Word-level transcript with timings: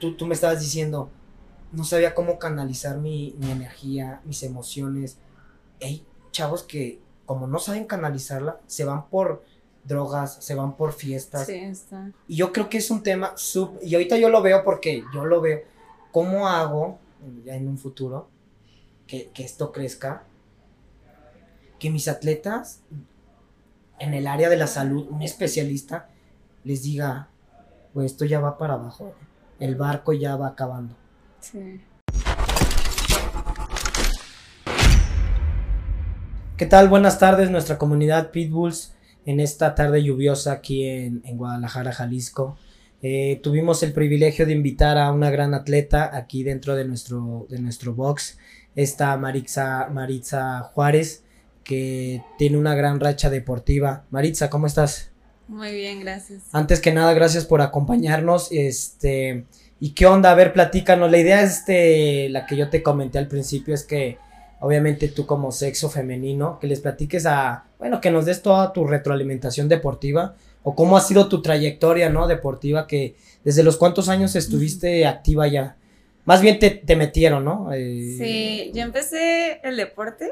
tú, 0.00 0.16
tú 0.16 0.26
me 0.26 0.34
estabas 0.34 0.60
diciendo, 0.60 1.10
no 1.72 1.84
sabía 1.84 2.14
cómo 2.14 2.38
canalizar 2.38 2.98
mi, 2.98 3.34
mi 3.38 3.50
energía, 3.50 4.20
mis 4.24 4.42
emociones. 4.42 5.18
Hay 5.80 6.04
chavos 6.32 6.62
que, 6.64 7.00
como 7.26 7.46
no 7.46 7.58
saben 7.58 7.84
canalizarla, 7.84 8.60
se 8.66 8.84
van 8.84 9.08
por 9.08 9.44
drogas, 9.84 10.38
se 10.40 10.54
van 10.54 10.76
por 10.76 10.92
fiestas. 10.92 11.46
Sí, 11.46 11.54
está. 11.54 12.10
Y 12.26 12.36
yo 12.36 12.52
creo 12.52 12.68
que 12.68 12.78
es 12.78 12.90
un 12.90 13.02
tema 13.02 13.32
sub... 13.36 13.78
Y 13.82 13.94
ahorita 13.94 14.16
yo 14.16 14.28
lo 14.28 14.42
veo 14.42 14.64
porque 14.64 15.04
yo 15.14 15.24
lo 15.24 15.40
veo. 15.40 15.62
¿Cómo 16.12 16.48
hago, 16.48 16.98
ya 17.44 17.54
en 17.54 17.68
un 17.68 17.78
futuro, 17.78 18.28
que, 19.06 19.30
que 19.32 19.44
esto 19.44 19.70
crezca? 19.70 20.24
Que 21.78 21.90
mis 21.90 22.08
atletas, 22.08 22.80
en 23.98 24.14
el 24.14 24.26
área 24.26 24.48
de 24.48 24.56
la 24.56 24.66
salud, 24.66 25.06
un 25.08 25.22
especialista, 25.22 26.08
les 26.64 26.82
diga, 26.82 27.28
pues 27.94 28.12
esto 28.12 28.24
ya 28.24 28.40
va 28.40 28.58
para 28.58 28.74
abajo. 28.74 29.14
El 29.60 29.74
barco 29.74 30.14
ya 30.14 30.36
va 30.36 30.48
acabando. 30.48 30.96
Sí. 31.38 31.82
¿Qué 36.56 36.64
tal? 36.64 36.88
Buenas 36.88 37.18
tardes, 37.18 37.50
nuestra 37.50 37.76
comunidad 37.76 38.30
Pitbulls, 38.30 38.94
en 39.26 39.38
esta 39.38 39.74
tarde 39.74 40.02
lluviosa 40.02 40.52
aquí 40.52 40.86
en, 40.86 41.20
en 41.26 41.36
Guadalajara, 41.36 41.92
Jalisco. 41.92 42.56
Eh, 43.02 43.38
tuvimos 43.42 43.82
el 43.82 43.92
privilegio 43.92 44.46
de 44.46 44.52
invitar 44.52 44.96
a 44.96 45.12
una 45.12 45.28
gran 45.30 45.52
atleta 45.52 46.16
aquí 46.16 46.42
dentro 46.42 46.74
de 46.74 46.86
nuestro, 46.86 47.46
de 47.50 47.58
nuestro 47.60 47.94
box, 47.94 48.38
esta 48.76 49.14
Maritza, 49.18 49.88
Maritza 49.90 50.60
Juárez, 50.72 51.22
que 51.64 52.22
tiene 52.38 52.56
una 52.56 52.74
gran 52.74 52.98
racha 52.98 53.28
deportiva. 53.28 54.04
Maritza, 54.10 54.48
¿cómo 54.48 54.66
estás? 54.66 55.09
Muy 55.50 55.74
bien, 55.74 55.98
gracias. 55.98 56.42
Antes 56.52 56.80
que 56.80 56.92
nada, 56.92 57.12
gracias 57.12 57.44
por 57.44 57.60
acompañarnos. 57.60 58.52
Este, 58.52 59.46
¿y 59.80 59.90
qué 59.90 60.06
onda? 60.06 60.30
A 60.30 60.36
ver, 60.36 60.52
platícanos. 60.52 61.10
La 61.10 61.18
idea 61.18 61.42
es 61.42 61.58
este, 61.58 62.28
la 62.28 62.46
que 62.46 62.56
yo 62.56 62.70
te 62.70 62.84
comenté 62.84 63.18
al 63.18 63.26
principio, 63.26 63.74
es 63.74 63.82
que 63.82 64.16
obviamente 64.60 65.08
tú 65.08 65.26
como 65.26 65.50
sexo 65.50 65.90
femenino, 65.90 66.60
que 66.60 66.68
les 66.68 66.78
platiques 66.78 67.26
a, 67.26 67.64
bueno, 67.80 68.00
que 68.00 68.12
nos 68.12 68.26
des 68.26 68.42
toda 68.42 68.72
tu 68.72 68.86
retroalimentación 68.86 69.68
deportiva 69.68 70.36
o 70.62 70.76
cómo 70.76 70.96
ha 70.96 71.00
sido 71.00 71.28
tu 71.28 71.42
trayectoria, 71.42 72.10
¿no? 72.10 72.28
Deportiva, 72.28 72.86
que 72.86 73.16
desde 73.42 73.64
los 73.64 73.76
cuántos 73.76 74.08
años 74.08 74.36
estuviste 74.36 75.04
activa 75.04 75.48
ya. 75.48 75.76
Más 76.26 76.42
bien 76.42 76.60
te, 76.60 76.70
te 76.70 76.94
metieron, 76.94 77.44
¿no? 77.44 77.72
Eh, 77.72 78.14
Sí, 78.18 78.70
yo 78.72 78.82
empecé 78.82 79.60
el 79.64 79.76
deporte 79.76 80.30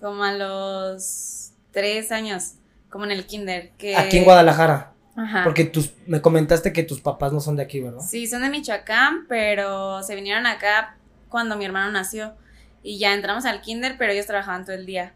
como 0.00 0.24
a 0.24 0.32
los 0.32 1.50
tres 1.72 2.10
años, 2.10 2.52
como 2.96 3.04
en 3.04 3.12
el 3.12 3.26
kinder. 3.26 3.72
Que... 3.76 3.94
Aquí 3.94 4.16
en 4.16 4.24
Guadalajara. 4.24 4.92
Ajá. 5.14 5.44
Porque 5.44 5.64
tus, 5.64 5.92
me 6.06 6.22
comentaste 6.22 6.72
que 6.72 6.82
tus 6.82 7.00
papás 7.00 7.30
no 7.32 7.40
son 7.40 7.56
de 7.56 7.62
aquí, 7.62 7.80
¿verdad? 7.80 8.00
Sí, 8.00 8.26
son 8.26 8.40
de 8.40 8.48
Michoacán, 8.48 9.26
pero 9.28 10.02
se 10.02 10.14
vinieron 10.14 10.46
acá 10.46 10.96
cuando 11.28 11.56
mi 11.56 11.66
hermano 11.66 11.92
nació. 11.92 12.34
Y 12.82 12.98
ya 12.98 13.12
entramos 13.12 13.44
al 13.44 13.60
kinder, 13.60 13.96
pero 13.98 14.12
ellos 14.12 14.24
trabajaban 14.26 14.64
todo 14.64 14.74
el 14.76 14.86
día. 14.86 15.12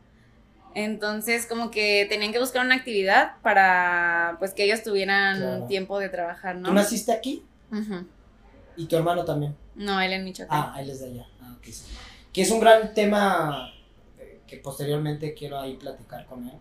Entonces, 0.74 1.46
como 1.46 1.70
que 1.70 2.06
tenían 2.08 2.32
que 2.32 2.38
buscar 2.38 2.64
una 2.64 2.74
actividad 2.76 3.32
para 3.42 4.36
pues 4.38 4.52
que 4.52 4.64
ellos 4.64 4.82
tuvieran 4.82 5.38
Claro. 5.38 5.66
tiempo 5.66 5.98
de 5.98 6.08
trabajar, 6.10 6.56
¿no? 6.56 6.68
¿Tú 6.68 6.74
naciste 6.74 7.12
aquí? 7.12 7.42
Ujú. 7.72 8.06
Y 8.76 8.86
tu 8.86 8.96
hermano 8.96 9.24
también. 9.24 9.56
No, 9.74 10.00
él 10.00 10.12
en 10.12 10.24
Michoacán. 10.24 10.58
Ah, 10.58 10.76
él 10.80 10.90
es 10.90 11.00
de 11.00 11.06
allá. 11.06 11.26
Ah, 11.42 11.54
ok, 11.56 11.64
sí. 11.64 11.84
Que 12.32 12.42
es 12.42 12.50
un 12.50 12.60
gran 12.60 12.94
tema 12.94 13.72
eh, 14.18 14.40
que 14.46 14.58
posteriormente 14.58 15.34
quiero 15.34 15.58
ahí 15.58 15.74
platicar 15.76 16.26
con 16.26 16.46
él, 16.48 16.54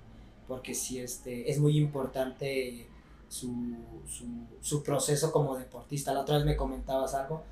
porque 0.50 0.76
sí 0.76 1.00
este, 1.00 1.50
es 1.50 1.60
muy 1.60 1.78
importante 1.78 2.88
su, 3.30 3.78
su, 4.10 4.26
su 4.62 4.84
proceso 4.84 5.32
como 5.32 5.56
deportista. 5.58 6.12
La 6.14 6.22
otra 6.22 6.36
vez 6.38 6.46
me 6.46 6.58
comentabas 6.58 7.14
algo, 7.14 7.44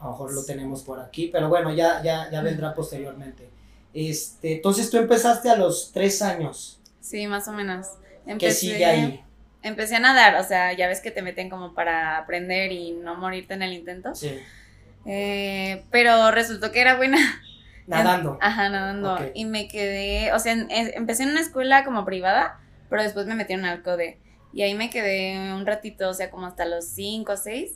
a 0.00 0.04
lo 0.06 0.10
mejor 0.12 0.32
lo 0.32 0.44
tenemos 0.44 0.82
por 0.82 1.00
aquí, 1.00 1.28
pero 1.32 1.50
bueno, 1.50 1.74
ya, 1.74 2.02
ya, 2.02 2.30
ya 2.30 2.40
vendrá 2.40 2.74
posteriormente. 2.74 3.50
Este, 3.92 4.54
entonces 4.56 4.88
tú 4.90 4.96
empezaste 4.96 5.50
a 5.50 5.56
los 5.56 5.92
tres 5.92 6.22
años, 6.22 6.80
Sí, 7.00 7.26
más 7.26 7.46
o 7.48 7.52
menos. 7.52 7.88
que 8.38 8.50
sigue 8.52 8.86
ahí. 8.86 9.20
Empecé 9.62 9.96
a 9.96 10.00
nadar, 10.00 10.36
o 10.36 10.44
sea, 10.44 10.72
ya 10.74 10.88
ves 10.88 11.00
que 11.00 11.10
te 11.10 11.20
meten 11.22 11.50
como 11.50 11.74
para 11.74 12.16
aprender 12.18 12.72
y 12.72 12.92
no 12.92 13.14
morirte 13.16 13.54
en 13.54 13.62
el 13.62 13.72
intento. 13.74 14.14
Sí, 14.14 14.38
Eh, 15.06 15.84
pero 15.90 16.30
resultó 16.30 16.72
que 16.72 16.80
era 16.80 16.96
buena. 16.96 17.18
Nadando. 17.86 18.38
Ajá, 18.40 18.68
nadando. 18.68 19.14
Ok. 19.14 19.20
Y 19.34 19.44
me 19.44 19.68
quedé, 19.68 20.32
o 20.32 20.38
sea, 20.38 20.52
en- 20.52 20.68
empecé 20.70 21.24
en 21.24 21.30
una 21.30 21.40
escuela 21.40 21.84
como 21.84 22.04
privada, 22.04 22.58
pero 22.90 23.02
después 23.02 23.26
me 23.26 23.34
metieron 23.34 23.64
al 23.64 23.82
CODE. 23.82 24.18
Y 24.52 24.62
ahí 24.62 24.74
me 24.74 24.88
quedé 24.90 25.52
un 25.52 25.66
ratito, 25.66 26.08
o 26.08 26.14
sea, 26.14 26.30
como 26.30 26.46
hasta 26.46 26.64
los 26.64 26.86
5 26.86 27.32
o 27.32 27.36
6. 27.36 27.72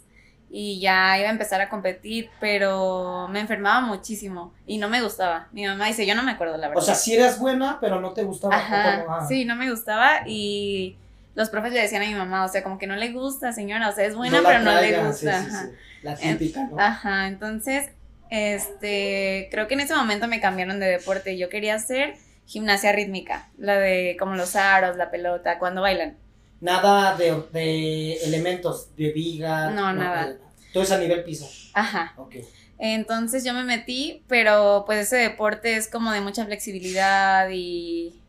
Y 0.50 0.80
ya 0.80 1.18
iba 1.18 1.28
a 1.28 1.32
empezar 1.32 1.60
a 1.60 1.68
competir, 1.68 2.30
pero 2.40 3.28
me 3.28 3.40
enfermaba 3.40 3.82
muchísimo 3.82 4.54
y 4.66 4.78
no 4.78 4.88
me 4.88 5.02
gustaba. 5.02 5.48
Mi 5.52 5.66
mamá 5.66 5.86
dice, 5.88 6.06
yo 6.06 6.14
no 6.14 6.22
me 6.22 6.30
acuerdo 6.30 6.56
la 6.56 6.68
verdad. 6.68 6.82
O 6.82 6.86
sea, 6.86 6.94
sí 6.94 7.14
eras 7.14 7.38
buena, 7.38 7.76
pero 7.82 8.00
no 8.00 8.12
te 8.14 8.22
gustaba. 8.24 8.56
Ajá, 8.56 9.02
¿Cómo? 9.04 9.14
Ah. 9.16 9.26
sí, 9.28 9.44
no 9.44 9.56
me 9.56 9.70
gustaba 9.70 10.20
y 10.26 10.96
los 11.34 11.50
profes 11.50 11.72
le 11.74 11.80
decían 11.82 12.02
a 12.02 12.06
mi 12.06 12.14
mamá, 12.14 12.44
o 12.46 12.48
sea, 12.48 12.62
como 12.62 12.78
que 12.78 12.86
no 12.86 12.96
le 12.96 13.12
gusta, 13.12 13.52
señora, 13.52 13.90
o 13.90 13.92
sea, 13.92 14.06
es 14.06 14.16
buena, 14.16 14.40
la 14.40 14.48
pero 14.48 14.60
no 14.62 14.72
le 14.80 15.04
gusta. 15.04 15.42
sí, 15.44 15.50
sí, 15.50 15.56
sí. 15.56 15.68
La 16.02 16.14
típica, 16.16 16.64
¿no? 16.64 16.78
Ajá, 16.80 17.26
entonces, 17.26 17.90
este, 18.30 19.48
creo 19.50 19.68
que 19.68 19.74
en 19.74 19.80
ese 19.80 19.94
momento 19.94 20.28
me 20.28 20.40
cambiaron 20.40 20.80
de 20.80 20.86
deporte. 20.86 21.36
Yo 21.38 21.48
quería 21.48 21.74
hacer 21.74 22.14
gimnasia 22.46 22.92
rítmica, 22.92 23.48
la 23.58 23.78
de 23.78 24.16
como 24.18 24.34
los 24.34 24.56
aros, 24.56 24.96
la 24.96 25.10
pelota, 25.10 25.58
cuando 25.58 25.82
bailan. 25.82 26.16
Nada 26.60 27.16
de, 27.16 27.42
de 27.52 28.14
elementos, 28.24 28.94
de 28.96 29.12
viga. 29.12 29.70
No, 29.70 29.92
nada. 29.92 30.30
eh, 30.30 30.36
Todo 30.72 30.82
es 30.82 30.90
a 30.90 30.98
nivel 30.98 31.22
piso. 31.24 31.48
Ajá. 31.74 32.14
Ok. 32.16 32.36
Entonces 32.78 33.44
yo 33.44 33.54
me 33.54 33.64
metí, 33.64 34.22
pero 34.28 34.84
pues 34.86 35.00
ese 35.06 35.16
deporte 35.16 35.76
es 35.76 35.88
como 35.88 36.12
de 36.12 36.20
mucha 36.20 36.44
flexibilidad 36.46 37.48
y 37.52 38.20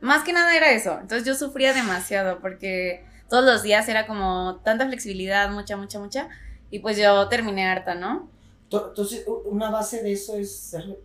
más 0.00 0.24
que 0.24 0.32
nada 0.32 0.56
era 0.56 0.70
eso. 0.72 0.98
Entonces 1.00 1.24
yo 1.26 1.34
sufría 1.34 1.72
demasiado 1.72 2.40
porque 2.40 3.04
todos 3.30 3.44
los 3.44 3.62
días 3.62 3.88
era 3.88 4.06
como 4.06 4.60
tanta 4.64 4.86
flexibilidad, 4.86 5.48
mucha, 5.50 5.76
mucha, 5.76 5.98
mucha. 6.00 6.28
Y 6.70 6.80
pues 6.80 6.96
yo 6.98 7.28
terminé 7.28 7.66
harta, 7.66 7.94
¿no? 7.94 8.28
To- 8.72 8.88
Entonces, 8.88 9.24
una 9.44 9.70
base 9.70 10.02
de 10.02 10.12
eso 10.12 10.36
es, 10.36 10.54
ser- 10.54 10.98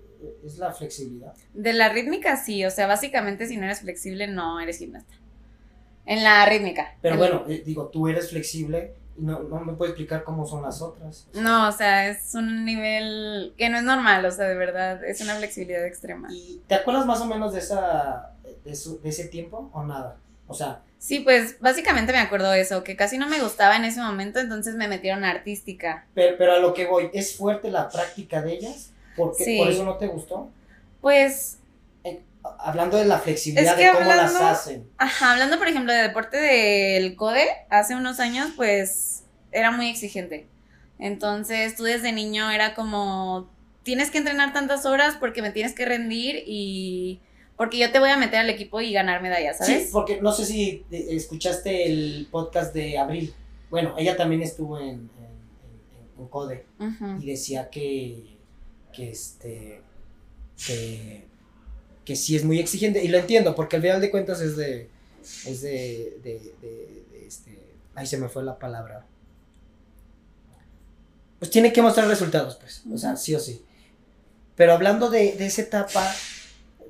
es 0.43 0.57
la 0.57 0.71
flexibilidad. 0.73 1.33
De 1.53 1.73
la 1.73 1.89
rítmica 1.89 2.35
sí, 2.37 2.65
o 2.65 2.71
sea, 2.71 2.87
básicamente 2.87 3.45
si 3.47 3.57
no 3.57 3.65
eres 3.65 3.81
flexible 3.81 4.27
no 4.27 4.59
eres 4.59 4.79
gimnasta. 4.79 5.13
En 6.05 6.23
la 6.23 6.45
rítmica. 6.45 6.95
Pero 7.01 7.15
En- 7.15 7.19
bueno, 7.19 7.43
eh, 7.49 7.61
digo, 7.65 7.87
tú 7.89 8.07
eres 8.07 8.29
flexible 8.29 8.93
y 9.17 9.23
no, 9.23 9.39
no 9.43 9.59
me 9.59 9.73
puedes 9.73 9.91
explicar 9.91 10.23
cómo 10.23 10.45
son 10.47 10.61
las 10.63 10.81
otras. 10.81 11.27
No, 11.33 11.67
o 11.67 11.71
sea, 11.71 12.07
es 12.09 12.33
un 12.35 12.63
nivel 12.65 13.53
que 13.57 13.67
no 13.69 13.77
es 13.77 13.83
normal, 13.83 14.23
o 14.25 14.31
sea, 14.31 14.45
de 14.45 14.55
verdad, 14.55 15.03
es 15.03 15.19
una 15.21 15.35
flexibilidad 15.35 15.85
extrema. 15.85 16.29
¿Y 16.31 16.61
te 16.67 16.75
acuerdas 16.75 17.05
más 17.05 17.19
o 17.21 17.25
menos 17.25 17.51
de, 17.53 17.59
esa, 17.59 18.31
de, 18.63 18.75
su- 18.75 19.01
de 19.01 19.09
ese 19.09 19.25
tiempo 19.27 19.69
o 19.73 19.83
nada? 19.83 20.17
O 20.47 20.53
sea, 20.53 20.81
Sí, 20.99 21.19
pues 21.19 21.59
básicamente 21.59 22.11
me 22.11 22.17
acuerdo 22.17 22.49
de 22.49 22.59
eso, 22.61 22.83
que 22.83 22.95
casi 22.95 23.19
no 23.19 23.27
me 23.27 23.39
gustaba 23.39 23.75
en 23.75 23.85
ese 23.85 24.01
momento, 24.01 24.39
entonces 24.39 24.73
me 24.75 24.87
metieron 24.87 25.23
a 25.23 25.29
artística. 25.29 26.05
pero, 26.15 26.35
pero 26.39 26.53
a 26.53 26.59
lo 26.59 26.73
que 26.73 26.87
voy, 26.87 27.11
¿es 27.13 27.35
fuerte 27.37 27.69
la 27.69 27.87
práctica 27.89 28.41
de 28.41 28.53
ellas? 28.53 28.91
¿Por, 29.15 29.35
qué- 29.37 29.43
Sí. 29.43 29.57
¿Por 29.59 29.67
eso 29.69 29.83
no 29.85 29.97
te 29.97 30.07
gustó? 30.07 30.49
Pues, 31.01 31.59
Eh, 32.03 32.21
hablando 32.59 32.97
de 32.97 33.05
la 33.05 33.19
flexibilidad, 33.19 33.73
Es 33.73 33.79
que 33.79 33.85
de 33.85 33.91
cómo 33.97 34.09
las 34.09 34.35
hacen. 34.41 34.87
ajá, 34.97 35.33
hablando 35.33 35.57
por 35.59 35.67
ejemplo 35.67 35.93
de 35.93 36.01
deporte 36.01 36.37
del 36.37 37.15
CODE, 37.15 37.45
hace 37.69 37.95
unos 37.95 38.19
años, 38.19 38.49
pues 38.55 39.23
era 39.51 39.69
muy 39.71 39.89
exigente. 39.89 40.47
Entonces 40.99 41.75
tú 41.75 41.83
desde 41.83 42.11
niño 42.11 42.49
era 42.49 42.73
como, 42.73 43.49
tienes 43.83 44.09
que 44.09 44.17
entrenar 44.17 44.51
tantas 44.51 44.85
horas 44.85 45.15
porque 45.19 45.41
me 45.43 45.51
tienes 45.51 45.73
que 45.75 45.85
rendir 45.85 46.43
y 46.47 47.19
porque 47.57 47.77
yo 47.79 47.91
te 47.91 47.99
voy 47.99 48.09
a 48.09 48.17
meter 48.17 48.39
al 48.39 48.49
equipo 48.49 48.79
y 48.81 48.93
ganar 48.93 49.21
medallas, 49.21 49.57
¿sabes? 49.57 49.83
Sí, 49.85 49.89
porque 49.91 50.21
no 50.21 50.31
sé 50.31 50.45
si 50.45 50.85
escuchaste 50.91 51.85
el 51.87 52.27
podcast 52.31 52.73
de 52.73 52.97
Abril. 52.97 53.33
Bueno, 53.69 53.95
ella 53.97 54.15
también 54.15 54.41
estuvo 54.43 54.79
en, 54.79 54.85
en, 54.87 54.99
en- 54.99 56.21
en 56.21 56.27
CODE 56.27 56.65
y 57.21 57.25
decía 57.25 57.69
que, 57.69 58.37
que 58.93 59.09
este 59.09 59.81
que, 60.65 61.25
que 62.05 62.15
sí 62.15 62.35
es 62.35 62.43
muy 62.45 62.59
exigente 62.59 63.03
y 63.03 63.07
lo 63.09 63.17
entiendo 63.17 63.53
porque 63.55 63.75
al 63.75 63.81
final 63.81 64.01
de 64.01 64.09
cuentas 64.11 64.39
es 64.41 64.55
de 64.55 64.89
es 65.45 65.61
de, 65.61 66.17
de, 66.23 66.39
de- 66.61 67.03
de 67.11 67.27
este 67.27 67.59
ahí 67.95 68.07
se 68.07 68.17
me 68.17 68.29
fue 68.29 68.43
la 68.43 68.57
palabra 68.57 69.05
pues 71.39 71.51
tiene 71.51 71.71
que 71.73 71.81
mostrar 71.81 72.07
resultados 72.07 72.55
pues 72.55 72.81
o 72.91 72.97
sea 72.97 73.15
sí 73.15 73.35
o 73.35 73.39
sí 73.39 73.61
pero 74.55 74.73
hablando 74.73 75.09
de, 75.09 75.33
de 75.33 75.45
esa 75.45 75.61
etapa 75.61 76.11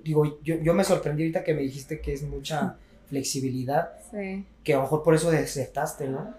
digo 0.03 0.39
yo, 0.43 0.55
yo 0.61 0.73
me 0.73 0.83
sorprendí 0.83 1.23
ahorita 1.23 1.43
que 1.43 1.53
me 1.53 1.61
dijiste 1.61 1.99
que 2.01 2.13
es 2.13 2.23
mucha 2.23 2.77
flexibilidad 3.09 3.89
Sí. 4.11 4.45
que 4.63 4.73
a 4.73 4.77
lo 4.77 4.83
mejor 4.83 5.03
por 5.03 5.15
eso 5.15 5.31
desertaste 5.31 6.07
no 6.07 6.33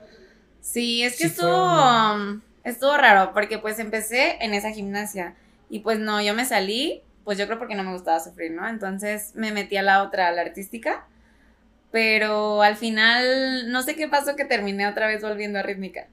Sí, 0.60 1.02
es 1.02 1.12
que 1.12 1.25
Sí 1.28 1.31
estuvo, 1.31 1.49
um, 1.49 2.40
estuvo 2.64 2.96
raro, 2.96 3.32
porque 3.32 3.58
pues 3.58 3.78
empecé 3.78 4.37
en 4.44 4.52
esa 4.55 4.70
gimnasia 4.72 5.34
y 5.70 5.81
pues 5.81 5.99
no, 5.99 6.20
yo 6.20 6.34
me 6.34 6.44
salí, 6.44 7.02
pues 7.25 7.38
yo 7.38 7.46
creo 7.46 7.58
porque 7.58 7.75
no 7.75 7.84
me 7.84 7.93
gustaba 7.93 8.20
sufrir, 8.20 8.50
¿no? 8.52 8.69
Entonces 8.69 9.32
me 9.34 9.52
metí 9.52 9.76
a 9.76 9.82
la 9.82 10.02
otra, 10.02 10.28
a 10.28 10.32
la 10.32 10.43
artística, 10.43 11.06
pero 11.90 12.62
al 12.62 12.76
final 12.76 13.70
no 13.72 13.82
sé 13.82 13.96
qué 13.96 14.08
pasó 14.08 14.37
que 14.37 14.44
terminé 14.44 14.87
otra 14.87 15.06
vez 15.06 15.22
volviendo 15.22 15.58
a 15.58 15.62
rítmica. 15.62 16.06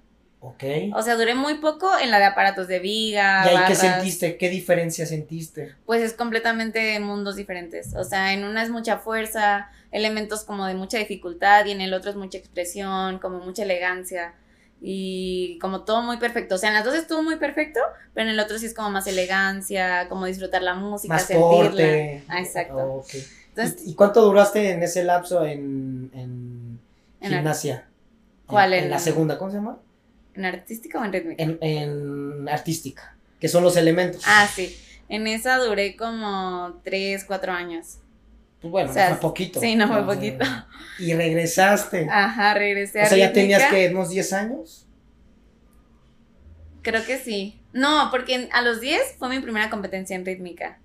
Ok. 0.47 0.63
O 0.93 1.01
sea, 1.01 1.15
duré 1.15 1.33
muy 1.33 1.55
poco 1.55 1.89
en 1.99 2.11
la 2.11 2.19
de 2.19 2.25
aparatos 2.25 2.67
de 2.67 2.79
viga. 2.79 3.43
¿Y 3.45 3.55
ahí 3.55 3.63
qué 3.67 3.75
sentiste? 3.75 4.37
¿Qué 4.37 4.49
diferencia 4.49 5.05
sentiste? 5.05 5.73
Pues 5.85 6.01
es 6.03 6.13
completamente 6.13 6.99
mundos 6.99 7.35
diferentes. 7.35 7.95
O 7.95 8.03
sea, 8.03 8.31
en 8.33 8.43
una 8.43 8.61
es 8.61 8.69
mucha 8.69 8.97
fuerza, 8.99 9.69
elementos 9.91 10.43
como 10.43 10.65
de 10.67 10.75
mucha 10.75 10.97
dificultad 10.99 11.65
y 11.65 11.71
en 11.71 11.81
el 11.81 11.93
otro 11.93 12.11
es 12.11 12.15
mucha 12.15 12.37
expresión, 12.37 13.17
como 13.19 13.39
mucha 13.39 13.63
elegancia 13.63 14.33
y 14.81 15.57
como 15.59 15.81
todo 15.81 16.03
muy 16.03 16.17
perfecto. 16.17 16.55
O 16.55 16.57
sea, 16.59 16.69
en 16.69 16.75
las 16.75 16.85
dos 16.85 16.93
estuvo 16.93 17.23
muy 17.23 17.37
perfecto, 17.37 17.79
pero 18.13 18.27
en 18.27 18.33
el 18.33 18.39
otro 18.39 18.59
sí 18.59 18.67
es 18.67 18.73
como 18.75 18.91
más 18.91 19.07
elegancia, 19.07 20.07
como 20.09 20.25
disfrutar 20.27 20.61
la 20.61 20.75
música, 20.75 21.13
Más 21.13 21.23
sentirla. 21.23 21.69
corte. 21.69 22.23
Ah, 22.27 22.39
exacto. 22.39 22.77
Ok. 22.77 23.09
Entonces, 23.49 23.87
¿Y 23.87 23.95
cuánto 23.95 24.21
duraste 24.21 24.71
en 24.71 24.83
ese 24.83 25.03
lapso 25.03 25.45
en, 25.45 26.11
en 26.13 26.79
gimnasia? 27.21 27.87
¿Cuál? 28.45 28.73
En- 28.73 28.89
la 28.91 28.99
segunda, 28.99 29.37
¿cómo 29.37 29.49
se 29.49 29.57
llama? 29.57 29.79
¿En 30.35 30.45
artística 30.45 30.99
o 30.99 31.05
en 31.05 31.13
rítmica? 31.13 31.43
En, 31.43 31.57
en 31.61 32.49
artística, 32.49 33.15
que 33.39 33.47
son 33.47 33.63
los 33.63 33.77
elementos. 33.77 34.23
Ah, 34.25 34.47
sí. 34.53 34.77
En 35.09 35.27
esa 35.27 35.57
duré 35.57 35.95
como 35.95 36.81
3, 36.83 37.23
4 37.25 37.51
años. 37.51 37.97
Pues 38.61 38.71
bueno, 38.71 38.89
o 38.89 38.93
sea, 38.93 39.09
fue 39.09 39.19
poquito. 39.19 39.59
sí, 39.59 39.75
no 39.75 39.87
fue 39.87 40.03
poquito. 40.05 40.45
Y 40.97 41.13
regresaste. 41.13 42.07
Ajá, 42.09 42.53
regresé 42.53 43.01
a 43.01 43.05
o 43.05 43.07
sea, 43.07 43.17
ya 43.17 43.33
tenías 43.33 43.69
que 43.69 43.89
unos 43.89 44.09
10 44.09 44.33
años. 44.33 44.87
Creo 46.81 47.05
que 47.05 47.17
sí. 47.17 47.59
No, 47.73 48.07
porque 48.11 48.49
a 48.51 48.61
los 48.61 48.79
10 48.79 49.15
fue 49.19 49.29
mi 49.29 49.39
primera 49.39 49.69
competencia 49.69 50.15
en 50.15 50.25
rítmica. 50.25 50.79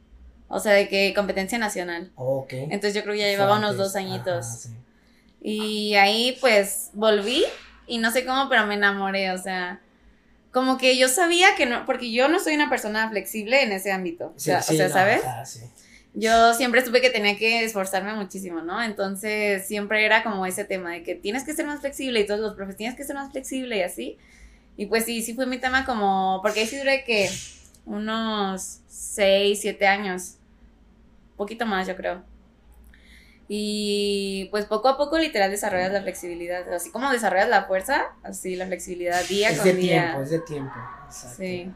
O 0.48 0.58
sea, 0.58 0.72
de 0.72 0.88
que 0.88 1.14
competencia 1.14 1.58
nacional. 1.58 2.10
Ok. 2.16 2.52
Entonces 2.52 2.94
yo 2.94 3.02
creo 3.02 3.14
que 3.14 3.20
ya 3.20 3.28
llevaba 3.28 3.58
unos 3.58 3.76
dos 3.76 3.94
añitos. 3.94 4.46
Ajá, 4.46 4.56
sí. 4.56 4.70
Y 5.42 5.94
ahí 5.94 6.36
pues 6.40 6.90
volví 6.92 7.44
y 7.90 7.98
no 7.98 8.10
sé 8.10 8.24
cómo, 8.24 8.48
pero 8.48 8.66
me 8.66 8.74
enamoré. 8.74 9.32
O 9.32 9.38
sea, 9.38 9.80
como 10.52 10.78
que 10.78 10.96
yo 10.96 11.08
sabía 11.08 11.54
que 11.56 11.66
no, 11.66 11.84
porque 11.84 12.12
yo 12.12 12.28
no 12.28 12.38
soy 12.38 12.54
una 12.54 12.70
persona 12.70 13.10
flexible 13.10 13.62
en 13.62 13.72
ese 13.72 13.92
ámbito. 13.92 14.32
O 14.36 14.38
sea, 14.38 14.62
sí, 14.62 14.74
o 14.74 14.76
sea, 14.76 14.88
no, 14.88 14.94
¿sabes? 14.94 15.22
sí. 15.44 15.60
Yo 16.12 16.54
siempre 16.54 16.84
supe 16.84 17.00
que 17.00 17.10
tenía 17.10 17.36
que 17.36 17.64
esforzarme 17.64 18.14
muchísimo, 18.14 18.62
¿no? 18.62 18.82
Entonces 18.82 19.66
siempre 19.66 20.04
era 20.04 20.24
como 20.24 20.44
ese 20.44 20.64
tema 20.64 20.92
de 20.92 21.02
que 21.04 21.14
tienes 21.14 21.44
que 21.44 21.52
ser 21.52 21.66
más 21.66 21.80
flexible 21.80 22.20
y 22.20 22.26
todos 22.26 22.40
los 22.40 22.54
profes 22.54 22.76
tienes 22.76 22.96
que 22.96 23.04
ser 23.04 23.14
más 23.14 23.30
flexible 23.30 23.76
y 23.76 23.82
así. 23.82 24.18
Y 24.76 24.86
pues 24.86 25.04
sí, 25.04 25.22
sí 25.22 25.34
fue 25.34 25.46
mi 25.46 25.58
tema 25.58 25.84
como, 25.84 26.40
porque 26.42 26.60
ahí 26.60 26.66
sí 26.66 26.78
duré 26.78 27.04
que 27.04 27.30
unos 27.86 28.80
6, 28.88 29.60
7 29.60 29.86
años, 29.86 30.36
poquito 31.36 31.66
más 31.66 31.86
yo 31.86 31.94
creo. 31.96 32.22
Y 33.52 34.46
pues 34.52 34.66
poco 34.66 34.86
a 34.88 34.96
poco 34.96 35.18
literal 35.18 35.50
desarrollas 35.50 35.90
la 35.92 36.02
flexibilidad, 36.02 36.72
así 36.72 36.92
como 36.92 37.10
desarrollas 37.10 37.48
la 37.48 37.64
fuerza, 37.64 38.04
así 38.22 38.54
la 38.54 38.66
flexibilidad 38.68 39.24
día 39.24 39.50
Es 39.50 39.56
con 39.58 39.66
de 39.66 39.74
día. 39.74 40.02
tiempo, 40.04 40.22
es 40.22 40.30
de 40.30 40.38
tiempo. 40.38 40.72
Exacto. 41.06 41.36
Sí. 41.36 41.72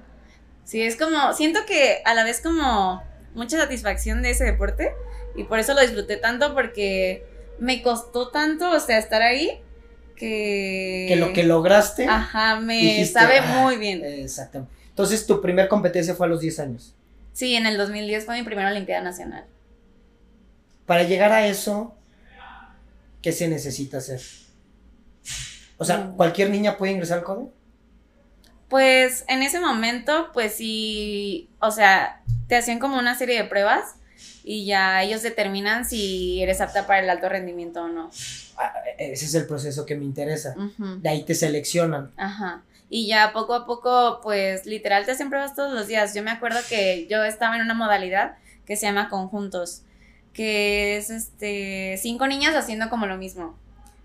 Sí, 0.63 0.83
es 0.83 0.95
como, 0.97 1.33
siento 1.33 1.67
que 1.67 2.01
a 2.05 2.15
la 2.15 2.23
vez 2.23 2.41
como 2.41 3.03
mucha 3.35 3.59
satisfacción 3.59 4.23
de 4.23 4.31
ese 4.31 4.45
deporte 4.45 4.93
y 5.35 5.43
por 5.43 5.59
eso 5.59 5.75
lo 5.75 5.81
disfruté 5.81 6.17
tanto 6.17 6.55
porque 6.55 7.27
me 7.59 7.83
costó 7.83 8.29
tanto, 8.29 8.71
o 8.71 8.79
sea, 8.79 8.99
estar 8.99 9.23
ahí 9.23 9.61
que... 10.15 11.07
Que 11.09 11.17
lo 11.17 11.33
que 11.33 11.43
lograste. 11.43 12.07
Ajá, 12.07 12.61
me 12.61 12.77
dijiste, 12.77 13.19
sabe 13.19 13.39
"Ah". 13.41 13.63
muy 13.63 13.79
bien. 13.79 14.05
Exactamente. 14.05 14.73
Entonces, 14.91 15.27
tu 15.27 15.41
primer 15.41 15.67
competencia 15.67 16.15
fue 16.15 16.27
a 16.27 16.31
los 16.31 16.41
10 16.41 16.61
años. 16.61 16.95
Sí, 17.33 17.57
en 17.57 17.67
el 17.67 17.77
2010 17.77 18.27
fue 18.27 18.37
mi 18.39 18.45
primera 18.45 18.71
Olimpiada 18.71 19.03
Nacional. 19.03 19.45
Para 20.87 21.03
llegar 21.05 21.33
a 21.33 21.47
eso, 21.47 21.95
¿qué 23.23 23.33
se 23.33 23.49
necesita 23.49 23.99
hacer? 23.99 24.21
O 25.79 25.85
sea, 25.85 25.99
Mm. 25.99 26.17
¿cualquier 26.17 26.51
niña 26.51 26.77
puede 26.77 26.93
ingresar 26.93 27.19
al 27.19 27.25
CODE? 27.25 27.49
Pues 28.69 29.25
en 29.29 29.43
ese 29.43 29.61
momento, 29.61 30.31
pues 30.33 30.55
sí, 30.55 31.49
o 31.61 31.71
sea, 31.71 32.23
te 32.49 32.57
hacían 32.57 32.79
como 32.79 32.99
una 32.99 33.17
serie 33.17 33.37
de 33.43 33.49
pruebas 33.49 33.97
y 34.43 34.67
ya 34.67 35.03
ellos 35.03 35.23
determinan 35.23 35.85
si 35.85 36.43
eres 36.43 36.61
apta 36.61 36.87
para 36.87 37.01
el 37.01 37.11
alto 37.11 37.29
rendimiento 37.29 37.85
o 37.85 37.89
no. 37.89 38.11
Ah, 38.57 38.73
Ese 38.99 39.25
es 39.27 39.35
el 39.35 39.47
proceso 39.47 39.87
que 39.87 39.97
me 39.97 40.05
interesa. 40.05 40.55
De 40.79 41.09
ahí 41.09 41.23
te 41.25 41.35
seleccionan. 41.35 42.11
Ajá. 42.17 42.63
Y 42.91 43.07
ya 43.09 43.33
poco 43.33 43.55
a 43.55 43.67
poco, 43.67 44.21
pues 44.23 44.67
literal 44.67 45.05
te 45.05 45.13
hacen 45.13 45.29
pruebas 45.31 45.55
todos 45.55 45.73
los 45.73 45.87
días. 45.89 46.15
Yo 46.15 46.23
me 46.23 46.31
acuerdo 46.31 46.61
que 46.69 47.07
yo 47.11 47.25
estaba 47.25 47.57
en 47.57 47.63
una 47.63 47.75
modalidad 47.75 48.37
que 48.67 48.77
se 48.77 48.87
llama 48.87 49.09
conjuntos, 49.09 49.83
que 50.35 50.99
es 50.99 51.09
este 51.09 51.97
cinco 51.97 52.27
niñas 52.27 52.55
haciendo 52.55 52.91
como 52.91 53.07
lo 53.07 53.17
mismo. 53.17 53.57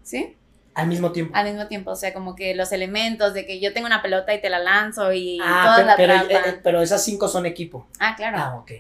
¿Sí? 0.04 0.38
Al 0.76 0.88
mismo 0.88 1.12
tiempo. 1.12 1.36
Al 1.36 1.46
mismo 1.46 1.68
tiempo, 1.68 1.92
o 1.92 1.96
sea, 1.96 2.14
como 2.14 2.36
que 2.36 2.56
los 2.56 2.72
elementos 2.72 3.34
de 3.34 3.46
que 3.46 3.60
yo 3.60 3.74
tengo 3.74 3.88
una 3.88 4.02
pelota 4.02 4.34
y 4.34 4.40
te 4.40 4.50
la 4.50 4.60
lanzo 4.60 5.12
y 5.12 5.40
ah, 5.44 5.64
todas 5.66 5.78
pero, 5.78 5.88
la 5.88 5.96
pero, 5.98 6.14
atrapan. 6.14 6.54
eh, 6.54 6.60
pero 6.64 6.82
esas 6.82 7.04
cinco 7.04 7.28
son 7.28 7.46
equipo. 7.46 7.88
ah, 8.00 8.14
claro. 8.16 8.38
Ah, 8.40 8.56
ok. 8.56 8.72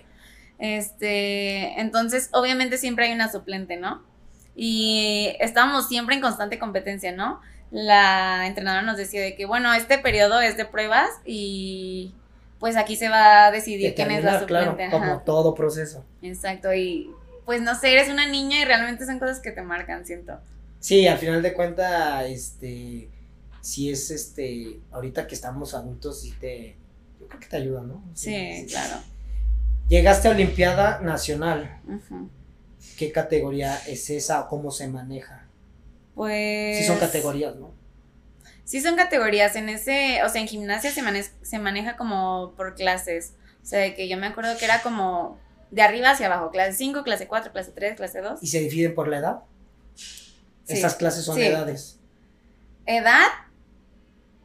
Este, 0.59 1.79
entonces, 1.79 2.29
obviamente 2.33 2.77
siempre 2.77 3.05
hay 3.05 3.13
una 3.13 3.31
suplente, 3.31 3.77
¿no? 3.77 4.03
Y 4.55 5.35
estábamos 5.39 5.87
siempre 5.87 6.15
en 6.15 6.21
constante 6.21 6.59
competencia, 6.59 7.11
¿no? 7.11 7.41
La 7.71 8.45
entrenadora 8.45 8.81
nos 8.81 8.97
decía 8.97 9.21
de 9.21 9.35
que, 9.35 9.45
bueno, 9.45 9.73
este 9.73 9.97
periodo 9.97 10.41
es 10.41 10.57
de 10.57 10.65
pruebas 10.65 11.09
y 11.25 12.13
pues 12.59 12.75
aquí 12.75 12.97
se 12.97 13.07
va 13.07 13.45
a 13.45 13.51
decidir 13.51 13.95
quién 13.95 14.11
es 14.11 14.23
la 14.23 14.39
suplente. 14.39 14.75
claro, 14.75 14.97
ajá. 14.97 15.05
como 15.07 15.21
todo 15.21 15.55
proceso. 15.55 16.03
Exacto, 16.21 16.73
y 16.73 17.09
pues 17.49 17.63
no 17.63 17.73
sé, 17.73 17.93
eres 17.93 18.09
una 18.09 18.27
niña 18.27 18.61
y 18.61 18.63
realmente 18.65 19.07
son 19.07 19.17
cosas 19.17 19.39
que 19.39 19.49
te 19.49 19.63
marcan, 19.63 20.05
siento. 20.05 20.39
Sí, 20.79 21.07
al 21.07 21.17
final 21.17 21.41
de 21.41 21.51
cuentas, 21.55 22.25
este, 22.27 23.09
si 23.59 23.89
es 23.89 24.11
este, 24.11 24.79
ahorita 24.91 25.25
que 25.25 25.33
estamos 25.33 25.73
adultos, 25.73 26.21
sí 26.21 26.31
te, 26.39 26.75
yo 27.19 27.27
creo 27.27 27.39
que 27.39 27.47
te 27.47 27.57
ayuda, 27.57 27.81
¿no? 27.81 28.03
Sí, 28.13 28.67
claro. 28.69 28.97
Llegaste 29.87 30.27
a 30.27 30.31
Olimpiada 30.31 30.99
Nacional. 30.99 31.81
¿Qué 32.99 33.11
categoría 33.11 33.75
es 33.87 34.11
esa 34.11 34.41
o 34.41 34.47
cómo 34.47 34.69
se 34.69 34.87
maneja? 34.87 35.47
Pues... 36.13 36.77
Sí 36.77 36.83
son 36.83 36.99
categorías, 36.99 37.55
¿no? 37.55 37.71
Sí 38.63 38.79
son 38.79 38.95
categorías, 38.95 39.55
en 39.55 39.69
ese, 39.69 40.21
o 40.23 40.29
sea, 40.29 40.39
en 40.39 40.47
gimnasia 40.47 40.91
se, 40.91 41.01
mane- 41.01 41.31
se 41.41 41.57
maneja 41.57 41.97
como 41.97 42.53
por 42.55 42.75
clases. 42.75 43.33
O 43.63 43.65
sea, 43.65 43.79
de 43.79 43.95
que 43.95 44.07
yo 44.07 44.17
me 44.17 44.27
acuerdo 44.27 44.55
que 44.59 44.65
era 44.65 44.83
como 44.83 45.39
de 45.71 45.81
arriba 45.81 46.11
hacia 46.11 46.25
abajo, 46.27 46.51
clase 46.51 46.73
5, 46.73 47.03
clase 47.03 47.27
4, 47.27 47.51
clase 47.51 47.71
3, 47.71 47.95
clase 47.95 48.21
2. 48.21 48.41
¿Y 48.41 48.47
se 48.47 48.59
dividen 48.61 48.95
por 48.95 49.07
la 49.07 49.17
edad? 49.19 49.39
Sí. 49.95 50.43
Estas 50.67 50.95
clases 50.95 51.25
son 51.25 51.35
Sí. 51.35 51.43
edades. 51.43 51.99
Edad, 52.85 53.27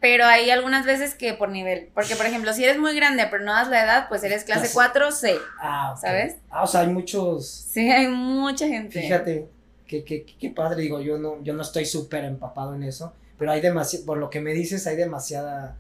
pero 0.01 0.27
hay 0.27 0.51
algunas 0.51 0.85
veces 0.85 1.15
que 1.15 1.33
por 1.35 1.49
nivel. 1.49 1.89
Porque, 1.95 2.15
por 2.17 2.27
ejemplo, 2.27 2.53
si 2.53 2.63
eres 2.65 2.79
muy 2.79 2.95
grande 2.95 3.27
pero 3.31 3.43
no 3.45 3.53
das 3.55 3.69
la 3.69 3.83
edad, 3.85 4.09
pues 4.09 4.23
eres 4.23 4.45
clase 4.45 4.61
Clase. 4.63 4.75
4, 4.75 5.11
C. 5.13 5.35
Ah, 5.61 5.93
ok. 5.95 6.01
¿Sabes? 6.01 6.37
Ah, 6.51 6.63
o 6.63 6.67
sea, 6.67 6.81
hay 6.83 6.89
muchos. 6.89 7.49
Sí, 7.49 7.91
hay 7.91 8.09
mucha 8.09 8.69
gente. 8.69 9.01
Fíjate, 9.01 9.49
qué 9.87 10.05
que, 10.05 10.25
que 10.27 10.51
padre, 10.51 10.83
digo, 10.83 11.01
yo 11.01 11.17
no, 11.19 11.43
yo 11.43 11.55
no 11.55 11.63
estoy 11.63 11.87
súper 11.87 12.25
empapado 12.25 12.75
en 12.75 12.83
eso, 12.83 13.15
pero 13.39 13.51
hay 13.51 13.61
demasiado, 13.63 14.05
por 14.05 14.19
lo 14.19 14.29
que 14.29 14.41
me 14.41 14.53
dices, 14.53 14.87
hay 14.87 14.97
demasiada, 14.97 15.77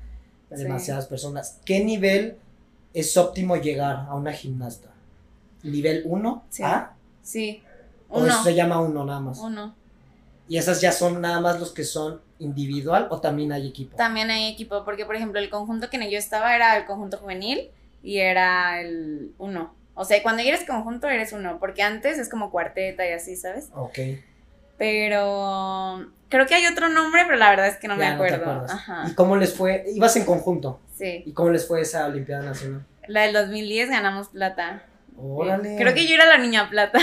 Sí. 0.50 0.62
demasiadas 0.62 1.06
personas. 1.06 1.58
¿Qué 1.64 1.82
nivel 1.84 2.36
es 2.94 3.16
óptimo 3.16 3.56
llegar 3.56 4.06
a 4.08 4.14
una 4.14 4.32
gimnasta? 4.32 4.88
¿Nivel 5.64 6.02
1? 6.04 6.44
Sí. 6.50 6.62
¿A? 6.62 6.92
Sí. 7.22 7.62
¿O 8.08 8.20
Uno. 8.20 8.28
eso 8.28 8.42
se 8.44 8.54
llama 8.54 8.80
uno 8.80 9.04
nada 9.04 9.20
más? 9.20 9.38
Uno. 9.38 9.74
¿Y 10.48 10.58
esas 10.58 10.80
ya 10.80 10.92
son 10.92 11.20
nada 11.20 11.40
más 11.40 11.58
los 11.58 11.72
que 11.72 11.84
son 11.84 12.20
individual 12.38 13.08
o 13.10 13.20
también 13.20 13.50
hay 13.50 13.66
equipo? 13.66 13.96
También 13.96 14.30
hay 14.30 14.52
equipo, 14.52 14.84
porque, 14.84 15.06
por 15.06 15.16
ejemplo, 15.16 15.40
el 15.40 15.48
conjunto 15.50 15.88
que 15.90 15.96
en 15.96 16.10
yo 16.10 16.18
estaba 16.18 16.54
era 16.54 16.76
el 16.76 16.84
conjunto 16.84 17.16
juvenil 17.16 17.70
y 18.02 18.18
era 18.18 18.80
el 18.80 19.32
uno. 19.38 19.74
O 19.94 20.04
sea, 20.04 20.22
cuando 20.22 20.42
eres 20.42 20.64
conjunto 20.64 21.08
eres 21.08 21.32
uno, 21.32 21.58
porque 21.58 21.82
antes 21.82 22.18
es 22.18 22.28
como 22.28 22.50
cuarteta 22.50 23.08
y 23.08 23.12
así, 23.12 23.36
¿sabes? 23.36 23.70
Ok. 23.74 23.98
Pero 24.76 26.10
creo 26.28 26.46
que 26.46 26.54
hay 26.54 26.66
otro 26.66 26.88
nombre, 26.88 27.22
pero 27.24 27.36
la 27.38 27.50
verdad 27.50 27.68
es 27.68 27.76
que 27.76 27.88
no 27.88 27.96
me 27.96 28.04
Ya, 28.04 28.14
acuerdo. 28.14 28.66
Ajá. 28.68 29.04
¿Y 29.08 29.14
cómo 29.14 29.36
les 29.36 29.54
fue? 29.54 29.84
Ibas 29.94 30.16
en 30.16 30.24
conjunto. 30.24 30.80
Sí. 30.96 31.22
¿Y 31.24 31.32
cómo 31.32 31.50
les 31.50 31.66
fue 31.66 31.80
esa 31.80 32.06
Olimpiada 32.06 32.42
Nacional? 32.42 32.84
La 33.06 33.22
del 33.22 33.32
2010 33.32 33.88
ganamos 33.90 34.28
plata. 34.28 34.82
Órale. 35.16 35.76
Creo 35.78 35.94
que 35.94 36.06
yo 36.06 36.14
era 36.14 36.26
la 36.26 36.38
niña 36.38 36.68
plata. 36.70 36.98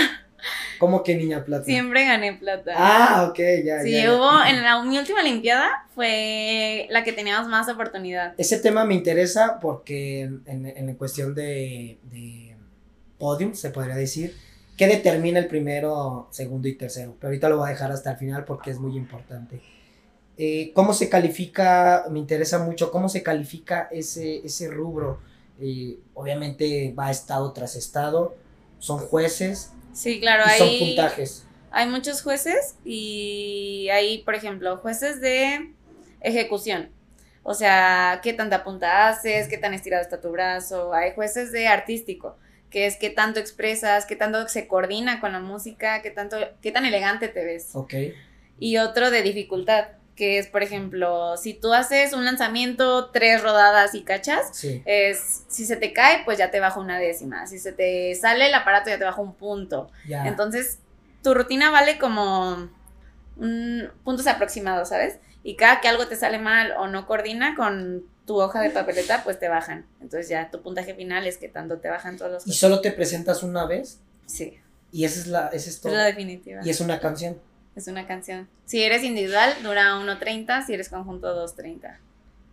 ¿Cómo 0.78 1.04
que 1.04 1.14
niña 1.14 1.44
plata? 1.44 1.64
Siempre 1.64 2.04
gané 2.04 2.32
plata. 2.34 2.72
Ah, 2.76 3.26
ok, 3.30 3.38
ya, 3.64 3.80
sí, 3.82 3.92
ya, 3.92 4.02
ya. 4.04 4.14
hubo 4.14 4.44
en 4.44 4.62
la, 4.62 4.82
mi 4.82 4.98
última 4.98 5.20
Olimpiada 5.20 5.86
fue 5.94 6.88
la 6.90 7.04
que 7.04 7.12
teníamos 7.12 7.48
más 7.48 7.68
oportunidad. 7.68 8.34
Ese 8.36 8.58
tema 8.58 8.84
me 8.84 8.94
interesa 8.94 9.58
porque 9.60 10.22
en, 10.22 10.42
en- 10.46 10.66
en 10.88 10.94
cuestión 10.96 11.34
de, 11.36 11.98
de 12.10 12.56
podium, 13.18 13.54
se 13.54 13.70
podría 13.70 13.94
decir, 13.94 14.36
¿qué 14.76 14.88
determina 14.88 15.38
el 15.38 15.46
primero, 15.46 16.26
segundo 16.32 16.66
y 16.66 16.74
tercero? 16.74 17.14
Pero 17.20 17.28
ahorita 17.28 17.48
lo 17.48 17.58
voy 17.58 17.68
a 17.68 17.70
dejar 17.70 17.92
hasta 17.92 18.10
el 18.10 18.16
final 18.16 18.44
porque 18.44 18.70
es 18.72 18.80
muy 18.80 18.96
importante. 18.96 19.62
Eh, 20.36 20.72
¿Cómo 20.74 20.92
se 20.94 21.08
califica? 21.08 22.04
Me 22.10 22.18
interesa 22.18 22.58
mucho 22.58 22.90
cómo 22.90 23.08
se 23.08 23.22
califica 23.22 23.88
ese, 23.92 24.44
ese 24.44 24.68
rubro. 24.68 25.20
Eh, 25.62 25.98
obviamente 26.14 26.92
va 26.98 27.10
estado 27.10 27.52
tras 27.52 27.76
estado, 27.76 28.34
son 28.78 28.98
jueces 28.98 29.70
Sí, 29.92 30.20
claro, 30.20 30.44
y 30.46 30.58
son 30.58 30.68
hay, 30.68 30.78
puntajes. 30.78 31.46
hay 31.70 31.86
muchos 31.88 32.22
jueces 32.22 32.76
y 32.84 33.88
hay, 33.92 34.22
por 34.24 34.34
ejemplo, 34.34 34.76
jueces 34.78 35.20
de 35.20 35.72
ejecución. 36.20 36.90
O 37.42 37.54
sea, 37.54 38.20
qué 38.22 38.32
tanta 38.32 38.64
punta 38.64 39.08
haces, 39.08 39.48
qué 39.48 39.58
tan 39.58 39.74
estirado 39.74 40.02
está 40.02 40.20
tu 40.20 40.30
brazo. 40.30 40.94
Hay 40.94 41.12
jueces 41.14 41.52
de 41.52 41.66
artístico, 41.66 42.36
que 42.70 42.86
es 42.86 42.96
qué 42.96 43.10
tanto 43.10 43.40
expresas, 43.40 44.06
qué 44.06 44.16
tanto 44.16 44.48
se 44.48 44.66
coordina 44.68 45.20
con 45.20 45.32
la 45.32 45.40
música, 45.40 46.02
qué 46.02 46.10
tanto, 46.10 46.36
qué 46.62 46.72
tan 46.72 46.86
elegante 46.86 47.28
te 47.28 47.44
ves. 47.44 47.70
Ok. 47.74 47.94
Y 48.58 48.78
otro 48.78 49.10
de 49.10 49.22
dificultad, 49.22 49.88
que 50.16 50.38
es, 50.38 50.46
por 50.46 50.62
ejemplo, 50.62 51.36
si 51.36 51.54
tú 51.54 51.72
haces 51.72 52.12
un 52.12 52.24
lanzamiento, 52.24 53.10
tres 53.10 53.42
rodadas 53.42 53.94
y 53.94 54.02
cachas, 54.02 54.50
Sí. 54.52 54.82
es, 54.84 55.44
si 55.48 55.64
se 55.64 55.76
te 55.76 55.92
cae, 55.92 56.22
pues 56.24 56.36
ya 56.38 56.50
te 56.50 56.60
baja 56.60 56.78
una 56.80 56.98
décima. 56.98 57.46
Si 57.46 57.58
se 57.58 57.72
te 57.72 58.14
sale 58.14 58.46
el 58.48 58.54
aparato, 58.54 58.90
ya 58.90 58.98
te 58.98 59.04
baja 59.04 59.20
un 59.22 59.34
punto. 59.34 59.90
Ya. 60.06 60.26
Entonces, 60.26 60.78
tu 61.22 61.32
rutina 61.34 61.70
vale 61.70 61.98
como 61.98 62.68
un- 63.36 63.90
puntos 64.04 64.26
aproximados, 64.26 64.90
¿sabes? 64.90 65.16
Y 65.42 65.56
cada 65.56 65.80
que 65.80 65.88
algo 65.88 66.06
te 66.06 66.16
sale 66.16 66.38
mal 66.38 66.72
o 66.78 66.86
no 66.88 67.06
coordina 67.06 67.54
con 67.56 68.04
tu 68.26 68.40
hoja 68.40 68.60
de 68.60 68.70
papeleta, 68.70 69.24
pues 69.24 69.38
te 69.38 69.48
bajan. 69.48 69.86
Entonces 70.00 70.28
ya 70.28 70.50
tu 70.50 70.62
puntaje 70.62 70.94
final 70.94 71.26
es 71.26 71.38
que 71.38 71.48
tanto 71.48 71.78
te 71.78 71.88
bajan 71.88 72.16
todos 72.16 72.30
los... 72.30 72.46
y 72.46 72.52
solo 72.52 72.80
te 72.80 72.92
presentas 72.92 73.42
una 73.42 73.66
vez 73.66 73.98
Sí, 74.26 74.58
y 74.92 75.04
esa 75.04 75.18
es 75.20 75.26
la, 75.26 75.46
esa 75.48 75.56
es 75.56 75.66
es 75.68 75.80
todo. 75.80 75.92
la 75.94 76.04
definitiva. 76.04 76.60
Y 76.64 76.70
es 76.70 76.80
una 76.80 77.00
canción. 77.00 77.36
Es 77.74 77.86
una 77.88 78.06
canción. 78.06 78.48
Si 78.66 78.82
eres 78.82 79.02
individual, 79.02 79.54
dura 79.62 79.94
1.30, 79.96 80.66
si 80.66 80.74
eres 80.74 80.88
conjunto, 80.88 81.34
2.30. 81.46 81.96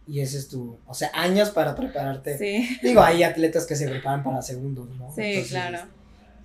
Y 0.08 0.22
ese 0.22 0.38
es 0.40 0.48
tu, 0.48 0.78
o 0.88 0.94
sea, 0.94 1.12
años 1.14 1.50
para 1.52 1.76
prepararte. 1.76 2.38
Sí, 2.38 2.80
Digo, 2.82 3.02
hay 3.02 3.22
atletas 3.24 3.66
que 3.68 3.76
se 3.76 3.88
preparan 3.88 4.24
para 4.24 4.42
segundos, 4.42 4.90
¿no? 4.98 5.12
sí, 5.14 5.22
Entonces, 5.22 5.52
claro. 5.52 5.80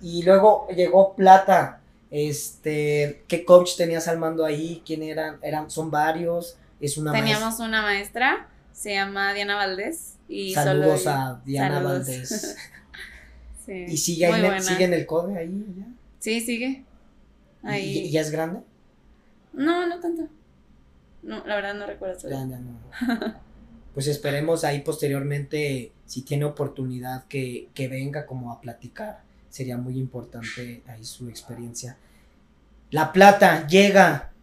Y 0.01 0.23
luego 0.23 0.67
llegó 0.75 1.15
Plata. 1.15 1.79
Este, 2.11 3.23
¿qué 3.27 3.43
coach 3.45 3.75
tenías 3.77 4.07
al 4.07 4.17
mando 4.19 4.45
ahí? 4.45 4.83
¿Quién 4.85 5.01
eran? 5.03 5.37
eran 5.41 5.71
son 5.71 5.89
varios. 5.89 6.57
Es 6.79 6.97
una 6.97 7.11
Teníamos 7.11 7.59
una 7.59 7.81
maestra, 7.81 8.47
se 8.73 8.93
llama 8.93 9.33
Diana 9.33 9.55
Valdés. 9.55 10.13
Y 10.27 10.53
solo 10.53 10.65
Saludos 10.65 11.01
ella- 11.01 11.27
a 11.29 11.41
Diana 11.45 11.75
Saludos. 11.75 11.93
Valdés. 12.07 12.57
Sí, 13.65 13.85
¿Y 13.87 13.97
sigue, 13.97 14.27
ahí, 14.27 14.61
sigue 14.61 14.83
en 14.83 14.93
el 14.93 15.07
code 15.07 15.39
ahí? 15.39 15.65
ya? 15.75 15.85
Sí, 16.19 16.39
sigue. 16.39 16.83
¿Y- 17.65 17.67
Ahí. 17.67 17.97
¿Y, 17.99 18.11
ya 18.11 18.21
es 18.21 18.31
grande? 18.31 18.61
No, 19.53 19.87
no 19.87 19.99
tanto. 19.99 20.27
No, 21.23 21.45
la 21.45 21.55
verdad 21.55 21.73
no 21.73 21.85
recuerdo. 21.85 22.29
Ya, 22.29 22.45
ya 22.47 22.59
no. 22.59 23.35
Pues 23.95 24.07
esperemos 24.07 24.65
ahí 24.65 24.81
posteriormente, 24.81 25.93
si 26.05 26.23
tiene 26.23 26.43
oportunidad, 26.43 27.23
que, 27.27 27.69
que 27.73 27.87
venga 27.87 28.25
como 28.25 28.51
a 28.51 28.59
platicar. 28.59 29.21
Sería 29.49 29.77
muy 29.77 29.97
importante 29.97 30.83
ahí 30.85 31.05
su 31.05 31.29
experiencia. 31.29 31.97
La 32.91 33.13
Plata 33.13 33.65
llega. 33.67 34.33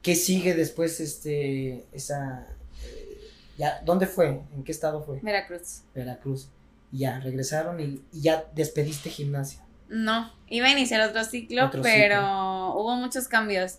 ¿Qué 0.00 0.14
sigue 0.16 0.54
después 0.54 0.98
este 0.98 1.84
esa 1.92 2.46
eh, 2.86 3.18
ya 3.58 3.82
dónde 3.84 4.06
fue? 4.06 4.40
¿En 4.54 4.64
qué 4.64 4.72
estado 4.72 5.02
fue? 5.04 5.20
Veracruz. 5.20 5.82
Veracruz. 5.94 6.48
Y 6.90 7.00
ya 7.00 7.20
regresaron 7.20 7.80
y, 7.80 8.02
y 8.12 8.22
ya 8.22 8.46
despediste 8.54 9.10
gimnasia. 9.10 9.62
No, 9.92 10.32
iba 10.48 10.66
a 10.68 10.70
iniciar 10.70 11.02
otro 11.02 11.22
ciclo, 11.22 11.66
Otro 11.66 11.82
pero 11.82 12.14
ciclo. 12.16 12.74
hubo 12.76 12.96
muchos 12.96 13.28
cambios. 13.28 13.78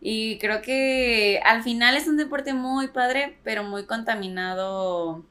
Y 0.00 0.38
creo 0.38 0.60
que 0.60 1.40
al 1.44 1.62
final 1.62 1.96
es 1.96 2.06
un 2.06 2.18
deporte 2.18 2.52
muy 2.52 2.88
padre, 2.88 3.38
pero 3.42 3.64
muy 3.64 3.86
contaminado, 3.86 5.24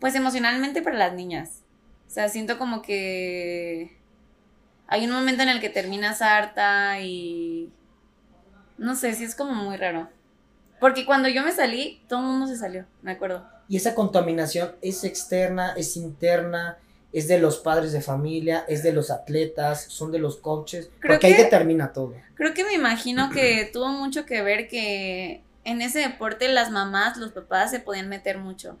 pues 0.00 0.14
emocionalmente 0.14 0.80
para 0.80 0.96
las 0.96 1.12
niñas. 1.12 1.60
O 2.06 2.10
sea, 2.10 2.30
siento 2.30 2.56
como 2.56 2.80
que 2.80 3.98
hay 4.86 5.04
un 5.04 5.12
momento 5.12 5.42
en 5.42 5.50
el 5.50 5.60
que 5.60 5.68
terminas 5.68 6.22
harta 6.22 6.98
y 7.02 7.70
no 8.78 8.94
sé, 8.96 9.12
sí 9.12 9.24
es 9.24 9.34
como 9.34 9.52
muy 9.52 9.76
raro. 9.76 10.08
Porque 10.80 11.04
cuando 11.04 11.28
yo 11.28 11.42
me 11.42 11.52
salí, 11.52 12.00
todo 12.08 12.20
el 12.20 12.26
mundo 12.26 12.46
se 12.46 12.56
salió, 12.56 12.86
me 13.02 13.12
acuerdo. 13.12 13.46
Y 13.68 13.76
esa 13.76 13.94
contaminación 13.94 14.72
es 14.80 15.04
externa, 15.04 15.74
es 15.76 15.96
interna, 15.98 16.78
es 17.12 17.28
de 17.28 17.38
los 17.38 17.58
padres 17.58 17.92
de 17.92 18.00
familia, 18.00 18.64
es 18.68 18.82
de 18.82 18.92
los 18.92 19.10
atletas, 19.10 19.84
son 19.88 20.12
de 20.12 20.18
los 20.18 20.36
coaches, 20.36 20.90
Creo 21.00 21.14
porque 21.14 21.28
ahí 21.28 21.34
determina 21.34 21.92
todo. 21.92 22.14
Creo 22.34 22.54
que 22.54 22.64
me 22.64 22.74
imagino 22.74 23.30
que 23.30 23.64
tuvo 23.72 23.88
mucho 23.88 24.26
que 24.26 24.42
ver 24.42 24.68
que 24.68 25.42
en 25.64 25.82
ese 25.82 26.00
deporte 26.00 26.48
las 26.48 26.70
mamás, 26.70 27.16
los 27.16 27.32
papás 27.32 27.70
se 27.70 27.80
podían 27.80 28.08
meter 28.08 28.38
mucho. 28.38 28.78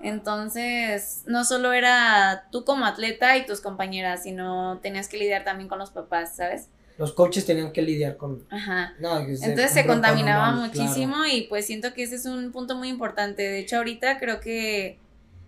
Entonces, 0.00 1.22
no 1.26 1.44
solo 1.44 1.72
era 1.72 2.48
tú 2.50 2.64
como 2.64 2.84
atleta 2.84 3.36
y 3.36 3.46
tus 3.46 3.60
compañeras, 3.60 4.22
sino 4.22 4.78
tenías 4.82 5.08
que 5.08 5.16
lidiar 5.16 5.44
también 5.44 5.68
con 5.68 5.78
los 5.78 5.90
papás, 5.90 6.36
¿sabes? 6.36 6.68
Los 6.98 7.12
coaches 7.12 7.46
tenían 7.46 7.72
que 7.72 7.82
lidiar 7.82 8.16
con... 8.16 8.46
Ajá. 8.50 8.94
No, 9.00 9.18
Entonces 9.18 9.72
se 9.72 9.86
contaminaba 9.86 10.52
claro. 10.52 10.66
muchísimo 10.66 11.24
y 11.24 11.42
pues 11.42 11.66
siento 11.66 11.92
que 11.92 12.04
ese 12.04 12.16
es 12.16 12.26
un 12.26 12.52
punto 12.52 12.76
muy 12.76 12.88
importante. 12.88 13.42
De 13.42 13.58
hecho, 13.58 13.78
ahorita 13.78 14.18
creo 14.18 14.40
que 14.40 14.98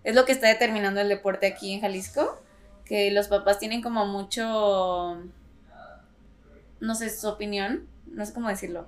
es 0.03 0.15
lo 0.15 0.25
que 0.25 0.31
está 0.31 0.47
determinando 0.47 1.01
el 1.01 1.09
deporte 1.09 1.47
aquí 1.47 1.73
en 1.73 1.81
Jalisco, 1.81 2.41
que 2.85 3.11
los 3.11 3.27
papás 3.27 3.59
tienen 3.59 3.81
como 3.81 4.05
mucho, 4.05 5.21
no 6.79 6.95
sé, 6.95 7.09
su 7.09 7.27
opinión, 7.27 7.87
no 8.05 8.25
sé 8.25 8.33
cómo 8.33 8.49
decirlo. 8.49 8.87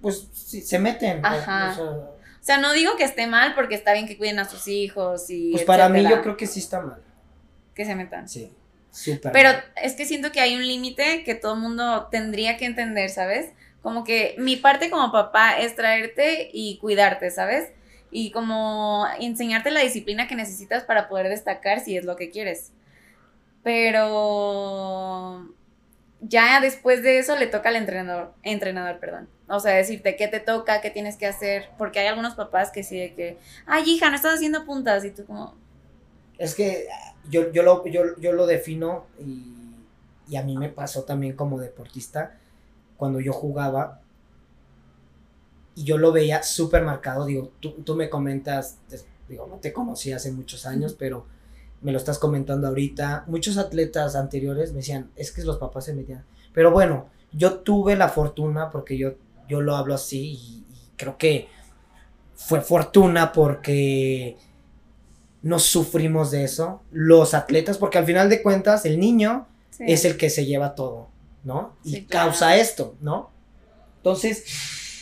Pues 0.00 0.28
sí, 0.32 0.60
se 0.60 0.78
meten. 0.78 1.24
Ajá. 1.24 1.70
o 1.70 1.74
sea, 1.74 1.84
O 1.84 2.16
sea, 2.40 2.58
no 2.58 2.72
digo 2.72 2.96
que 2.96 3.04
esté 3.04 3.26
mal 3.26 3.54
porque 3.54 3.74
está 3.74 3.92
bien 3.94 4.06
que 4.06 4.16
cuiden 4.16 4.38
a 4.38 4.44
sus 4.48 4.68
hijos 4.68 5.30
y. 5.30 5.52
pues 5.52 5.64
para 5.64 5.88
mí 5.88 6.02
yo 6.02 6.22
creo 6.22 6.36
que 6.36 6.46
sí 6.46 6.60
está 6.60 6.80
mal. 6.80 7.02
Que 7.74 7.84
se 7.84 7.94
metan. 7.94 8.28
Sí, 8.28 8.52
súper 8.92 9.32
Pero 9.32 9.50
es 9.82 9.94
que 9.94 10.04
siento 10.06 10.30
que 10.30 10.40
hay 10.40 10.54
un 10.54 10.66
límite 10.66 11.24
que 11.24 11.34
todo 11.34 11.54
el 11.54 11.60
mundo 11.60 12.08
tendría 12.10 12.56
que 12.56 12.66
entender, 12.66 13.10
¿sabes? 13.10 13.50
Como 13.82 14.04
que 14.04 14.34
mi 14.38 14.56
parte 14.56 14.90
como 14.90 15.10
papá 15.10 15.58
es 15.58 15.74
traerte 15.74 16.50
y 16.52 16.78
cuidarte, 16.78 17.30
¿sabes? 17.30 17.70
Y 18.16 18.30
como 18.30 19.06
enseñarte 19.18 19.72
la 19.72 19.80
disciplina 19.80 20.28
que 20.28 20.36
necesitas 20.36 20.84
para 20.84 21.08
poder 21.08 21.28
destacar 21.28 21.80
si 21.80 21.96
es 21.96 22.04
lo 22.04 22.14
que 22.14 22.30
quieres. 22.30 22.70
Pero 23.64 25.48
ya 26.20 26.60
después 26.60 27.02
de 27.02 27.18
eso 27.18 27.36
le 27.36 27.48
toca 27.48 27.70
al 27.70 27.76
entrenador, 27.76 28.32
entrenador, 28.44 29.00
perdón. 29.00 29.28
O 29.48 29.58
sea, 29.58 29.74
decirte 29.74 30.14
qué 30.14 30.28
te 30.28 30.38
toca, 30.38 30.80
qué 30.80 30.90
tienes 30.90 31.16
que 31.16 31.26
hacer, 31.26 31.70
porque 31.76 31.98
hay 31.98 32.06
algunos 32.06 32.36
papás 32.36 32.70
que 32.70 32.84
sí 32.84 32.96
de 32.96 33.14
que, 33.14 33.38
ay, 33.66 33.82
hija, 33.90 34.10
no 34.10 34.16
estás 34.16 34.36
haciendo 34.36 34.64
puntas 34.64 35.04
y 35.04 35.10
tú 35.10 35.26
como, 35.26 35.56
Es 36.38 36.54
que 36.54 36.86
yo, 37.28 37.50
yo, 37.52 37.64
lo, 37.64 37.84
yo, 37.86 38.16
yo 38.20 38.32
lo 38.32 38.46
defino 38.46 39.06
y, 39.18 39.54
y 40.28 40.36
a 40.36 40.44
mí 40.44 40.56
me 40.56 40.68
pasó 40.68 41.02
también 41.02 41.34
como 41.34 41.58
deportista 41.58 42.38
cuando 42.96 43.18
yo 43.18 43.32
jugaba 43.32 44.00
y 45.74 45.84
yo 45.84 45.98
lo 45.98 46.12
veía 46.12 46.42
súper 46.42 46.82
marcado. 46.82 47.26
Digo, 47.26 47.52
tú, 47.60 47.72
tú 47.84 47.94
me 47.96 48.08
comentas, 48.10 48.78
te- 48.88 49.00
digo, 49.28 49.46
no 49.48 49.56
te 49.56 49.72
conocí 49.72 50.12
hace 50.12 50.30
muchos 50.32 50.66
años, 50.66 50.94
pero 50.98 51.26
me 51.80 51.92
lo 51.92 51.98
estás 51.98 52.18
comentando 52.18 52.68
ahorita. 52.68 53.24
Muchos 53.26 53.58
atletas 53.58 54.14
anteriores 54.16 54.70
me 54.72 54.78
decían, 54.78 55.10
es 55.16 55.32
que 55.32 55.42
los 55.42 55.58
papás 55.58 55.84
se 55.86 55.94
metían. 55.94 56.24
Pero 56.52 56.70
bueno, 56.70 57.08
yo 57.32 57.54
tuve 57.60 57.96
la 57.96 58.08
fortuna, 58.08 58.70
porque 58.70 58.96
yo, 58.96 59.14
yo 59.48 59.60
lo 59.60 59.76
hablo 59.76 59.94
así 59.94 60.32
y- 60.32 60.64
y 60.72 60.90
creo 60.96 61.18
que 61.18 61.48
fue 62.34 62.60
fortuna 62.60 63.32
porque 63.32 64.36
no 65.42 65.58
sufrimos 65.58 66.30
de 66.30 66.44
eso, 66.44 66.80
los 66.90 67.34
atletas, 67.34 67.76
porque 67.78 67.98
al 67.98 68.06
final 68.06 68.30
de 68.30 68.42
cuentas 68.42 68.86
el 68.86 68.98
niño 68.98 69.46
sí. 69.70 69.84
es 69.86 70.04
el 70.04 70.16
que 70.16 70.30
se 70.30 70.46
lleva 70.46 70.74
todo, 70.74 71.08
¿no? 71.44 71.76
Y 71.84 72.04
claro. 72.06 72.30
causa 72.30 72.56
esto, 72.56 72.96
¿no? 73.00 73.30
Entonces, 73.98 74.44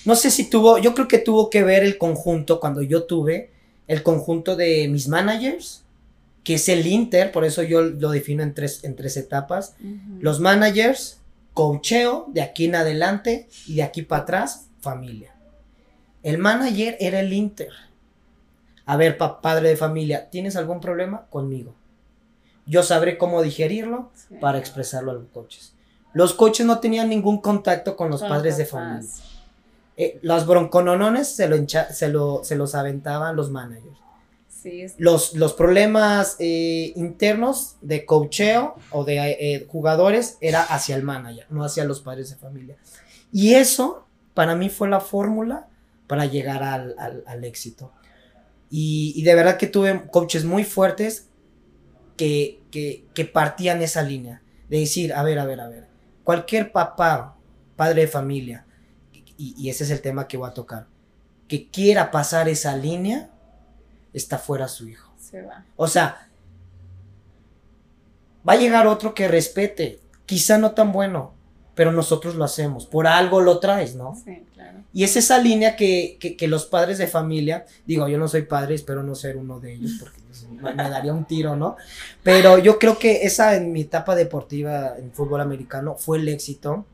no 0.05 0.15
sé 0.17 0.31
si 0.31 0.49
tuvo, 0.51 0.79
yo 0.79 0.95
creo 0.95 1.09
que 1.09 1.19
tuvo 1.19 1.51
que 1.51 1.63
ver 1.63 1.83
el 1.85 1.99
conjunto 1.99 2.61
cuando 2.61 2.83
yo 2.83 3.05
tuve, 3.05 3.51
el 3.89 4.03
conjunto 4.03 4.57
de 4.57 4.89
mis 4.89 5.09
managers, 5.09 5.85
que 6.45 6.55
es 6.55 6.69
el 6.69 6.87
Inter, 6.87 7.31
por 7.33 7.45
eso 7.45 7.63
yo 7.63 7.83
lo 7.83 8.11
defino 8.11 8.43
en 8.43 8.55
tres, 8.55 8.83
en 8.85 8.97
tres 8.97 9.17
etapas, 9.17 9.75
los 10.21 10.41
managers, 10.41 11.19
coacheo, 11.55 12.27
de 12.29 12.43
aquí 12.43 12.65
en 12.65 12.75
adelante 12.75 13.49
y 13.67 13.77
de 13.77 13.83
aquí 13.85 14.03
para 14.03 14.23
atrás, 14.23 14.67
familia. 14.81 15.35
El 16.23 16.39
manager 16.39 16.97
era 17.01 17.21
el 17.21 17.33
Inter. 17.33 17.69
A 18.87 18.97
ver, 18.97 19.17
pa- 19.19 19.41
padre 19.41 19.69
de 19.69 19.77
familia, 19.77 20.31
¿tienes 20.31 20.57
algún 20.57 20.81
problema? 20.81 21.27
Conmigo. 21.31 21.75
Yo 22.67 22.83
sabré 22.83 23.19
cómo 23.19 23.43
digerirlo 23.43 24.11
Sí. 24.15 24.35
para 24.41 24.59
expresarlo 24.59 25.11
a 25.11 25.15
los 25.15 25.27
coaches. 25.33 25.75
Los 26.15 26.33
coaches 26.35 26.67
no 26.67 26.79
tenían 26.81 27.09
ningún 27.09 27.41
contacto 27.41 27.97
con 27.97 28.11
los 28.11 28.21
padres 28.23 28.57
de 28.57 28.67
familia. 28.67 29.09
Eh, 29.97 30.19
los 30.23 30.47
broncononones 30.47 31.29
se, 31.35 31.49
lo 31.49 31.57
encha- 31.57 31.91
se, 31.91 32.09
lo, 32.09 32.43
se 32.45 32.57
los 32.57 32.75
aventaban 32.75 33.37
los 33.37 33.51
managers. 33.51 33.97
Sí, 34.49 34.83
es- 34.83 34.95
Los, 34.99 35.35
los 35.35 35.53
problemas 35.55 36.37
eh, 36.39 36.93
internos 36.97 37.77
de 37.83 38.05
coacheo 38.07 38.77
o 38.91 39.05
de 39.05 39.19
eh, 39.33 39.67
jugadores 39.69 40.39
era 40.41 40.63
hacia 40.63 40.97
el 40.97 41.03
manager, 41.03 41.47
no 41.51 41.65
hacia 41.65 41.85
los 41.85 42.01
padres 42.01 42.31
de 42.31 42.37
familia. 42.37 42.77
Y 43.33 43.55
eso 43.55 44.07
para 44.35 44.55
mí 44.57 44.69
fue 44.71 44.89
la 44.89 45.01
fórmula 45.01 45.69
para 46.07 46.27
llegar 46.27 46.63
al, 46.63 46.95
al- 46.99 47.25
al 47.27 47.45
éxito. 47.45 47.93
Y, 48.71 49.13
y 49.17 49.23
de 49.25 49.35
verdad 49.35 49.59
que 49.59 49.67
tuve 49.67 50.07
coaches 50.11 50.45
muy 50.45 50.65
fuertes 50.65 51.29
que, 52.17 52.61
que, 52.71 53.05
que 53.15 53.25
partían 53.25 53.83
esa 53.83 54.03
línea. 54.03 54.43
De 54.69 54.79
decir, 54.81 55.13
a 55.13 55.23
ver, 55.23 55.39
a 55.39 55.45
ver, 55.45 55.61
a 55.61 55.69
ver. 55.69 55.87
Cualquier 56.25 56.73
papá, 56.73 57.37
padre 57.77 58.03
de 58.03 58.09
familia, 58.09 58.65
y, 59.37 59.55
y 59.57 59.71
ese 59.71 59.85
es 59.85 59.91
el 59.91 60.01
tema 60.01 60.29
que 60.29 60.37
voy 60.37 60.49
a 60.49 60.55
tocar, 60.55 60.87
que 61.49 61.69
quiera 61.69 62.11
pasar 62.11 62.49
esa 62.49 62.77
línea, 62.77 63.31
está 64.13 64.39
fuera 64.39 64.69
su 64.69 64.89
hijo. 64.89 65.13
Se 65.19 65.43
va. 65.43 65.65
O 65.77 65.87
sea, 65.87 66.29
va 68.49 68.55
a 68.55 68.57
llegar 68.57 68.87
otro 68.87 69.15
que 69.15 69.29
respete, 69.29 70.01
quizá 70.27 70.59
no 70.59 70.73
tan 70.73 70.93
bueno, 70.93 71.35
pero 71.75 71.93
nosotros 71.93 72.35
lo 72.35 72.45
hacemos, 72.45 72.87
por 72.87 73.07
algo 73.07 73.41
lo 73.41 73.59
traes, 73.59 73.95
¿no? 73.95 74.15
Sí, 74.15 74.45
claro. 74.53 74.81
Y 74.93 75.05
es 75.05 75.17
esa 75.17 75.39
línea 75.39 75.75
que, 75.75 76.19
que, 76.21 76.37
que 76.37 76.49
los 76.49 76.67
padres 76.67 76.99
de 76.99 77.07
familia, 77.07 77.65
digo, 77.87 78.09
yo 78.09 78.19
no 78.19 78.29
soy 78.29 78.43
padre, 78.43 78.75
espero 78.75 79.03
no 79.03 79.15
ser 79.15 79.39
uno 79.39 79.59
de 79.59 79.73
ellos, 79.73 79.93
porque 79.99 80.21
pues, 80.27 80.47
me, 80.51 80.75
me 80.75 80.91
daría 80.91 81.15
un 81.15 81.25
tiro, 81.25 81.57
¿no? 81.57 81.77
Pero 82.23 82.59
yo 82.59 82.79
creo 82.79 82.99
que 82.99 83.23
esa 83.23 83.57
en 83.57 83.73
mi 83.73 83.83
etapa 83.83 84.15
deportiva 84.15 84.97
en 84.99 85.13
fútbol 85.13 85.41
americano 85.41 85.97
fue 85.97 86.19
el 86.19 86.29
éxito, 86.29 86.85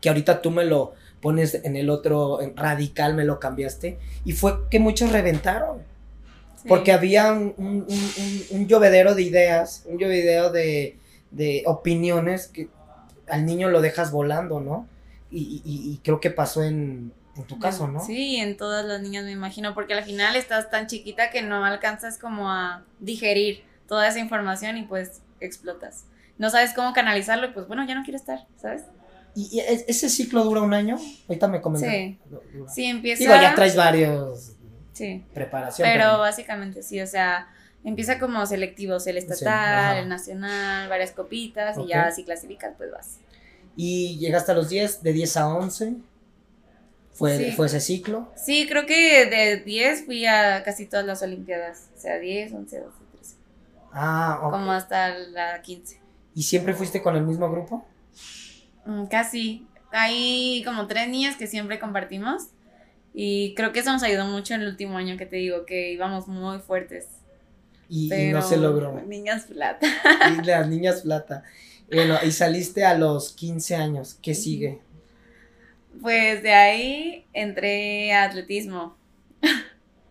que 0.00 0.08
ahorita 0.08 0.42
tú 0.42 0.50
me 0.50 0.64
lo 0.64 0.94
pones 1.20 1.54
en 1.54 1.76
el 1.76 1.90
otro, 1.90 2.40
en 2.40 2.56
radical 2.56 3.14
me 3.14 3.24
lo 3.24 3.38
cambiaste, 3.40 3.98
y 4.24 4.32
fue 4.32 4.68
que 4.70 4.78
muchos 4.80 5.12
reventaron. 5.12 5.78
Sí. 6.62 6.68
Porque 6.68 6.92
había 6.92 7.32
un, 7.32 7.54
un, 7.56 7.86
un- 7.88 8.44
un 8.50 8.66
llovedero 8.66 9.14
de 9.14 9.22
ideas, 9.22 9.84
un 9.86 9.98
llovedero 9.98 10.50
de, 10.50 10.98
de 11.30 11.62
opiniones 11.66 12.48
que 12.48 12.68
al 13.28 13.46
niño 13.46 13.68
lo 13.70 13.80
dejas 13.80 14.10
volando, 14.12 14.60
¿no? 14.60 14.86
Y, 15.30 15.62
y- 15.64 15.92
y 15.92 16.00
creo 16.04 16.20
que 16.20 16.30
pasó 16.30 16.62
en, 16.62 17.12
en 17.36 17.44
tu 17.44 17.58
caso, 17.58 17.86
¿no? 17.88 18.00
Sí, 18.04 18.36
en 18.36 18.56
todas 18.56 18.84
las 18.84 19.00
niñas 19.00 19.24
me 19.24 19.30
imagino, 19.30 19.72
porque 19.74 19.94
al 19.94 20.04
final 20.04 20.36
estás 20.36 20.68
tan 20.70 20.86
chiquita 20.86 21.30
que 21.30 21.40
no 21.42 21.64
alcanzas 21.64 22.18
como 22.18 22.50
a 22.50 22.82
digerir 22.98 23.62
toda 23.88 24.06
esa 24.08 24.18
información 24.18 24.76
y 24.76 24.82
pues 24.82 25.22
explotas. 25.40 26.04
No 26.36 26.50
sabes 26.50 26.72
cómo 26.74 26.92
canalizarlo 26.92 27.46
y 27.46 27.50
pues 27.52 27.66
bueno, 27.68 27.86
ya 27.86 27.94
no 27.94 28.02
quiero 28.02 28.18
estar, 28.18 28.46
¿sabes? 28.60 28.82
¿Y, 29.34 29.48
y 29.58 29.60
ese 29.60 30.08
ciclo 30.08 30.44
dura 30.44 30.60
un 30.62 30.74
año? 30.74 30.98
Ahorita 31.28 31.48
me 31.48 31.60
comentaste. 31.60 32.18
Sí. 32.24 32.30
Dura. 32.52 32.68
Sí, 32.72 32.84
empieza... 32.84 33.22
Digo, 33.22 33.34
ya 33.34 33.54
traes 33.54 33.76
varios 33.76 34.52
Sí, 34.92 35.24
preparación. 35.32 35.88
pero 35.90 36.18
básicamente 36.18 36.82
sí, 36.82 37.00
o 37.00 37.06
sea, 37.06 37.48
empieza 37.84 38.18
como 38.18 38.44
selectivos, 38.44 39.06
el 39.06 39.16
estatal, 39.18 39.48
ajá. 39.94 39.98
el 40.00 40.08
nacional, 40.08 40.88
varias 40.88 41.12
copitas 41.12 41.78
Ok. 41.78 41.84
y 41.86 41.88
ya 41.88 42.10
si 42.10 42.24
clasificas 42.24 42.74
pues 42.76 42.90
vas. 42.90 43.18
Y 43.76 44.18
llegaste 44.18 44.52
a 44.52 44.54
los 44.54 44.68
10, 44.68 45.02
de 45.02 45.12
10 45.12 45.36
a 45.38 45.48
11. 45.48 45.94
Fue, 47.12 47.36
Sí. 47.36 47.52
fue 47.52 47.66
ese 47.66 47.80
ciclo. 47.80 48.32
Sí, 48.36 48.66
creo 48.68 48.86
que 48.86 49.26
de 49.26 49.58
10 49.58 50.04
fui 50.06 50.26
a 50.26 50.62
casi 50.64 50.86
todas 50.86 51.04
las 51.06 51.22
olimpiadas, 51.22 51.88
o 51.96 52.00
sea, 52.00 52.18
10, 52.18 52.52
11, 52.52 52.80
12, 52.80 52.96
13, 53.12 53.34
Ah, 53.92 54.40
ok. 54.42 54.50
como 54.52 54.72
hasta 54.72 55.10
la 55.18 55.60
15. 55.62 56.00
¿Y 56.34 56.42
siempre 56.42 56.74
fuiste 56.74 57.00
con 57.02 57.16
el 57.16 57.24
mismo 57.24 57.50
grupo? 57.50 57.86
Mm, 58.90 59.06
casi. 59.06 59.66
Hay 59.92 60.62
como 60.64 60.86
tres 60.86 61.08
niñas 61.08 61.36
que 61.36 61.46
siempre 61.46 61.78
compartimos. 61.78 62.48
Y 63.14 63.54
creo 63.54 63.72
que 63.72 63.80
eso 63.80 63.92
nos 63.92 64.02
ayudó 64.02 64.26
mucho 64.26 64.54
en 64.54 64.62
el 64.62 64.68
último 64.68 64.96
año 64.96 65.16
que 65.16 65.26
te 65.26 65.36
digo, 65.36 65.64
que 65.64 65.92
íbamos 65.92 66.28
muy 66.28 66.58
fuertes. 66.58 67.06
Y, 67.88 68.08
no 68.32 68.42
se 68.42 68.56
logró. 68.56 69.00
Niñas 69.06 69.46
plata. 69.46 69.86
Y 70.32 70.44
las 70.44 70.68
niñas 70.68 71.02
plata. 71.02 71.42
Bueno, 71.92 72.18
y 72.22 72.30
saliste 72.30 72.84
a 72.84 72.96
los 72.96 73.32
15 73.32 73.74
años. 73.76 74.16
¿Qué 74.22 74.34
sigue? 74.34 74.80
Pues 76.00 76.42
de 76.42 76.52
ahí 76.52 77.26
entré 77.32 78.12
a 78.12 78.24
atletismo. 78.24 78.96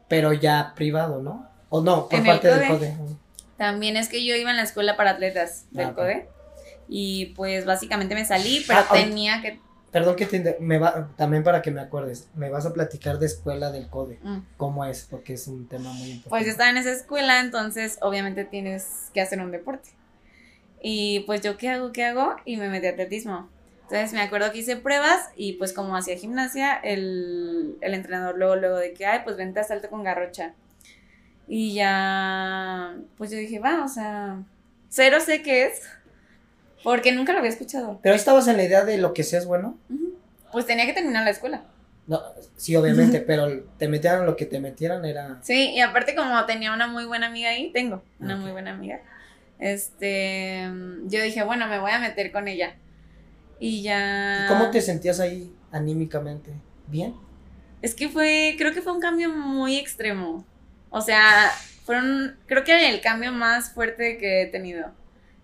Pero 0.10 0.34
ya 0.34 0.74
privado, 0.76 1.22
¿no? 1.22 1.48
O 1.70 1.82
no, 1.82 2.10
por 2.10 2.20
En 2.20 2.26
parte 2.26 2.48
del 2.50 2.68
CODE. 2.68 2.96
CODE. 2.98 3.16
También 3.58 3.96
es 3.96 4.10
que 4.10 4.26
yo 4.26 4.36
iba 4.36 4.50
en 4.52 4.58
la 4.58 4.64
escuela 4.64 4.98
para 4.98 5.12
atletas 5.12 5.68
del 5.72 5.88
Ah. 5.88 5.94
CODE. 5.94 6.28
Y 6.90 7.28
pues 7.36 7.66
básicamente 7.66 8.16
me 8.16 8.26
salí, 8.26 8.64
pero 8.68 8.80
Ah, 8.80 8.88
tenía 8.92 9.42
que... 9.42 9.60
Perdón 9.92 10.16
que 10.16 10.26
te 10.26 10.58
me 10.60 10.78
va 10.78 11.10
también 11.18 11.44
para 11.44 11.62
que 11.62 11.72
me 11.72 11.82
acuerdes, 11.82 12.28
me 12.36 12.50
vas 12.50 12.66
a 12.66 12.74
platicar 12.74 13.18
de 13.20 13.26
escuela 13.28 13.72
del 13.72 13.88
CODE. 13.90 14.20
mm. 14.22 14.40
¿Cómo 14.58 14.86
es? 14.86 15.08
Porque 15.10 15.34
es 15.34 15.48
un 15.48 15.68
tema 15.68 15.92
muy 15.94 16.10
importante. 16.12 16.30
Pues 16.30 16.46
yo 16.46 16.52
estaba 16.52 16.70
en 16.70 16.78
esa 16.78 16.92
escuela, 16.92 17.40
entonces 17.40 17.98
obviamente 18.02 18.44
tienes 18.46 19.10
que 19.14 19.22
hacer 19.22 19.40
un 19.40 19.52
deporte. 19.52 19.90
Y 20.82 21.22
pues 21.22 21.42
yo, 21.42 21.58
¿qué 21.58 21.70
hago? 21.70 21.92
¿Qué 21.92 22.06
hago? 22.06 22.36
Y 22.46 22.58
me 22.58 22.70
metí 22.70 22.88
a 22.88 22.92
atletismo. 22.92 23.50
Entonces 23.84 24.14
me 24.14 24.22
acuerdo 24.22 24.52
que 24.52 24.60
hice 24.60 24.76
pruebas 24.78 25.30
y 25.36 25.54
pues 25.54 25.74
como 25.74 25.96
hacía 25.96 26.16
gimnasia, 26.18 26.76
el, 26.76 27.76
el 27.82 27.94
entrenador 27.96 28.38
luego, 28.38 28.56
luego 28.56 28.78
de 28.78 28.94
que, 28.94 29.08
ay, 29.08 29.22
pues 29.24 29.38
vente 29.38 29.60
a 29.60 29.64
salto 29.64 29.90
con 29.90 30.04
garrocha. 30.04 30.54
Y 31.48 31.74
ya, 31.74 32.96
pues 33.18 33.32
yo 33.32 33.38
dije, 33.38 33.58
va, 33.60 33.84
o 33.84 33.88
sea, 33.88 34.44
cero 34.90 35.18
sé 35.20 35.42
qué 35.42 35.66
es, 35.66 35.82
porque 36.84 37.12
nunca 37.12 37.34
lo 37.34 37.40
había 37.40 37.52
escuchado. 37.52 38.00
Pero 38.02 38.14
ahí 38.14 38.20
estabas 38.20 38.48
en 38.48 38.58
la 38.58 38.64
idea 38.64 38.84
de 38.84 38.98
lo 38.98 39.14
que 39.14 39.24
seas 39.24 39.46
bueno. 39.46 39.78
Pues 40.52 40.66
tenía 40.66 40.86
que 40.86 40.94
terminar 40.94 41.24
la 41.24 41.32
escuela. 41.32 41.64
No, 42.08 42.22
sí, 42.56 42.76
obviamente, 42.76 43.20
pero 43.22 43.64
te 43.78 43.88
metieran 43.88 44.26
lo 44.26 44.36
que 44.36 44.48
te 44.48 44.60
metieran 44.60 45.06
era. 45.06 45.38
Sí, 45.44 45.72
y 45.76 45.82
aparte 45.82 46.16
como 46.16 46.44
tenía 46.46 46.74
una 46.74 46.88
muy 46.88 47.06
buena 47.06 47.28
amiga 47.28 47.50
ahí, 47.50 47.72
tengo 47.72 48.02
una 48.20 48.36
muy 48.36 48.52
buena 48.52 48.72
amiga. 48.72 49.02
Este, 49.60 50.68
yo 51.06 51.22
dije, 51.22 51.44
bueno, 51.44 51.68
me 51.68 51.80
voy 51.80 51.92
a 51.92 52.00
meter 52.00 52.32
con 52.32 52.48
ella. 52.48 52.76
Y 53.60 53.84
ya 53.84 54.46
¿Y 54.46 54.48
cómo 54.48 54.72
te 54.72 54.82
sentías 54.82 55.20
ahí 55.20 55.54
anímicamente? 55.72 56.52
¿Bien? 56.88 57.14
Es 57.82 57.94
que 57.94 58.10
fue, 58.10 58.56
creo 58.58 58.74
que 58.74 58.82
fue 58.82 58.94
un 58.94 59.02
cambio 59.02 59.30
muy 59.30 59.78
extremo. 59.78 60.46
O 60.90 61.02
sea, 61.02 61.52
fueron, 61.86 62.38
creo 62.48 62.64
que 62.64 62.90
el 62.90 63.02
cambio 63.02 63.32
más 63.32 63.72
fuerte 63.72 64.18
que 64.18 64.42
he 64.42 64.46
tenido 64.48 64.92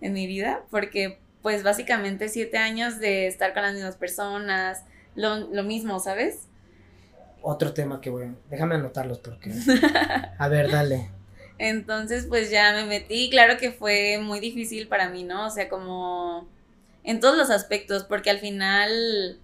en 0.02 0.14
mi 0.14 0.28
vida, 0.28 0.64
porque 0.72 1.20
pues 1.46 1.62
básicamente 1.62 2.28
siete 2.28 2.58
años 2.58 2.98
de 2.98 3.28
estar 3.28 3.54
con 3.54 3.62
las 3.62 3.76
mismas 3.76 3.98
personas, 3.98 4.84
lo, 5.14 5.38
lo 5.38 5.62
mismo, 5.62 6.00
¿sabes? 6.00 6.48
Otro 7.44 7.72
tema 7.72 8.02
que 8.02 8.10
voy 8.10 8.24
a... 8.24 8.34
Déjame 8.50 8.74
anotarlos 8.74 9.20
porque... 9.20 9.52
A 10.40 10.48
ver, 10.48 10.72
dale. 10.72 11.12
Entonces, 11.60 12.26
pues 12.26 12.50
ya 12.50 12.74
me 12.74 12.86
metí. 12.86 13.30
Claro 13.30 13.60
que 13.60 13.72
fue 13.72 14.18
muy 14.20 14.40
difícil 14.40 14.88
para 14.88 15.08
mí, 15.10 15.24
¿no? 15.24 15.46
O 15.46 15.50
sea, 15.52 15.70
como 15.70 16.48
en 17.04 17.20
todos 17.20 17.38
los 17.38 17.52
aspectos, 17.52 18.06
porque 18.06 18.32
al 18.32 18.40
final 18.40 19.40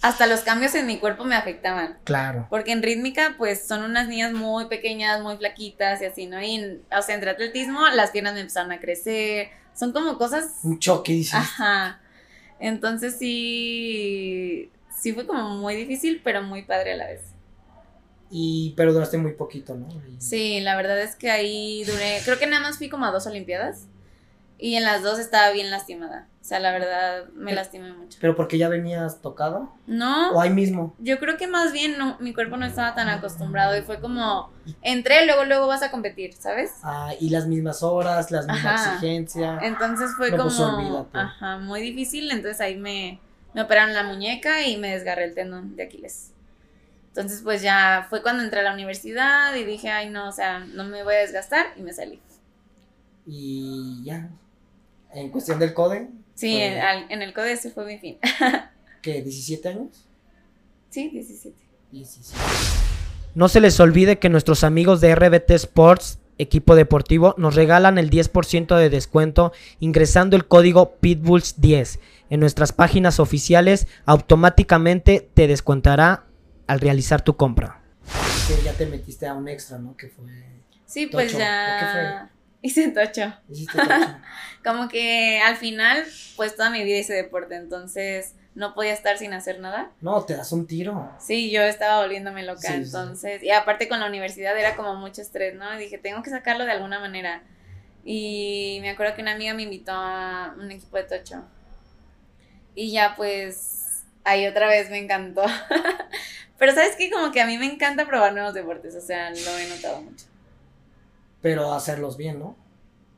hasta 0.00 0.26
los 0.26 0.40
cambios 0.40 0.74
en 0.74 0.86
mi 0.86 0.98
cuerpo 0.98 1.24
me 1.24 1.34
afectaban. 1.34 1.98
Claro. 2.04 2.46
Porque 2.48 2.72
en 2.72 2.82
rítmica, 2.82 3.34
pues 3.36 3.68
son 3.68 3.82
unas 3.82 4.08
niñas 4.08 4.32
muy 4.32 4.68
pequeñas, 4.68 5.20
muy 5.20 5.36
flaquitas 5.36 6.00
y 6.00 6.06
así, 6.06 6.24
¿no? 6.24 6.42
Y, 6.42 6.80
o 6.90 7.02
sea, 7.02 7.14
entre 7.14 7.28
atletismo, 7.28 7.86
las 7.88 8.10
piernas 8.10 8.32
me 8.32 8.40
empezaron 8.40 8.72
a 8.72 8.80
crecer. 8.80 9.50
Son 9.78 9.92
como 9.92 10.16
cosas. 10.18 10.50
Un 10.62 10.78
choque, 10.78 11.12
dices. 11.12 11.34
Ajá. 11.34 12.00
Entonces 12.58 13.16
sí. 13.18 14.70
Sí 14.96 15.12
fue 15.12 15.26
como 15.26 15.56
muy 15.56 15.74
difícil, 15.76 16.20
pero 16.24 16.42
muy 16.42 16.62
padre 16.62 16.94
a 16.94 16.96
la 16.96 17.06
vez. 17.06 17.20
Y... 18.30 18.72
Pero 18.76 18.92
duraste 18.92 19.18
muy 19.18 19.32
poquito, 19.34 19.74
¿no? 19.76 19.86
Y- 20.08 20.20
Sí, 20.20 20.60
la 20.60 20.74
verdad 20.76 21.00
es 21.00 21.14
que 21.14 21.30
ahí 21.30 21.84
duré, 21.84 22.20
creo 22.24 22.38
que 22.38 22.46
nada 22.46 22.62
más 22.62 22.78
fui 22.78 22.88
como 22.88 23.04
a 23.04 23.10
dos 23.12 23.26
olimpiadas 23.26 23.82
y 24.58 24.76
en 24.76 24.84
las 24.84 25.02
dos 25.02 25.18
estaba 25.18 25.50
bien 25.52 25.70
lastimada. 25.70 26.28
O 26.40 26.44
sea, 26.48 26.60
la 26.60 26.70
verdad 26.70 27.24
me 27.34 27.52
lastimé 27.54 27.92
mucho. 27.92 28.18
¿Pero 28.20 28.36
porque 28.36 28.56
ya 28.56 28.68
venías 28.68 29.20
tocada? 29.20 29.58
¿O 29.58 29.70
No, 29.88 30.40
ahí 30.40 30.50
mismo? 30.50 30.94
yo 31.00 31.18
creo 31.18 31.36
que 31.36 31.48
más 31.48 31.72
bien 31.72 31.98
no, 31.98 32.16
mi 32.20 32.32
cuerpo 32.32 32.56
no 32.56 32.64
estaba 32.64 32.94
tan 32.94 33.08
acostumbrado 33.08 33.76
y 33.76 33.82
fue 33.82 34.00
como, 34.00 34.50
entré, 34.80 35.26
luego, 35.26 35.44
luego 35.44 35.66
vas 35.66 35.82
a 35.82 35.90
competir, 35.90 36.34
¿sabes? 36.34 36.70
Ah, 36.84 37.12
y 37.18 37.30
las 37.30 37.46
mismas 37.48 37.82
horas, 37.82 38.30
las 38.30 38.46
mismas 38.46 38.86
exigencias. 38.86 39.60
Entonces 39.62 40.10
fue 40.16 40.30
No, 40.30 40.44
pues, 40.44 40.54
como, 40.54 40.76
olvídate. 40.78 41.18
ajá, 41.18 41.58
muy 41.58 41.80
difícil, 41.80 42.30
entonces 42.30 42.60
ahí 42.60 42.76
me, 42.76 43.18
me 43.52 43.62
operaron 43.62 43.92
la 43.92 44.04
muñeca 44.04 44.62
y 44.66 44.76
me 44.76 44.90
desgarré 44.92 45.24
el 45.24 45.34
tendón 45.34 45.74
de 45.74 45.82
Aquiles. 45.82 46.30
Entonces 47.08 47.40
pues 47.42 47.60
ya 47.60 48.06
fue 48.08 48.22
cuando 48.22 48.44
entré 48.44 48.60
a 48.60 48.62
la 48.62 48.72
universidad 48.72 49.52
y 49.56 49.64
dije, 49.64 49.90
ay 49.90 50.10
no, 50.10 50.28
o 50.28 50.32
sea, 50.32 50.60
no 50.60 50.84
me 50.84 51.02
voy 51.02 51.14
a 51.14 51.18
desgastar 51.18 51.66
y 51.76 51.82
me 51.82 51.92
salí. 51.92 52.20
Y 53.26 54.02
ya. 54.04 54.28
En 55.14 55.30
cuestión 55.30 55.58
del 55.58 55.72
CODE, 55.74 56.08
Sí, 56.34 56.52
Fue- 56.52 56.66
en, 56.66 56.78
al- 56.82 57.06
en 57.10 57.22
el 57.22 57.32
CODE 57.32 57.52
ese 57.52 57.70
fue 57.70 57.86
mi 57.86 57.98
fin. 57.98 58.18
¿qué? 59.02 59.24
¿17 59.24 59.66
años? 59.66 60.04
Sí, 60.90 61.08
17. 61.10 61.56
17. 61.92 62.38
No 63.34 63.48
se 63.48 63.60
les 63.60 63.78
olvide 63.80 64.18
que 64.18 64.28
nuestros 64.28 64.62
amigos 64.64 65.00
de 65.00 65.14
RBT 65.14 65.50
Sports, 65.52 66.18
equipo 66.38 66.74
deportivo, 66.74 67.34
nos 67.38 67.54
regalan 67.54 67.96
el 67.98 68.10
10% 68.10 68.76
de 68.76 68.90
descuento 68.90 69.52
ingresando 69.80 70.36
el 70.36 70.46
código 70.46 70.96
Pitbulls10 71.00 71.98
en 72.28 72.40
nuestras 72.40 72.72
páginas 72.72 73.18
oficiales. 73.20 73.86
Automáticamente 74.04 75.30
te 75.34 75.46
descontará 75.46 76.24
al 76.66 76.80
realizar 76.80 77.22
tu 77.22 77.36
compra. 77.36 77.80
Que 78.48 78.62
ya 78.62 78.72
te 78.74 78.86
metiste 78.86 79.26
a 79.26 79.34
un 79.34 79.48
extra, 79.48 79.78
¿no? 79.78 79.96
Que 79.96 80.08
fue. 80.08 80.24
Sí, 80.84 81.06
pues 81.06 81.28
Tocho, 81.32 81.38
ya 81.38 82.30
hice 82.66 82.88
tocho. 82.88 83.32
Hiciste 83.50 83.78
tocho. 83.78 84.16
Como 84.64 84.88
que 84.88 85.40
al 85.40 85.56
final, 85.56 86.04
pues 86.36 86.56
toda 86.56 86.70
mi 86.70 86.82
vida 86.84 86.98
hice 86.98 87.12
deporte, 87.14 87.54
entonces 87.56 88.34
no 88.54 88.74
podía 88.74 88.92
estar 88.92 89.18
sin 89.18 89.32
hacer 89.34 89.60
nada. 89.60 89.90
No, 90.00 90.24
te 90.24 90.34
das 90.34 90.50
un 90.52 90.66
tiro. 90.66 91.12
Sí, 91.20 91.50
yo 91.50 91.62
estaba 91.62 92.00
volviéndome 92.02 92.42
loca, 92.42 92.60
Sí, 92.62 92.68
sí. 92.68 92.74
entonces, 92.74 93.42
y 93.42 93.50
aparte 93.50 93.86
con 93.88 94.00
la 94.00 94.06
universidad 94.06 94.58
era 94.58 94.74
como 94.76 94.94
mucho 94.96 95.20
estrés, 95.22 95.54
¿no? 95.54 95.74
Y 95.74 95.78
dije, 95.78 95.98
tengo 95.98 96.22
que 96.22 96.30
sacarlo 96.30 96.64
de 96.64 96.72
alguna 96.72 96.98
manera. 96.98 97.42
Y 98.04 98.78
me 98.82 98.90
acuerdo 98.90 99.14
que 99.14 99.22
una 99.22 99.32
amiga 99.32 99.52
me 99.54 99.62
invitó 99.62 99.92
a 99.92 100.54
un 100.58 100.70
equipo 100.70 100.96
de 100.96 101.04
tocho. 101.04 101.44
Y 102.74 102.92
ya 102.92 103.14
pues 103.16 104.04
ahí 104.24 104.46
otra 104.46 104.68
vez 104.68 104.90
me 104.90 104.98
encantó. 104.98 105.44
Pero 106.58 106.72
sabes 106.74 106.96
que 106.96 107.10
como 107.10 107.32
que 107.32 107.40
a 107.42 107.46
mí 107.46 107.58
me 107.58 107.66
encanta 107.66 108.06
probar 108.06 108.32
nuevos 108.32 108.54
deportes, 108.54 108.94
o 108.96 109.00
sea, 109.00 109.30
lo 109.30 109.58
he 109.58 109.68
notado 109.68 110.00
mucho. 110.00 110.24
Pero 111.46 111.72
hacerlos 111.72 112.16
bien, 112.16 112.40
¿no? 112.40 112.56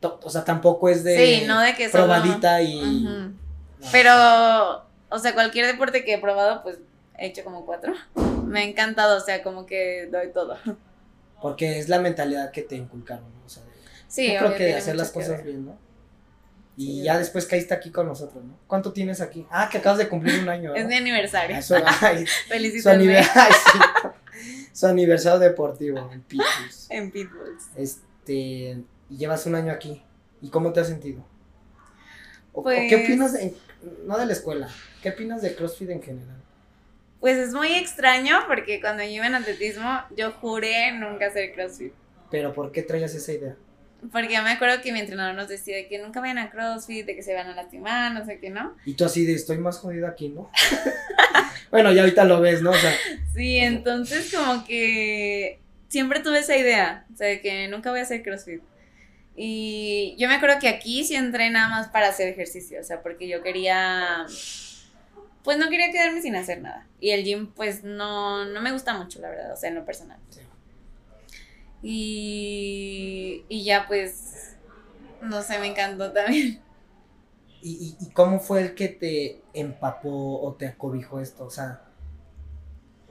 O 0.03 0.29
sea, 0.29 0.45
tampoco 0.45 0.91
es 0.91 1.03
de 1.03 1.17
Sí, 1.41 1.47
no 1.47 1.59
de 1.61 1.75
que 1.75 1.89
solo- 1.89 2.05
probadita 2.05 2.61
y... 2.61 3.03
No. 3.05 3.33
Pero, 3.91 4.85
o 5.09 5.19
sea, 5.19 5.33
cualquier 5.33 5.65
deporte 5.67 6.05
que 6.05 6.13
he 6.13 6.19
probado, 6.19 6.63
pues 6.63 6.77
he 7.17 7.29
hecho 7.29 7.43
como 7.43 7.65
cuatro. 7.65 7.95
Me 8.45 8.61
ha 8.61 8.65
encantado, 8.65 9.17
o 9.17 9.21
sea, 9.21 9.43
como 9.43 9.65
que 9.65 10.09
doy 10.13 10.31
todo. 10.35 10.59
Porque 11.41 11.79
es 11.79 11.89
la 11.89 12.01
mentalidad 12.01 12.51
que 12.51 12.61
te 12.61 12.77
inculcaron, 12.77 13.25
¿no? 13.25 13.47
O 13.47 13.49
sea, 13.49 13.63
de- 13.65 13.71
Sí, 14.09 14.31
yo 14.31 14.39
creo 14.41 14.51
que 14.53 14.57
tiene 14.59 14.75
hacer 14.75 14.95
las 14.97 15.11
cosas 15.11 15.43
bien, 15.43 15.65
¿no? 15.65 15.79
Y 16.77 16.99
Sí, 16.99 17.03
ya 17.05 17.17
después 17.19 17.47
caíste 17.47 17.73
aquí 17.73 17.91
con 17.91 18.07
nosotros, 18.07 18.45
¿no? 18.45 18.59
¿Cuánto 18.67 18.93
tienes 18.93 19.23
aquí? 19.23 19.47
Ah, 19.51 19.71
que 19.73 19.79
acabas 19.79 19.99
de 19.99 20.09
cumplir 20.11 20.39
un 20.43 20.51
año. 20.51 20.75
Es 20.75 20.87
mi 20.87 20.97
aniversario. 20.97 21.57
Eso, 21.57 21.77
ay, 22.03 22.27
su, 22.27 22.49
Felicítame 22.51 23.05
aniver- 23.05 23.31
ay, 23.35 23.53
sí. 23.53 23.79
Su 24.75 24.87
aniversario 24.87 25.39
deportivo 25.41 26.11
en 26.13 26.21
Pitus. 26.23 26.87
en 26.91 27.11
Pitbulls. 27.11 27.65
Este, 27.75 28.07
y 28.29 28.85
llevas 29.11 29.47
un 29.47 29.55
año 29.55 29.73
aquí. 29.73 30.03
¿Y 30.41 30.51
cómo 30.51 30.73
te 30.73 30.81
has 30.81 30.89
sentido? 30.89 31.25
¿O, 32.53 32.61
o 32.61 32.63
Pues- 32.65 32.89
qué 32.89 32.97
opinas, 33.05 33.33
de- 33.33 33.55
no 34.07 34.19
de 34.19 34.27
la 34.27 34.33
escuela, 34.33 34.69
qué 35.03 35.11
opinas 35.11 35.43
de 35.43 35.55
CrossFit 35.55 35.91
en 35.91 36.03
general? 36.03 36.37
Pues 37.21 37.37
es 37.37 37.53
muy 37.53 37.75
extraño 37.75 38.39
porque 38.47 38.81
cuando 38.81 39.03
yo 39.03 39.11
iba 39.11 39.27
en 39.27 39.35
atletismo, 39.35 40.01
yo 40.17 40.31
juré 40.33 40.93
nunca 40.93 41.27
hacer 41.27 41.53
CrossFit. 41.53 41.93
Pero 42.31 42.53
¿por 42.55 42.71
qué 42.71 42.83
traías 42.83 43.15
esa 43.15 43.33
idea? 43.33 43.57
Porque 44.13 44.33
yo 44.35 44.43
me 44.45 44.51
acuerdo 44.51 44.81
que 44.81 44.93
mi 44.93 45.01
entrenador 45.01 45.35
nos 45.35 45.49
decía 45.49 45.75
de 45.75 45.89
que 45.89 45.99
nunca 45.99 46.21
vayan 46.21 46.39
a 46.39 46.51
CrossFit, 46.51 47.05
de 47.05 47.17
que 47.17 47.23
se 47.25 47.35
van 47.35 47.49
a 47.49 47.55
lastimar, 47.57 48.13
no 48.13 48.25
sé 48.25 48.39
qué, 48.39 48.51
¿no? 48.51 48.77
Y 48.85 48.95
tú 48.95 49.05
así 49.05 49.27
de, 49.27 49.33
estoy 49.35 49.59
más 49.59 49.79
jodido 49.79 50.07
aquí, 50.07 50.29
¿no? 50.29 50.49
bueno, 51.73 51.91
ya 51.93 52.03
ahorita 52.03 52.25
lo 52.25 52.41
ves, 52.41 52.63
¿no? 52.63 52.71
O 52.71 52.75
sea, 52.75 52.93
Sí, 53.35 53.59
entonces 53.59 54.33
como 54.33 54.65
que 54.65 55.59
siempre 55.89 56.21
tuve 56.21 56.39
esa 56.41 56.57
idea, 56.57 57.07
o 57.13 57.17
sea, 57.17 57.29
de 57.29 57.41
que 57.41 57.69
nunca 57.69 57.91
voy 57.91 58.01
a 58.01 58.03
hacer 58.03 58.23
CrossFit. 58.23 58.63
Y 59.37 60.17
yo 60.19 60.29
me 60.29 60.35
acuerdo 60.35 60.59
que 60.61 60.69
aquí 60.69 61.05
sí 61.05 61.15
entré 61.15 61.51
nada 61.51 61.69
más 61.69 61.89
para 61.89 62.09
hacer 62.09 62.29
ejercicio, 62.29 62.81
o 62.81 62.85
sea, 62.85 63.03
porque 63.03 63.29
yo 63.29 63.43
quería, 63.43 64.27
pues 65.45 65.59
no 65.59 65.69
quería 65.69 65.91
quedarme 65.93 66.21
sin 66.21 66.35
hacer 66.37 66.61
nada. 66.61 66.87
Y 67.01 67.11
el 67.11 67.25
gym, 67.25 67.53
pues 67.53 67.85
no, 67.85 68.45
no 68.47 68.61
me 68.61 68.73
gusta 68.73 68.99
mucho, 68.99 69.21
la 69.21 69.31
verdad, 69.31 69.53
o 69.53 69.57
sea, 69.57 69.69
en 69.69 69.77
lo 69.77 69.85
personal. 69.85 70.19
Sí. 70.31 70.41
Y, 71.83 73.45
y 73.49 73.63
ya 73.63 73.87
pues, 73.87 74.57
no 75.23 75.43
sé, 75.43 75.59
me 75.61 75.69
encantó 75.69 76.13
también. 76.13 76.61
¿y, 77.63 77.71
y, 77.71 78.05
y 78.05 78.11
cómo 78.11 78.41
fue 78.41 78.63
el 78.63 78.75
que 78.75 78.89
te 78.89 79.41
empapó 79.55 80.41
o 80.43 80.55
te 80.55 80.67
acobijó 80.67 81.21
esto? 81.21 81.45
O 81.45 81.51
sea, 81.51 81.83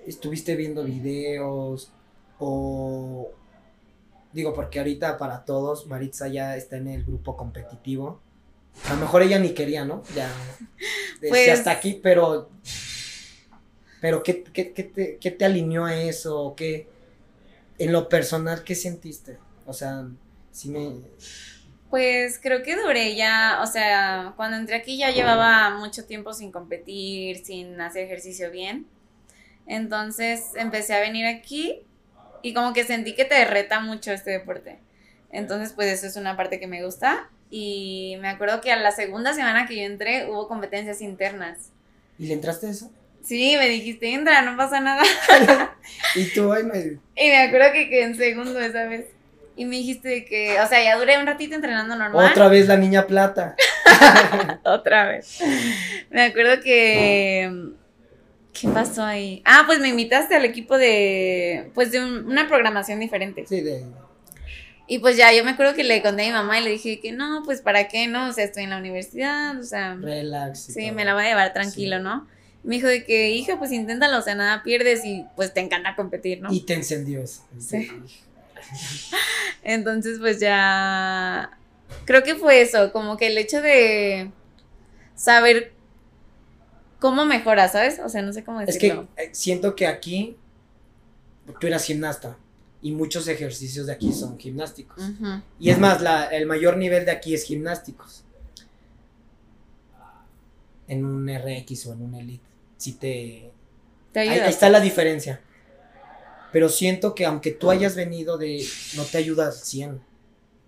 ¿estuviste 0.05 0.57
viendo 0.57 0.83
videos 0.83 1.93
o... 2.39 3.31
Digo, 4.33 4.53
porque 4.53 4.79
ahorita 4.79 5.17
para 5.17 5.45
todos, 5.45 5.87
Maritza 5.87 6.27
ya 6.27 6.55
está 6.55 6.77
en 6.77 6.87
el 6.89 7.03
grupo 7.05 7.35
competitivo. 7.37 8.21
A 8.85 8.93
lo 8.93 8.99
mejor 8.99 9.23
ella 9.23 9.39
ni 9.39 9.51
quería, 9.51 9.85
¿no? 9.85 10.03
Ya 10.15 10.31
Pues- 11.29 11.49
hasta 11.49 11.71
aquí, 11.71 11.99
pero... 12.01 12.49
Pero 13.99 14.21
¿qué, 14.21 14.43
qué, 14.43 14.73
qué 14.73 14.83
te, 14.83 15.17
qué 15.17 15.31
te 15.31 15.43
alineó 15.43 15.85
a 15.85 15.95
eso? 15.95 16.53
¿Qué, 16.55 16.87
en 17.79 17.91
lo 17.91 18.09
personal, 18.09 18.63
¿qué 18.63 18.75
sentiste? 18.75 19.37
O 19.65 19.73
sea, 19.73 20.07
sí 20.51 20.69
me... 20.69 21.01
Pues 21.89 22.39
creo 22.41 22.63
que 22.63 22.75
duré 22.75 23.15
ya, 23.15 23.59
o 23.63 23.65
sea, 23.65 24.33
cuando 24.35 24.57
entré 24.57 24.75
aquí 24.75 24.97
ya 24.97 25.09
llevaba 25.11 25.77
mucho 25.77 26.05
tiempo 26.05 26.33
sin 26.33 26.51
competir, 26.51 27.45
sin 27.45 27.79
hacer 27.79 28.03
ejercicio 28.03 28.51
bien. 28.51 28.87
Entonces 29.65 30.51
empecé 30.55 30.95
a 30.95 30.99
venir 30.99 31.25
aquí 31.25 31.85
y 32.41 32.53
como 32.53 32.73
que 32.73 32.83
sentí 32.83 33.13
que 33.15 33.25
te 33.25 33.43
reta 33.45 33.79
mucho 33.79 34.11
este 34.11 34.31
deporte. 34.31 34.79
Entonces 35.31 35.73
pues 35.73 35.91
eso 35.91 36.07
es 36.07 36.15
una 36.15 36.35
parte 36.37 36.59
que 36.59 36.67
me 36.67 36.83
gusta. 36.83 37.29
Y 37.49 38.17
me 38.19 38.27
acuerdo 38.27 38.59
que 38.59 38.71
a 38.71 38.75
la 38.75 38.91
segunda 38.91 39.33
semana 39.33 39.65
que 39.67 39.75
yo 39.77 39.83
entré 39.83 40.29
hubo 40.29 40.47
competencias 40.47 41.01
internas. 41.01 41.71
¿Y 42.19 42.27
le 42.27 42.33
entraste 42.33 42.67
a 42.67 42.69
eso? 42.71 42.91
Sí, 43.23 43.55
me 43.57 43.67
dijiste, 43.69 44.13
entra, 44.13 44.41
no 44.41 44.55
pasa 44.57 44.79
nada. 44.79 45.03
Y 46.15 46.25
tú, 46.33 46.51
ay, 46.51 46.63
me- 46.63 46.99
Y 47.15 47.29
me 47.29 47.37
acuerdo 47.37 47.71
que 47.73 47.89
quedé 47.89 48.03
en 48.03 48.15
segundo 48.15 48.59
esa 48.59 48.85
vez. 48.85 49.05
Y 49.55 49.65
me 49.65 49.77
dijiste 49.77 50.23
que, 50.25 50.59
o 50.59 50.67
sea, 50.67 50.83
ya 50.83 50.97
duré 50.97 51.17
un 51.17 51.25
ratito 51.25 51.55
entrenando 51.55 51.95
normal. 51.95 52.29
otra 52.31 52.47
vez 52.47 52.67
la 52.67 52.77
niña 52.77 53.07
plata. 53.07 53.55
Otra 54.63 55.07
vez. 55.07 55.39
Me 56.11 56.23
acuerdo 56.25 56.61
que. 56.61 57.51
¿Qué 58.59 58.67
pasó 58.69 59.03
ahí? 59.03 59.41
Ah, 59.45 59.63
pues 59.65 59.79
me 59.79 59.89
invitaste 59.89 60.35
al 60.35 60.45
equipo 60.45 60.77
de. 60.77 61.69
Pues 61.73 61.91
de 61.91 61.99
un- 62.03 62.25
una 62.27 62.47
programación 62.47 62.99
diferente. 62.99 63.45
Sí, 63.47 63.61
de... 63.61 63.83
Y 64.89 64.99
pues 64.99 65.17
ya, 65.17 65.33
yo 65.33 65.43
me 65.43 65.51
acuerdo 65.51 65.73
que 65.75 65.83
le 65.83 66.01
conté 66.01 66.23
a 66.23 66.25
mi 66.27 66.31
mamá 66.31 66.59
y 66.59 66.63
le 66.63 66.69
dije 66.71 66.99
que 67.01 67.11
no, 67.11 67.41
pues 67.43 67.61
para 67.61 67.89
qué, 67.89 68.07
¿no? 68.07 68.29
O 68.29 68.33
sea, 68.33 68.45
estoy 68.45 68.63
en 68.63 68.69
la 68.69 68.77
universidad, 68.77 69.59
o 69.59 69.63
sea. 69.63 69.95
Relax. 69.95 70.59
Sí, 70.73 70.85
todo. 70.85 70.93
me 70.95 71.03
la 71.05 71.13
voy 71.13 71.25
a 71.25 71.27
llevar 71.27 71.53
tranquilo, 71.53 71.97
Sí. 71.97 72.03
¿no? 72.03 72.27
Me 72.63 72.75
dijo 72.75 72.87
de 72.87 73.03
que, 73.05 73.29
hija, 73.31 73.57
pues 73.59 73.71
inténtalo, 73.71 74.17
o 74.17 74.21
sea, 74.21 74.35
nada 74.35 74.63
pierdes 74.63 75.03
y 75.05 75.25
pues 75.35 75.53
te 75.53 75.59
encanta 75.59 75.95
competir, 75.95 76.41
¿no? 76.41 76.51
Y 76.53 76.61
te 76.61 76.73
encendió 76.73 77.21
eso. 77.21 77.45
Sí. 77.59 77.89
Entonces, 79.63 80.19
pues 80.19 80.39
ya. 80.39 81.51
Creo 82.05 82.23
que 82.23 82.35
fue 82.35 82.61
eso, 82.61 82.91
como 82.91 83.17
que 83.17 83.27
el 83.27 83.37
hecho 83.37 83.61
de 83.61 84.31
saber 85.15 85.73
cómo 86.99 87.25
mejora, 87.25 87.67
¿sabes? 87.69 87.99
O 88.03 88.09
sea, 88.09 88.21
no 88.21 88.33
sé 88.33 88.43
cómo 88.43 88.61
Es 88.61 88.77
que 88.77 88.87
decirlo. 88.87 89.07
eh, 89.17 89.29
siento 89.33 89.75
que 89.75 89.87
aquí 89.87 90.35
tú 91.59 91.67
eras 91.67 91.83
gimnasta 91.85 92.37
y 92.81 92.91
muchos 92.91 93.27
ejercicios 93.27 93.87
de 93.87 93.93
aquí 93.93 94.11
son 94.13 94.37
gimnásticos. 94.39 95.03
Y 95.59 95.69
es 95.69 95.79
más, 95.79 96.01
la- 96.01 96.25
el 96.27 96.45
mayor 96.45 96.77
nivel 96.77 97.05
de 97.05 97.11
aquí 97.11 97.33
es 97.33 97.43
gimnásticos. 97.43 98.23
En 100.87 101.03
un 101.05 101.27
RX 101.27 101.85
o 101.87 101.93
en 101.93 102.01
un 102.01 102.15
Elite. 102.15 102.43
Si 102.77 102.93
te... 102.93 103.51
Te 104.13 104.21
ayuda. 104.21 104.45
ahí 104.45 104.49
está 104.49 104.69
la 104.69 104.79
diferencia. 104.79 105.41
Pero 106.53 106.69
siento 106.69 107.13
que 107.13 107.25
aunque 107.25 107.51
tú 107.51 107.69
hayas 107.69 107.95
venido 107.95 108.37
de... 108.37 108.65
No 108.95 109.03
te 109.03 109.17
ayuda 109.17 109.47
al 109.47 109.53
100. 109.53 109.99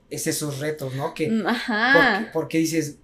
Es 0.10 0.28
esos 0.28 0.60
retos, 0.60 0.94
¿no? 0.96 1.14
Que... 1.14 1.30
Mm, 1.30 1.44
Porque, 1.44 1.50
Ajá. 1.50 2.30
porque 2.34 2.58
dices, 2.58 2.98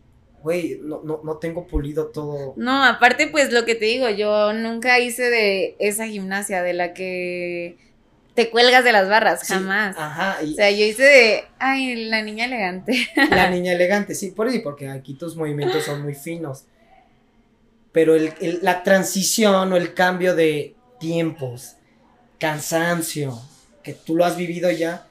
güey, 0.46 0.80
no, 0.84 1.02
no, 1.04 1.22
no 1.24 1.38
tengo 1.38 1.66
pulido 1.66 2.08
todo. 2.10 2.54
No, 2.56 2.86
aparte, 2.86 3.28
pues 3.28 3.52
lo 3.52 3.66
que 3.66 3.74
te 3.74 3.86
digo, 3.86 4.08
yo 4.12 4.54
nunca 4.54 5.00
hice 5.00 5.24
de 5.32 5.76
esa 5.80 6.06
gimnasia 6.06 6.62
de 6.62 6.74
la 6.74 6.94
que 6.94 7.78
te 8.36 8.52
cuelgas 8.52 8.84
de 8.84 8.92
las 8.92 9.10
barras, 9.10 9.40
Sí, 9.42 9.54
jamás. 9.54 9.96
Ajá, 9.98 10.44
y 10.44 10.54
O 10.54 10.56
sea, 10.56 10.70
yo 10.70 10.86
hice 10.86 11.02
de, 11.04 11.44
ay, 11.58 11.96
la 12.06 12.22
niña 12.22 12.46
elegante. 12.46 13.08
la 13.32 13.50
niña 13.50 13.74
elegante, 13.74 14.14
sí, 14.14 14.30
por 14.30 14.48
ahí, 14.48 14.60
porque 14.60 14.88
aquí 14.88 15.16
tus 15.16 15.36
movimientos 15.36 15.84
son 15.84 16.04
muy 16.04 16.14
finos. 16.14 16.66
Pero 17.92 18.14
el- 18.14 18.34
el- 18.40 18.60
la 18.62 18.84
transición 18.84 19.74
o 19.74 19.78
el 19.78 19.96
cambio 19.96 20.36
de 20.36 20.76
tiempos, 21.00 21.78
cansancio, 22.40 23.40
que 23.82 23.94
tú 23.94 24.16
lo 24.16 24.26
has 24.26 24.38
vivido 24.38 24.70
ya, 24.70 25.08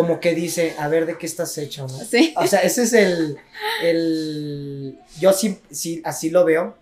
como 0.00 0.18
que 0.20 0.34
dice, 0.34 0.74
a 0.78 0.88
ver 0.88 1.04
de 1.06 1.18
qué 1.18 1.26
estás 1.26 1.56
hecho, 1.58 1.82
¿no? 1.86 1.98
Sí. 1.98 2.32
O 2.36 2.46
sea, 2.46 2.60
ese 2.60 2.82
es 2.84 2.92
el, 2.94 3.36
el 3.82 4.98
yo 5.18 5.32
sí, 5.32 5.58
sí, 5.70 6.00
así 6.04 6.30
lo 6.30 6.44
veo, 6.44 6.76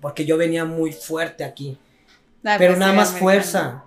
porque 0.00 0.24
yo 0.24 0.36
venía 0.36 0.64
muy 0.64 0.92
fuerte 0.92 1.44
aquí, 1.44 1.78
pero 2.58 2.76
nada 2.76 2.92
más 2.92 3.12
fuerza. 3.12 3.84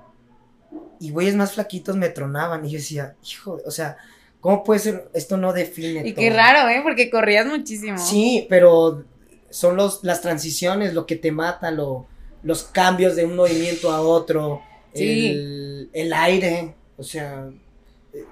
Y 0.99 1.09
güeyes 1.11 1.35
más 1.35 1.51
flaquitos 1.53 1.97
me 1.97 2.07
tronaban 2.09 2.65
y 2.65 2.71
yo 2.71 2.77
decía, 2.77 3.15
hijo, 3.29 3.59
o 3.65 3.71
sea, 3.71 3.97
¿cómo 4.39 4.63
puede 4.63 4.79
ser? 4.79 5.09
Esto 5.13 5.35
no 5.35 5.51
define 5.51 6.07
Y 6.07 6.13
todo. 6.13 6.21
qué 6.21 6.29
raro, 6.29 6.69
¿eh? 6.69 6.79
Porque 6.81 7.09
corrías 7.09 7.45
muchísimo. 7.45 7.97
Sí, 7.97 8.47
pero 8.49 9.03
son 9.49 9.75
los, 9.75 9.99
las 10.03 10.21
transiciones 10.21 10.93
lo 10.93 11.05
que 11.05 11.17
te 11.17 11.31
mata, 11.33 11.69
lo, 11.71 12.07
los 12.43 12.63
cambios 12.63 13.15
de 13.17 13.25
un 13.25 13.35
movimiento 13.35 13.91
a 13.91 13.99
otro, 14.01 14.61
Sí. 14.93 15.27
el, 15.27 15.89
el 15.91 16.13
aire, 16.13 16.73
o 16.95 17.03
sea, 17.03 17.49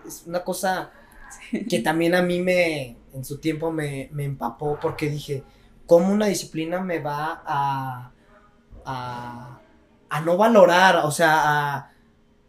es 0.06 0.24
una 0.26 0.44
cosa 0.44 0.92
que 1.70 1.80
también 1.80 2.16
a 2.16 2.22
mí 2.22 2.42
me, 2.42 2.98
en 3.14 3.26
su 3.26 3.40
tiempo 3.40 3.72
me, 3.72 4.10
me 4.14 4.24
empapó 4.26 4.80
porque 4.82 5.10
dije, 5.10 5.44
¿cómo 5.86 6.12
una 6.14 6.28
disciplina 6.28 6.82
me 6.82 7.00
va 7.00 7.44
a, 7.46 8.12
a, 8.86 9.60
a 10.10 10.22
no 10.22 10.38
valorar, 10.38 10.98
o 11.06 11.12
sea, 11.12 11.76
a, 11.76 11.90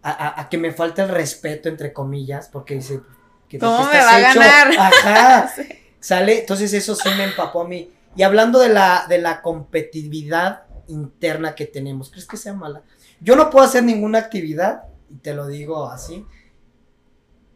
a- 0.03 0.40
a 0.40 0.49
que 0.49 0.59
me 0.59 0.73
falte 0.73 1.03
el 1.03 1.09
respeto, 1.09 1.68
entre 1.68 1.92
comillas, 1.92 2.49
porque 2.49 2.75
dice, 2.77 3.01
que 3.49 3.59
¿Cómo 3.59 3.79
me 3.88 3.99
va 3.99 4.16
a 4.16 4.31
hecho? 4.31 4.38
ganar? 4.40 4.68
Ajá, 4.79 5.49
Sí. 5.57 5.62
sale, 6.01 6.40
entonces 6.40 6.73
eso 6.75 6.94
sí 6.94 7.09
me 7.16 7.25
empapó 7.25 7.62
a 7.62 7.68
mí. 7.68 7.90
Y 8.16 8.23
hablando 8.23 8.59
de 8.61 8.68
la, 8.68 9.07
de 9.09 9.18
la 9.18 9.42
competitividad 9.42 10.64
interna 10.88 11.55
que 11.55 11.66
tenemos, 11.66 12.11
¿crees 12.11 12.27
que 12.27 12.37
sea 12.37 12.53
mala? 12.55 12.83
Yo 13.20 13.37
no 13.37 13.51
puedo 13.51 13.64
hacer 13.64 13.83
ninguna 13.85 14.18
actividad, 14.18 14.85
y 15.11 15.16
te 15.16 15.35
lo 15.35 15.47
digo 15.47 15.88
así, 15.88 16.27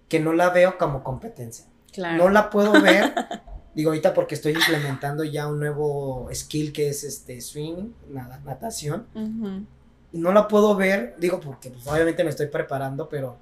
que 0.08 0.20
no 0.20 0.32
la 0.32 0.50
veo 0.50 0.78
como 0.78 1.02
competencia. 1.02 1.66
Claro. 1.92 2.16
No 2.16 2.28
la 2.28 2.50
puedo 2.50 2.80
ver, 2.80 3.12
digo 3.74 3.90
ahorita 3.90 4.14
porque 4.14 4.34
estoy 4.34 4.52
implementando 4.52 5.24
ya 5.24 5.46
un 5.46 5.58
nuevo 5.58 6.28
skill 6.32 6.72
que 6.72 6.88
es 6.88 7.04
este 7.04 7.40
swing, 7.40 7.92
nada, 8.10 8.40
natación, 8.44 9.06
y 10.12 10.18
no 10.18 10.32
la 10.32 10.48
puedo 10.48 10.74
ver, 10.74 11.14
digo 11.18 11.40
porque 11.40 11.70
pues, 11.70 11.86
obviamente 11.86 12.24
me 12.24 12.30
estoy 12.30 12.46
preparando, 12.46 13.08
pero 13.08 13.36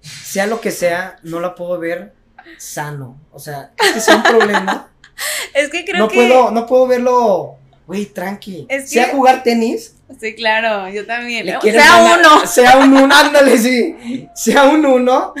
sea 0.00 0.46
lo 0.46 0.60
que 0.60 0.70
sea, 0.70 1.18
no 1.22 1.40
la 1.40 1.54
puedo 1.54 1.78
ver 1.78 2.14
sano. 2.58 3.20
O 3.32 3.38
sea, 3.38 3.72
que 3.76 4.00
sea 4.00 4.16
un 4.16 4.22
problema. 4.22 4.90
es 5.54 5.68
que 5.70 5.84
creo 5.84 5.98
no 5.98 6.08
que. 6.08 6.16
Puedo, 6.16 6.50
no 6.50 6.66
puedo 6.66 6.86
verlo, 6.86 7.58
güey, 7.90 8.06
tranqui. 8.06 8.66
Es 8.68 8.88
sea 8.90 9.08
jugar 9.08 9.42
tenis. 9.42 9.96
Sí, 10.20 10.34
claro, 10.34 10.88
yo 10.88 11.04
también. 11.06 11.44
le 11.46 11.60
sea, 11.60 11.72
ganar- 11.72 12.18
uno. 12.20 12.46
Sea 12.46 12.78
un 12.78 12.92
uno, 12.96 13.14
ándale, 13.14 13.58
sí. 13.58 14.28
Sea 14.34 14.64
un 14.64 14.86
uno, 14.86 15.34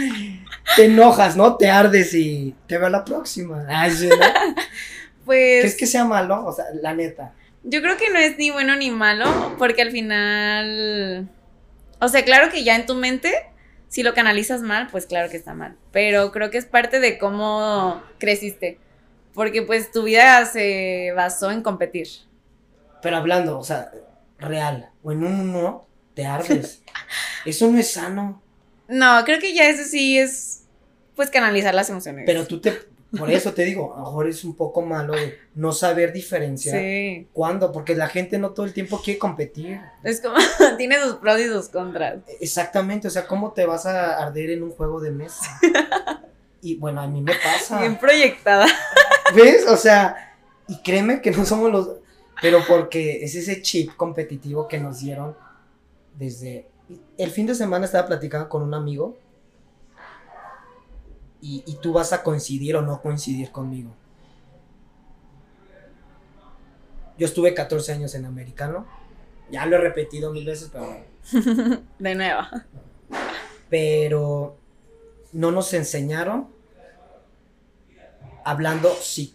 te 0.76 0.86
enojas, 0.86 1.36
¿no? 1.36 1.56
Te 1.56 1.70
ardes 1.70 2.12
y 2.14 2.54
te 2.66 2.78
veo 2.78 2.88
la 2.88 3.04
próxima. 3.04 3.64
Ay, 3.68 3.92
sí, 3.92 4.08
¿no? 4.08 4.16
Pues. 5.24 5.60
¿Crees 5.60 5.76
que 5.76 5.86
sea 5.86 6.04
malo? 6.04 6.44
O 6.44 6.52
sea, 6.52 6.64
la 6.82 6.92
neta. 6.94 7.34
Yo 7.62 7.82
creo 7.82 7.96
que 7.96 8.10
no 8.10 8.18
es 8.18 8.36
ni 8.38 8.50
bueno 8.50 8.74
ni 8.74 8.90
malo, 8.90 9.54
porque 9.58 9.82
al 9.82 9.92
final. 9.92 11.28
O 12.00 12.08
sea, 12.08 12.24
claro 12.24 12.50
que 12.50 12.64
ya 12.64 12.74
en 12.74 12.86
tu 12.86 12.94
mente, 12.94 13.32
si 13.88 14.02
lo 14.02 14.14
canalizas 14.14 14.62
mal, 14.62 14.88
pues 14.90 15.06
claro 15.06 15.30
que 15.30 15.36
está 15.36 15.54
mal. 15.54 15.76
Pero 15.92 16.32
creo 16.32 16.50
que 16.50 16.58
es 16.58 16.64
parte 16.64 16.98
de 17.00 17.18
cómo 17.18 18.02
creciste. 18.18 18.78
Porque 19.34 19.62
pues 19.62 19.92
tu 19.92 20.02
vida 20.04 20.44
se 20.46 21.12
basó 21.14 21.50
en 21.52 21.62
competir. 21.62 22.08
Pero 23.02 23.16
hablando, 23.16 23.58
o 23.58 23.64
sea, 23.64 23.90
real. 24.38 24.90
O 25.02 25.12
en 25.12 25.24
un 25.24 25.40
uno, 25.40 25.86
te 26.14 26.26
ardes. 26.26 26.82
Eso 27.44 27.70
no 27.70 27.78
es 27.78 27.92
sano. 27.92 28.42
No, 28.88 29.24
creo 29.24 29.38
que 29.38 29.54
ya 29.54 29.68
eso 29.68 29.84
sí 29.84 30.18
es. 30.18 30.64
Pues 31.14 31.30
canalizar 31.30 31.74
las 31.74 31.88
emociones. 31.88 32.24
Pero 32.26 32.46
tú 32.46 32.60
te. 32.60 32.76
Por 33.16 33.30
eso 33.30 33.52
te 33.52 33.64
digo, 33.64 33.94
a 33.94 33.98
lo 33.98 34.04
mejor 34.04 34.28
es 34.28 34.44
un 34.44 34.54
poco 34.54 34.82
malo 34.82 35.14
de 35.14 35.36
no 35.54 35.72
saber 35.72 36.12
diferenciar. 36.12 36.76
Sí. 36.76 37.26
¿Cuándo? 37.32 37.72
Porque 37.72 37.94
la 37.94 38.08
gente 38.08 38.38
no 38.38 38.50
todo 38.50 38.66
el 38.66 38.72
tiempo 38.72 39.00
quiere 39.02 39.18
competir. 39.18 39.80
Es 40.02 40.20
como. 40.20 40.36
tiene 40.76 41.00
sus 41.00 41.14
pros 41.14 41.40
y 41.40 41.46
sus 41.46 41.68
contras. 41.68 42.18
Exactamente, 42.40 43.08
o 43.08 43.10
sea, 43.10 43.26
¿cómo 43.26 43.52
te 43.52 43.64
vas 43.64 43.86
a 43.86 44.18
arder 44.18 44.50
en 44.50 44.62
un 44.62 44.70
juego 44.72 45.00
de 45.00 45.12
mesa? 45.12 45.60
Y 46.62 46.76
bueno, 46.76 47.00
a 47.00 47.06
mí 47.06 47.22
me 47.22 47.32
pasa. 47.34 47.80
Bien 47.80 47.98
proyectada. 47.98 48.66
¿Ves? 49.34 49.66
O 49.66 49.76
sea, 49.76 50.36
y 50.68 50.76
créeme 50.82 51.20
que 51.20 51.30
no 51.30 51.44
somos 51.44 51.72
los... 51.72 51.88
Pero 52.40 52.60
porque 52.66 53.22
es 53.24 53.34
ese 53.34 53.60
chip 53.62 53.94
competitivo 53.96 54.66
que 54.68 54.78
nos 54.78 55.00
dieron 55.00 55.36
desde... 56.16 56.66
El 57.18 57.30
fin 57.30 57.46
de 57.46 57.54
semana 57.54 57.84
estaba 57.84 58.08
platicando 58.08 58.48
con 58.48 58.62
un 58.62 58.74
amigo 58.74 59.16
y, 61.40 61.62
y 61.66 61.74
tú 61.76 61.92
vas 61.92 62.12
a 62.12 62.22
coincidir 62.22 62.76
o 62.76 62.82
no 62.82 63.00
coincidir 63.00 63.50
conmigo. 63.52 63.90
Yo 67.18 67.26
estuve 67.26 67.54
14 67.54 67.92
años 67.92 68.14
en 68.14 68.24
americano. 68.24 68.86
Ya 69.50 69.66
lo 69.66 69.76
he 69.76 69.80
repetido 69.80 70.32
mil 70.32 70.46
veces, 70.46 70.70
pero... 70.72 71.04
De 71.98 72.14
nuevo. 72.14 72.40
Pero 73.68 74.56
no 75.32 75.50
nos 75.52 75.72
enseñaron 75.74 76.48
hablando 78.44 78.88
psi- 78.94 79.34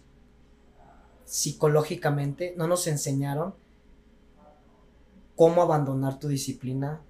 psicológicamente, 1.26 2.54
no 2.56 2.66
nos 2.68 2.86
enseñaron 2.86 3.54
cómo 5.34 5.60
abandonar 5.60 6.18
tu 6.18 6.28
disciplina 6.28 7.00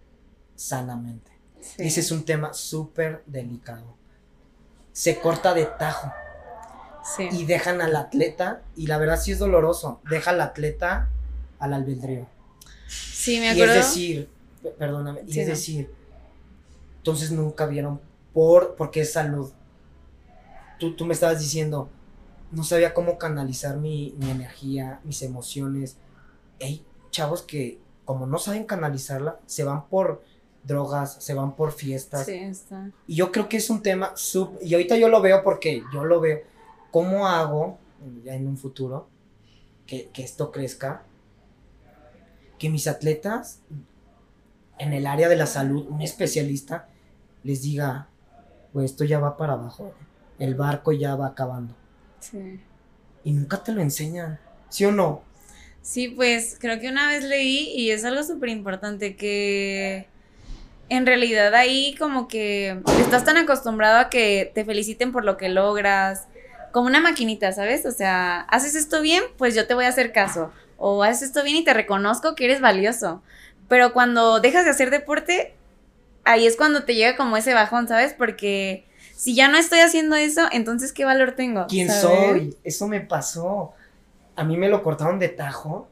sanamente. 0.56 1.30
Sí. 1.60 1.74
Ese 1.78 2.00
es 2.00 2.10
un 2.10 2.24
tema 2.24 2.52
súper 2.54 3.22
delicado. 3.26 3.94
Se 4.92 5.20
corta 5.20 5.54
de 5.54 5.66
tajo 5.66 6.10
Sí. 7.16 7.28
y 7.30 7.44
dejan 7.44 7.80
al 7.80 7.94
atleta, 7.94 8.62
y 8.74 8.88
la 8.88 8.98
verdad 8.98 9.20
sí 9.20 9.30
es 9.30 9.38
doloroso, 9.38 10.00
deja 10.10 10.30
al 10.32 10.40
atleta 10.40 11.08
al 11.60 11.72
albedrío. 11.72 12.26
Sí, 12.88 13.38
me 13.38 13.46
Y 13.46 13.48
es 13.50 13.52
acuerdo. 13.54 13.74
decir, 13.74 14.28
perdóname, 14.76 15.20
y 15.24 15.32
Sí, 15.32 15.40
es 15.40 15.46
decir, 15.46 15.94
entonces 16.98 17.30
nunca 17.30 17.66
vieron 17.66 18.00
por, 18.32 18.74
porque 18.74 19.02
es 19.02 19.12
salud. 19.12 19.52
Tú, 20.80 20.96
tú 20.96 21.04
me 21.06 21.14
estabas 21.14 21.38
diciendo, 21.38 21.88
no 22.50 22.64
sabía 22.64 22.94
cómo 22.94 23.18
canalizar 23.18 23.76
mi, 23.76 24.14
mi 24.18 24.30
energía, 24.30 25.00
mis 25.04 25.22
emociones. 25.22 25.96
Hay 26.60 26.84
chavos 27.10 27.42
que, 27.42 27.78
como 28.04 28.26
no 28.26 28.38
saben 28.38 28.64
canalizarla, 28.64 29.38
se 29.46 29.64
van 29.64 29.88
por 29.88 30.22
drogas, 30.64 31.14
se 31.20 31.34
van 31.34 31.54
por 31.54 31.72
fiestas. 31.72 32.26
Sí, 32.26 32.34
está. 32.34 32.90
Y 33.06 33.16
yo 33.16 33.32
creo 33.32 33.48
que 33.48 33.56
es 33.56 33.70
un 33.70 33.82
tema 33.82 34.12
sub... 34.16 34.58
Y 34.62 34.74
ahorita 34.74 34.96
yo 34.96 35.08
lo 35.08 35.20
veo 35.20 35.42
porque 35.42 35.82
yo 35.92 36.04
lo 36.04 36.20
veo. 36.20 36.40
¿Cómo 36.90 37.26
hago, 37.26 37.78
ya 38.24 38.34
en 38.34 38.46
un 38.46 38.56
futuro, 38.56 39.08
que, 39.86 40.08
que 40.10 40.22
esto 40.22 40.50
crezca? 40.50 41.02
Que 42.58 42.70
mis 42.70 42.86
atletas, 42.86 43.60
en 44.78 44.92
el 44.92 45.06
área 45.06 45.28
de 45.28 45.36
la 45.36 45.46
salud, 45.46 45.86
un 45.88 46.00
especialista, 46.00 46.88
les 47.42 47.62
diga, 47.62 48.08
pues 48.72 48.90
esto 48.90 49.04
ya 49.04 49.18
va 49.18 49.36
para 49.36 49.54
abajo. 49.54 49.92
El 50.38 50.54
barco 50.54 50.92
ya 50.92 51.16
va 51.16 51.28
acabando. 51.28 51.74
Sí. 52.20 52.60
Y 53.24 53.32
nunca 53.32 53.62
te 53.62 53.72
lo 53.72 53.80
enseñan. 53.80 54.38
¿Sí 54.68 54.84
o 54.84 54.92
no? 54.92 55.22
Sí, 55.82 56.08
pues 56.08 56.56
creo 56.60 56.80
que 56.80 56.88
una 56.88 57.08
vez 57.08 57.24
leí 57.24 57.72
y 57.76 57.90
es 57.90 58.04
algo 58.04 58.22
súper 58.24 58.48
importante 58.48 59.14
que 59.14 60.08
en 60.88 61.06
realidad 61.06 61.54
ahí 61.54 61.94
como 61.98 62.28
que 62.28 62.80
estás 63.00 63.24
tan 63.24 63.36
acostumbrado 63.36 63.98
a 63.98 64.10
que 64.10 64.50
te 64.54 64.64
feliciten 64.64 65.12
por 65.12 65.24
lo 65.24 65.36
que 65.36 65.48
logras, 65.48 66.26
como 66.72 66.88
una 66.88 67.00
maquinita, 67.00 67.52
¿sabes? 67.52 67.86
O 67.86 67.92
sea, 67.92 68.40
haces 68.40 68.74
esto 68.74 69.00
bien, 69.00 69.22
pues 69.38 69.54
yo 69.54 69.66
te 69.66 69.74
voy 69.74 69.84
a 69.84 69.88
hacer 69.88 70.12
caso. 70.12 70.52
O 70.76 71.02
haces 71.02 71.28
esto 71.28 71.42
bien 71.42 71.56
y 71.56 71.64
te 71.64 71.72
reconozco 71.72 72.34
que 72.34 72.44
eres 72.44 72.60
valioso. 72.60 73.22
Pero 73.68 73.92
cuando 73.92 74.40
dejas 74.40 74.64
de 74.64 74.72
hacer 74.72 74.90
deporte, 74.90 75.54
ahí 76.24 76.46
es 76.46 76.56
cuando 76.56 76.84
te 76.84 76.94
llega 76.94 77.16
como 77.16 77.36
ese 77.36 77.54
bajón, 77.54 77.88
¿sabes? 77.88 78.12
Porque 78.12 78.84
si 79.16 79.34
ya 79.34 79.48
no 79.48 79.56
estoy 79.56 79.80
haciendo 79.80 80.14
eso, 80.14 80.42
entonces 80.52 80.92
¿qué 80.92 81.06
valor 81.06 81.32
tengo? 81.32 81.66
¿Quién 81.68 81.88
¿sabes? 81.88 82.02
soy? 82.02 82.56
Eso 82.62 82.86
me 82.86 83.00
pasó. 83.00 83.72
A 84.36 84.44
mí 84.44 84.58
me 84.58 84.68
lo 84.68 84.82
cortaron 84.82 85.18
de 85.18 85.30
tajo. 85.30 85.88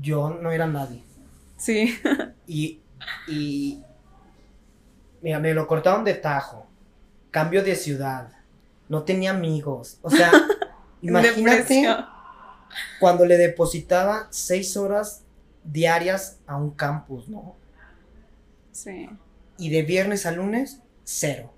Yo 0.00 0.30
no 0.30 0.52
era 0.52 0.66
nadie. 0.66 1.02
Sí. 1.56 1.98
Y, 2.46 2.80
y 3.26 3.82
mira, 5.22 5.38
me 5.38 5.54
lo 5.54 5.66
cortaron 5.66 6.04
de 6.04 6.12
tajo. 6.14 6.66
Cambio 7.30 7.64
de 7.64 7.74
ciudad. 7.74 8.28
No 8.88 9.04
tenía 9.04 9.30
amigos. 9.30 9.96
O 10.02 10.10
sea, 10.10 10.30
imagínate 11.02 11.86
cuando 13.00 13.24
le 13.24 13.38
depositaba 13.38 14.26
seis 14.30 14.76
horas 14.76 15.22
diarias 15.64 16.38
a 16.46 16.56
un 16.56 16.72
campus, 16.72 17.28
¿no? 17.28 17.56
Sí. 18.72 19.08
Y 19.56 19.70
de 19.70 19.82
viernes 19.82 20.26
a 20.26 20.32
lunes, 20.32 20.80
cero. 21.04 21.51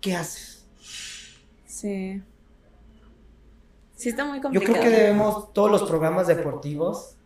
¿Qué 0.00 0.14
haces? 0.14 0.64
Sí. 1.66 2.22
Sí, 3.96 4.08
está 4.08 4.24
muy 4.24 4.38
Yo 4.38 4.42
complicado. 4.44 4.72
creo 4.72 4.82
que 4.82 4.90
debemos, 4.96 5.52
todos 5.52 5.70
los 5.70 5.82
programas 5.82 6.26
deportivos 6.26 7.16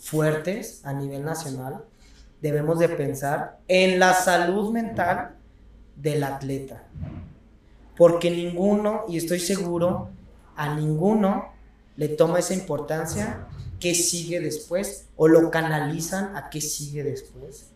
fuertes 0.00 0.84
a 0.84 0.92
nivel 0.92 1.24
nacional, 1.24 1.84
debemos 2.40 2.80
de 2.80 2.88
pensar 2.88 3.60
en 3.68 4.00
la 4.00 4.14
salud 4.14 4.72
mental 4.72 5.36
del 5.96 6.24
atleta. 6.24 6.82
Porque 7.96 8.30
ninguno, 8.30 9.02
y 9.08 9.16
estoy 9.16 9.38
seguro, 9.38 10.08
a 10.56 10.74
ninguno 10.74 11.52
le 11.96 12.08
toma 12.08 12.40
esa 12.40 12.54
importancia 12.54 13.46
qué 13.78 13.94
sigue 13.94 14.40
después 14.40 15.06
o 15.16 15.28
lo 15.28 15.50
canalizan 15.50 16.36
a 16.36 16.50
qué 16.50 16.60
sigue 16.60 17.04
después. 17.04 17.70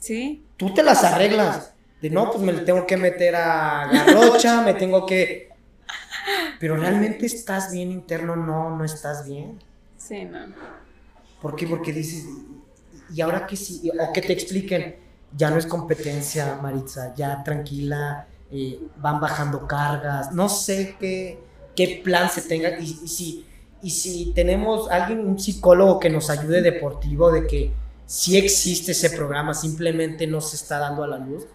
Sí, 0.00 0.44
Tú 0.56 0.74
te 0.74 0.82
las 0.82 1.04
arreglas. 1.04 1.73
De 2.04 2.10
no, 2.10 2.30
pues 2.30 2.44
me 2.44 2.52
le 2.52 2.60
tengo 2.60 2.86
que 2.86 2.98
meter 2.98 3.34
a 3.34 3.86
garrocha, 3.90 4.60
me 4.60 4.74
tengo 4.74 5.06
que... 5.06 5.48
Pero 6.60 6.76
realmente 6.76 7.24
estás 7.24 7.72
bien 7.72 7.90
interno, 7.90 8.36
no, 8.36 8.76
no 8.76 8.84
estás 8.84 9.26
bien. 9.26 9.58
sí, 9.96 10.26
no. 10.26 10.40
¿Por 11.40 11.56
qué? 11.56 11.66
Porque 11.66 11.94
dices, 11.94 12.26
y 13.10 13.22
ahora 13.22 13.46
que 13.46 13.56
sí, 13.56 13.90
o 13.90 14.12
que 14.12 14.20
te 14.20 14.34
expliquen, 14.34 14.96
ya 15.34 15.48
no 15.48 15.56
es 15.56 15.64
competencia, 15.64 16.58
Maritza, 16.60 17.14
ya 17.14 17.42
tranquila, 17.42 18.26
eh, 18.50 18.78
van 18.98 19.18
bajando 19.18 19.66
cargas, 19.66 20.30
no 20.30 20.50
sé 20.50 20.96
qué, 21.00 21.38
qué 21.74 22.02
plan 22.04 22.28
se 22.28 22.42
tenga, 22.42 22.78
y, 22.80 23.00
y 23.02 23.08
si, 23.08 23.46
y 23.80 23.88
si 23.88 24.32
tenemos 24.34 24.90
alguien, 24.90 25.26
un 25.26 25.38
psicólogo 25.38 25.98
que 26.00 26.10
nos 26.10 26.28
ayude 26.28 26.60
deportivo, 26.60 27.32
de 27.32 27.46
que 27.46 27.72
si 28.04 28.36
existe 28.36 28.92
ese 28.92 29.08
programa, 29.08 29.54
simplemente 29.54 30.26
no 30.26 30.42
se 30.42 30.56
está 30.56 30.78
dando 30.78 31.02
a 31.02 31.08
la 31.08 31.16
luz, 31.16 31.46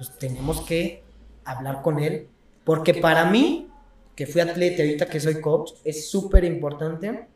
pues 0.00 0.16
tenemos 0.16 0.62
que 0.62 1.02
hablar 1.44 1.82
con 1.82 1.98
él, 1.98 2.26
porque 2.64 2.94
para 2.94 3.26
mí, 3.26 3.68
que 4.16 4.26
fui 4.26 4.40
atleta 4.40 4.82
y 4.82 4.86
ahorita 4.86 5.04
que 5.04 5.20
soy 5.20 5.42
coach, 5.42 5.72
es 5.84 6.10
súper 6.10 6.44
importante 6.44 7.28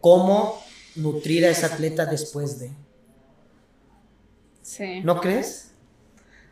cómo 0.00 0.58
nutrir 0.96 1.44
a 1.44 1.50
ese 1.50 1.66
atleta 1.66 2.06
después 2.06 2.60
de. 2.60 2.70
Sí. 4.62 5.02
¿No 5.04 5.20
crees? 5.20 5.72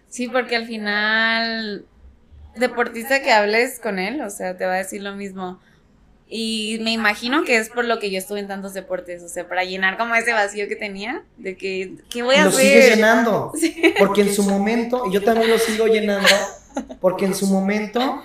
Sí, 0.08 0.28
porque 0.28 0.56
al 0.56 0.66
final, 0.66 1.86
deportista 2.56 3.22
que 3.22 3.32
hables 3.32 3.80
con 3.80 3.98
él, 3.98 4.20
o 4.20 4.28
sea, 4.28 4.58
te 4.58 4.66
va 4.66 4.74
a 4.74 4.76
decir 4.76 5.00
lo 5.00 5.16
mismo. 5.16 5.58
Y 6.34 6.78
me 6.80 6.92
imagino 6.92 7.44
que 7.44 7.58
es 7.58 7.68
por 7.68 7.84
lo 7.84 7.98
que 7.98 8.10
yo 8.10 8.16
estuve 8.16 8.40
en 8.40 8.48
tantos 8.48 8.72
deportes, 8.72 9.22
o 9.22 9.28
sea, 9.28 9.46
para 9.46 9.64
llenar 9.64 9.98
como 9.98 10.14
ese 10.14 10.32
vacío 10.32 10.66
que 10.66 10.76
tenía, 10.76 11.24
de 11.36 11.58
que, 11.58 11.96
¿qué 12.08 12.22
voy 12.22 12.36
a 12.36 12.44
lo 12.44 12.48
hacer? 12.48 12.62
sigues 12.62 12.96
llenando. 12.96 13.52
Porque 13.98 14.22
en 14.22 14.34
su 14.34 14.42
momento, 14.42 15.04
y 15.06 15.12
yo 15.12 15.22
también 15.22 15.50
lo 15.50 15.58
sigo 15.58 15.86
llenando, 15.88 16.26
porque 17.02 17.26
en 17.26 17.34
su 17.34 17.46
momento 17.48 18.22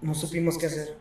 no 0.00 0.14
supimos 0.14 0.56
qué 0.56 0.66
hacer. 0.66 0.96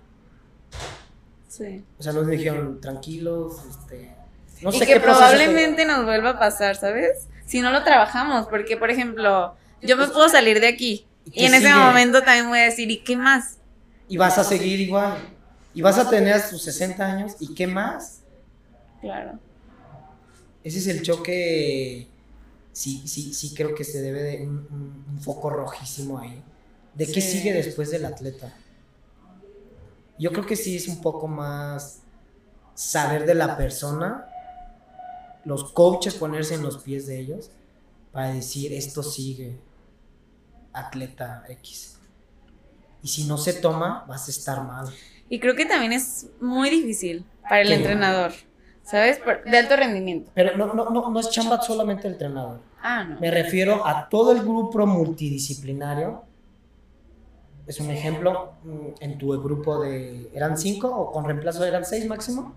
Sí. 1.48 1.84
O 2.00 2.02
sea, 2.02 2.14
nos 2.14 2.26
dijeron, 2.26 2.82
tranquilos, 2.82 3.54
este, 3.70 4.16
no 4.64 4.72
y 4.72 4.80
sé 4.80 4.88
que 4.88 4.94
qué 4.94 5.00
proceso 5.00 5.20
probablemente 5.28 5.86
nos 5.86 6.06
vuelva 6.06 6.32
a 6.32 6.40
pasar, 6.40 6.76
¿sabes? 6.76 7.28
Si 7.46 7.62
no 7.62 7.72
lo 7.72 7.84
trabajamos, 7.84 8.48
porque 8.48 8.78
por 8.78 8.90
ejemplo, 8.90 9.54
yo 9.84 9.96
me 9.96 10.08
puedo 10.08 10.28
salir 10.28 10.60
de 10.60 10.70
aquí 10.70 11.06
¿Y 11.26 11.44
y 11.44 11.46
en 11.46 11.54
ese 11.54 11.72
momento 11.72 12.24
también 12.24 12.50
voy 12.50 12.58
a 12.58 12.64
decir, 12.64 12.90
¿y 12.90 12.98
qué 13.02 13.16
más? 13.16 13.59
Y 14.10 14.18
vas 14.18 14.38
a 14.38 14.44
seguir 14.44 14.80
igual. 14.82 15.18
Y 15.74 15.82
vas 15.82 15.98
a 15.98 16.10
tener 16.10 16.42
tus 16.50 16.62
60 16.64 17.06
años, 17.06 17.36
¿y 17.40 17.54
qué 17.54 17.68
más? 17.68 18.22
Claro. 19.02 19.40
Ese 20.64 20.80
es 20.80 20.88
el 20.88 21.04
choque, 21.04 22.08
sí, 22.74 23.08
sí, 23.08 23.34
sí 23.34 23.54
creo 23.56 23.74
que 23.76 23.84
se 23.86 24.02
debe 24.02 24.24
de 24.24 24.42
un, 24.44 24.68
un- 24.72 25.06
un 25.10 25.22
foco 25.22 25.50
rojísimo 25.50 26.20
ahí. 26.20 26.44
¿De 26.96 27.06
qué 27.06 27.22
Sí. 27.22 27.38
sigue 27.38 27.54
después 27.54 27.92
del 27.92 28.04
atleta? 28.06 28.52
Yo 30.18 30.32
creo 30.34 30.46
que 30.46 30.58
sí 30.58 30.76
es 30.76 30.88
un 30.90 31.02
poco 31.02 31.28
más 31.28 32.00
saber 32.76 33.26
de 33.26 33.36
la 33.36 33.56
persona, 33.56 34.26
los 35.46 35.72
coaches 35.72 36.16
ponerse 36.16 36.56
en 36.56 36.64
los 36.64 36.80
pies 36.80 37.08
de 37.08 37.20
ellos 37.20 37.52
para 38.12 38.34
decir 38.34 38.74
esto 38.74 39.02
sigue 39.04 39.56
atleta 40.74 41.46
X. 41.48 41.99
Y 43.02 43.08
si 43.08 43.26
no 43.26 43.38
se 43.38 43.54
toma, 43.54 44.06
vas 44.08 44.28
a 44.28 44.32
estar 44.32 44.64
mal. 44.64 44.88
Y 45.30 45.40
creo 45.40 45.56
que 45.56 45.66
también 45.66 45.94
es 45.94 46.28
muy 46.42 46.70
difícil 46.70 47.26
para 47.44 47.62
el 47.62 47.68
¿Qué? 47.68 47.76
entrenador, 47.76 48.32
¿sabes? 48.84 49.20
Por- 49.20 49.44
de 49.44 49.58
alto 49.58 49.76
rendimiento. 49.76 50.32
Pero 50.34 50.58
no, 50.58 50.74
no, 50.74 50.90
no, 50.90 51.10
no 51.10 51.20
es 51.20 51.30
chamba 51.30 51.62
solamente 51.62 52.08
el 52.08 52.14
entrenador. 52.14 52.60
Ah, 52.82 53.04
no. 53.04 53.20
Me 53.20 53.30
refiero 53.32 53.86
a 53.86 54.10
todo 54.10 54.32
el 54.32 54.42
grupo 54.42 54.86
multidisciplinario. 54.86 56.24
Es 57.68 57.80
un 57.80 57.92
ejemplo, 57.92 58.54
mm, 58.64 58.88
en 59.00 59.18
tu 59.20 59.30
grupo 59.42 59.80
de... 59.82 60.32
¿Eran 60.34 60.58
cinco 60.58 60.88
o 60.90 61.12
con 61.12 61.24
reemplazo 61.26 61.64
eran 61.64 61.86
seis 61.86 62.08
máximo? 62.08 62.56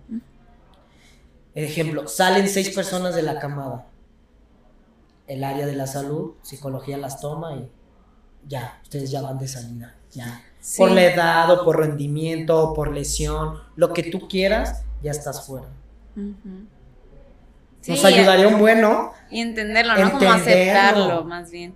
Ejemplo, 1.55 2.09
salen 2.09 2.48
seis 2.48 2.70
personas 2.70 3.14
de 3.14 3.22
la 3.22 3.38
camada. 3.38 3.87
El 5.26 5.44
área 5.44 5.66
de 5.66 5.74
la 5.74 5.87
salud, 5.87 6.33
psicología 6.42 6.96
las 6.96 7.20
toma 7.20 7.55
y 7.57 7.70
ya, 8.46 8.78
ustedes 8.83 9.11
ya 9.11 9.22
van 9.22 9.38
de 9.38 9.48
salida, 9.48 9.94
ya. 10.11 10.42
Sí. 10.61 10.78
Por 10.78 10.92
la 10.92 11.05
edad 11.05 11.50
o 11.50 11.64
por 11.64 11.78
rendimiento 11.81 12.59
o 12.62 12.74
por 12.74 12.92
lesión, 12.92 13.59
lo 13.76 13.92
que 13.92 14.05
tú 14.05 14.28
quieras, 14.28 14.85
ya 15.02 15.11
estás 15.11 15.46
fuera. 15.46 15.68
Nos 17.87 18.00
Sí, 18.00 18.07
ayudaría 18.07 18.46
un 18.48 18.59
bueno 18.61 19.12
Y 19.31 19.40
entenderlo, 19.40 19.96
¿no? 19.96 20.12
Como 20.12 20.31
aceptarlo, 20.33 21.24
más 21.24 21.50
bien. 21.50 21.74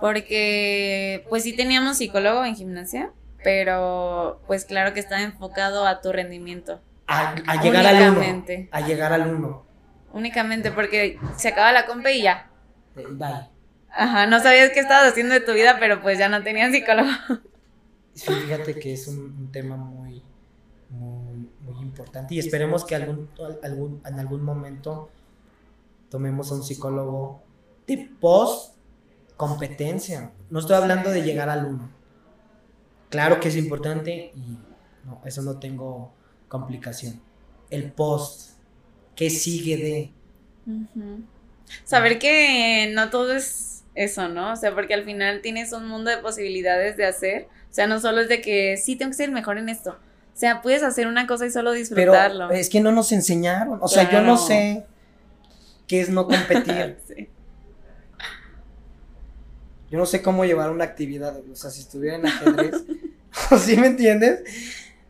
Porque, 0.00 1.26
pues 1.28 1.42
sí 1.42 1.56
teníamos 1.56 1.96
psicólogo 1.98 2.44
en 2.44 2.54
gimnasia, 2.54 3.10
pero 3.42 4.40
pues 4.46 4.64
claro 4.64 4.94
que 4.94 5.00
estaba 5.00 5.22
enfocado 5.22 5.86
a 5.86 6.00
tu 6.00 6.12
rendimiento. 6.12 6.80
a, 7.08 7.34
a 7.46 7.62
llegar 7.62 7.86
al 7.86 7.96
uno. 8.12 8.20
Únicamente. 8.20 8.68
A 8.70 8.80
llegar 8.82 9.12
al 9.12 9.26
uno. 9.34 9.66
Únicamente 10.12 10.70
porque 10.70 11.18
se 11.36 11.48
acaba 11.48 11.72
la 11.72 11.86
compa 11.86 12.10
y 12.12 12.22
ya. 12.22 12.50
Eh, 12.96 13.06
Bye. 13.10 13.48
Ajá, 13.90 14.26
no 14.26 14.40
sabías 14.40 14.70
qué 14.72 14.80
estabas 14.80 15.12
haciendo 15.12 15.34
de 15.34 15.40
tu 15.40 15.52
vida, 15.52 15.78
pero 15.80 16.00
pues 16.02 16.18
ya 16.18 16.28
no 16.28 16.42
tenías 16.42 16.72
psicólogo. 16.72 17.08
Sí, 18.14 18.32
fíjate 18.32 18.78
que 18.78 18.92
es 18.92 19.06
un, 19.08 19.18
un 19.18 19.52
tema 19.52 19.76
muy, 19.76 20.22
muy, 20.90 21.48
muy 21.60 21.82
importante 21.82 22.34
y 22.34 22.38
esperemos 22.38 22.84
que 22.84 22.96
algún, 22.96 23.30
algún, 23.62 24.02
en 24.04 24.18
algún 24.18 24.42
momento 24.42 25.10
tomemos 26.10 26.50
a 26.50 26.56
un 26.56 26.64
psicólogo 26.64 27.42
de 27.86 28.10
post 28.20 28.74
competencia. 29.36 30.32
No 30.50 30.58
estoy 30.58 30.76
hablando 30.76 31.10
de 31.10 31.22
llegar 31.22 31.48
al 31.48 31.64
uno. 31.66 31.90
Claro 33.08 33.40
que 33.40 33.48
es 33.48 33.56
importante 33.56 34.32
y 34.34 34.58
no, 35.04 35.22
eso 35.24 35.42
no 35.42 35.58
tengo 35.58 36.12
complicación. 36.48 37.20
El 37.70 37.92
post, 37.92 38.50
¿qué 39.14 39.30
sigue 39.30 39.76
de? 39.76 40.12
Saber 41.84 42.18
que 42.18 42.90
no 42.94 43.10
todo 43.10 43.32
es 43.32 43.67
eso, 43.94 44.28
¿no? 44.28 44.52
O 44.52 44.56
sea, 44.56 44.74
porque 44.74 44.94
al 44.94 45.04
final 45.04 45.40
tienes 45.42 45.72
un 45.72 45.88
mundo 45.88 46.10
de 46.10 46.18
posibilidades 46.18 46.96
de 46.96 47.06
hacer. 47.06 47.48
O 47.70 47.74
sea, 47.74 47.86
no 47.86 48.00
solo 48.00 48.20
es 48.20 48.28
de 48.28 48.40
que 48.40 48.76
sí 48.76 48.96
tengo 48.96 49.10
que 49.10 49.16
ser 49.16 49.30
mejor 49.30 49.58
en 49.58 49.68
esto. 49.68 49.90
O 49.92 50.38
sea, 50.40 50.62
puedes 50.62 50.82
hacer 50.84 51.06
una 51.08 51.26
cosa 51.26 51.46
y 51.46 51.50
solo 51.50 51.70
Pero 51.70 51.78
disfrutarlo. 51.80 52.50
es 52.50 52.68
que 52.70 52.80
no 52.80 52.92
nos 52.92 53.10
enseñaron. 53.12 53.78
O 53.82 53.88
sea, 53.88 54.10
yo 54.10 54.20
no 54.22 54.36
sé 54.38 54.84
qué 55.86 56.00
es 56.00 56.08
no 56.10 56.26
competir. 56.26 56.96
Sí. 57.08 57.28
Yo 59.90 59.98
no 59.98 60.04
sé 60.06 60.20
cómo 60.20 60.44
llevar 60.44 60.70
una 60.70 60.84
actividad, 60.84 61.34
o 61.50 61.56
sea, 61.56 61.70
si 61.70 61.80
estuviera 61.80 62.16
en 62.16 62.26
ajedrez, 62.26 62.84
¿sí 63.60 63.76
me 63.78 63.86
entiendes? 63.86 64.40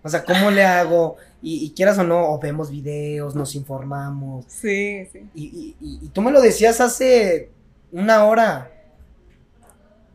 O 0.04 0.08
sea, 0.08 0.22
¿cómo 0.24 0.52
le 0.52 0.62
hago? 0.64 1.16
Y, 1.42 1.64
y 1.66 1.70
quieras 1.72 1.98
o 1.98 2.04
no, 2.04 2.30
o 2.32 2.38
vemos 2.38 2.70
videos, 2.70 3.34
nos 3.34 3.56
informamos. 3.56 4.44
Sí, 4.48 5.04
sí. 5.12 5.26
Y- 5.34 5.74
y- 5.80 5.98
y 6.04 6.08
tú 6.10 6.22
me 6.22 6.30
lo 6.30 6.40
decías 6.40 6.80
hace 6.80 7.50
una 7.92 8.24
hora. 8.24 8.72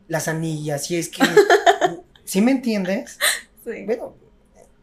Las 0.07 0.27
anillas, 0.27 0.91
y 0.91 0.97
es 0.97 1.09
que, 1.09 1.23
¿sí 2.25 2.41
me 2.41 2.51
entiendes? 2.51 3.17
Sí. 3.63 3.85
Bueno, 3.85 4.15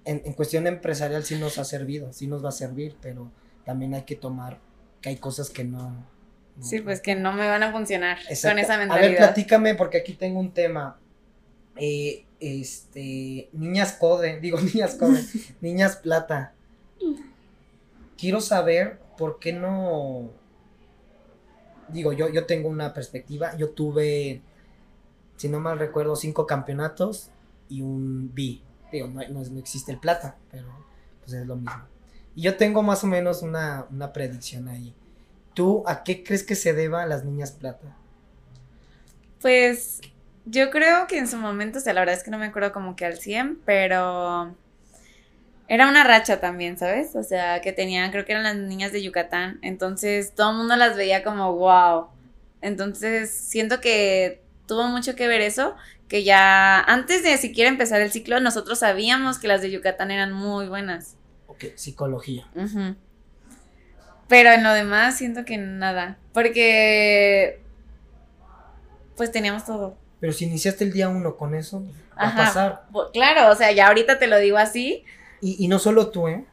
en, 0.04 0.22
en 0.24 0.32
cuestión 0.32 0.66
empresarial 0.66 1.24
sí 1.24 1.36
nos 1.36 1.58
ha 1.58 1.64
servido, 1.64 2.12
sí 2.12 2.26
nos 2.26 2.42
va 2.44 2.48
a 2.48 2.52
servir, 2.52 2.96
pero 3.02 3.30
también 3.64 3.92
hay 3.94 4.02
que 4.02 4.16
tomar 4.16 4.58
que 5.02 5.10
hay 5.10 5.16
cosas 5.16 5.50
que 5.50 5.62
no. 5.62 5.90
no- 5.90 6.06
Sí, 6.64 6.80
pues 6.80 7.00
que 7.00 7.14
no 7.16 7.32
me 7.34 7.46
van 7.46 7.62
a 7.62 7.70
funcionar 7.70 8.18
Exacto. 8.28 8.48
con 8.56 8.58
esa 8.64 8.74
A 8.74 8.78
ver, 8.78 8.88
mentalidad. 8.88 9.18
platícame, 9.18 9.74
porque 9.74 9.98
aquí 9.98 10.14
tengo 10.14 10.40
un 10.40 10.52
tema. 10.52 10.98
Eh, 11.76 12.24
este, 12.40 13.50
niñas 13.52 13.92
code, 13.92 14.40
digo 14.40 14.58
niñas 14.58 14.94
code, 14.94 15.22
niñas 15.60 15.96
plata. 15.96 16.54
Quiero 18.16 18.40
saber 18.40 18.98
por 19.16 19.38
qué 19.38 19.52
no. 19.52 20.30
Digo, 21.92 22.12
yo, 22.12 22.28
yo 22.28 22.46
tengo 22.46 22.68
una 22.68 22.92
perspectiva. 22.94 23.56
Yo 23.56 23.70
tuve, 23.70 24.42
si 25.36 25.48
no 25.48 25.60
mal 25.60 25.78
recuerdo, 25.78 26.16
cinco 26.16 26.46
campeonatos 26.46 27.30
y 27.68 27.82
un 27.82 28.32
B. 28.34 28.60
Digo, 28.92 29.08
no, 29.08 29.20
no- 29.28 29.44
no 29.44 29.58
existe 29.58 29.92
el 29.92 29.98
plata, 30.00 30.36
pero 30.50 30.68
pues 31.20 31.32
es 31.34 31.46
lo 31.46 31.56
mismo. 31.56 31.82
Y 32.34 32.42
yo 32.42 32.56
tengo 32.56 32.82
más 32.82 33.04
o 33.04 33.06
menos 33.06 33.42
una, 33.42 33.86
una 33.90 34.12
predicción 34.12 34.68
ahí. 34.68 34.94
¿Tú 35.54 35.84
a 35.86 36.04
qué 36.04 36.24
crees 36.24 36.44
que 36.44 36.54
se 36.56 36.74
deba 36.74 37.02
a 37.02 37.06
las 37.06 37.24
niñas 37.24 37.52
plata? 37.52 37.96
Pues 39.40 40.00
yo 40.44 40.70
creo 40.70 41.06
que 41.06 41.18
en 41.18 41.28
su 41.28 41.36
momento, 41.38 41.78
o 41.78 41.80
sea, 41.82 41.94
la 41.94 42.00
verdad 42.00 42.16
es 42.16 42.22
que 42.24 42.30
no 42.30 42.38
me 42.38 42.46
acuerdo 42.46 42.72
como 42.72 42.96
que 42.96 43.06
al 43.06 43.18
100, 43.18 43.60
pero 43.64 44.56
era 45.70 45.88
una 45.88 46.02
racha 46.02 46.40
también, 46.40 46.76
¿sabes? 46.76 47.14
O 47.14 47.22
sea, 47.22 47.60
que 47.60 47.72
tenían, 47.72 48.10
creo 48.10 48.24
que 48.24 48.32
eran 48.32 48.42
las 48.42 48.56
niñas 48.56 48.90
de 48.90 49.04
Yucatán, 49.04 49.60
entonces 49.62 50.34
todo 50.34 50.50
el 50.50 50.56
mundo 50.56 50.74
las 50.74 50.96
veía 50.96 51.22
como 51.22 51.54
wow. 51.54 52.08
Entonces 52.60 53.30
siento 53.30 53.80
que 53.80 54.42
tuvo 54.66 54.88
mucho 54.88 55.14
que 55.14 55.28
ver 55.28 55.40
eso, 55.40 55.76
que 56.08 56.24
ya 56.24 56.80
antes 56.80 57.22
de 57.22 57.38
siquiera 57.38 57.70
empezar 57.70 58.00
el 58.00 58.10
ciclo, 58.10 58.40
nosotros 58.40 58.80
sabíamos 58.80 59.38
que 59.38 59.46
las 59.46 59.62
de 59.62 59.70
Yucatán 59.70 60.10
eran 60.10 60.32
muy 60.32 60.66
buenas. 60.66 61.16
Ok, 61.46 61.66
psicología. 61.76 62.48
Ujú. 62.56 62.96
Pero 64.26 64.50
en 64.50 64.64
lo 64.64 64.72
demás 64.72 65.18
siento 65.18 65.44
que 65.44 65.56
nada, 65.56 66.18
porque 66.32 67.60
pues 69.16 69.30
teníamos 69.30 69.64
todo. 69.64 69.96
Pero 70.18 70.32
si 70.32 70.46
iniciaste 70.46 70.82
el 70.82 70.92
día 70.92 71.08
uno 71.08 71.36
con 71.36 71.54
eso, 71.54 71.84
va 72.18 72.30
a 72.30 72.36
pasar. 72.36 72.82
Claro, 73.12 73.52
o 73.52 73.54
sea, 73.54 73.70
ya 73.70 73.86
ahorita 73.86 74.18
te 74.18 74.26
lo 74.26 74.36
digo 74.38 74.58
así. 74.58 75.04
Y, 75.40 75.62
y 75.64 75.68
no 75.68 75.78
solo 75.78 76.10
tú, 76.10 76.28
¿eh? 76.28 76.44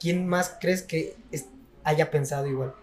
¿Quién 0.00 0.26
más 0.26 0.56
crees 0.60 0.82
que 0.82 1.16
es- 1.32 1.46
haya 1.84 2.10
pensado 2.10 2.46
igual? 2.46 2.74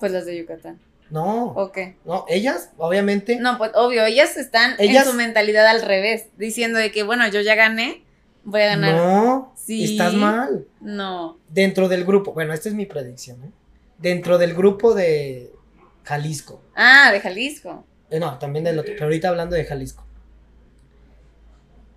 Pues 0.00 0.12
las 0.12 0.26
de 0.26 0.38
Yucatán. 0.38 0.80
No, 1.10 1.48
¿O 1.48 1.70
qué? 1.70 1.96
no, 2.04 2.24
ellas, 2.28 2.70
obviamente. 2.78 3.36
No, 3.38 3.58
pues 3.58 3.72
obvio, 3.74 4.04
ellas 4.04 4.36
están 4.36 4.74
Ellas- 4.78 5.04
en 5.06 5.12
su 5.12 5.16
mentalidad 5.16 5.66
al 5.66 5.82
revés, 5.82 6.26
diciendo 6.38 6.78
de 6.78 6.90
que, 6.90 7.02
bueno, 7.02 7.28
yo 7.28 7.40
ya 7.40 7.54
gané, 7.54 8.04
voy 8.42 8.62
a 8.62 8.66
ganar. 8.68 8.94
No, 8.94 9.52
Sí. 9.56 9.84
estás 9.92 10.14
mal. 10.14 10.66
No. 10.80 11.38
Dentro 11.50 11.88
del 11.88 12.04
grupo, 12.04 12.32
bueno, 12.32 12.52
esta 12.54 12.68
es 12.68 12.74
mi 12.74 12.86
predicción, 12.86 13.42
¿eh? 13.44 13.50
Dentro 13.98 14.38
del 14.38 14.54
grupo 14.54 14.94
de 14.94 15.52
Jalisco. 16.04 16.62
Ah, 16.74 17.10
de 17.12 17.20
Jalisco. 17.20 17.84
Eh, 18.10 18.18
no, 18.18 18.38
también 18.38 18.64
del 18.64 18.78
otro, 18.78 18.92
pero 18.94 19.04
ahorita 19.04 19.28
hablando 19.28 19.56
de 19.56 19.64
Jalisco. 19.64 20.04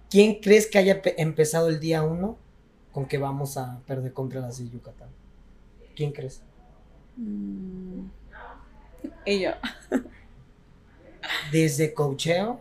¿Quién 0.09 0.35
crees 0.41 0.67
que 0.67 0.77
haya 0.77 1.01
pe- 1.01 1.15
empezado 1.21 1.67
el 1.69 1.79
día 1.79 2.01
uno 2.03 2.37
con 2.97 3.05
que 3.05 3.19
vamos 3.19 3.57
a 3.57 3.79
perder 3.85 4.11
contra 4.11 4.41
las 4.41 4.57
de 4.57 4.71
Yucatán? 4.71 5.09
¿Quién 5.95 6.11
crees? 6.11 6.41
Mm. 7.15 8.07
Y 9.23 9.39
yo. 9.39 9.51
Desde 11.51 11.93
cocheo, 11.93 12.59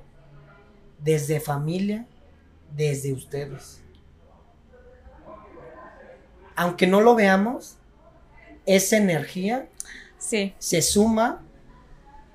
desde 1.02 1.40
familia, 1.40 2.04
desde 2.76 3.14
ustedes. 3.14 3.80
aunque 6.54 6.86
no 6.86 7.00
lo 7.00 7.14
veamos, 7.14 7.78
esa 8.66 8.98
energía 8.98 9.70
Sí. 10.18 10.54
se 10.58 10.82
suma 10.82 11.42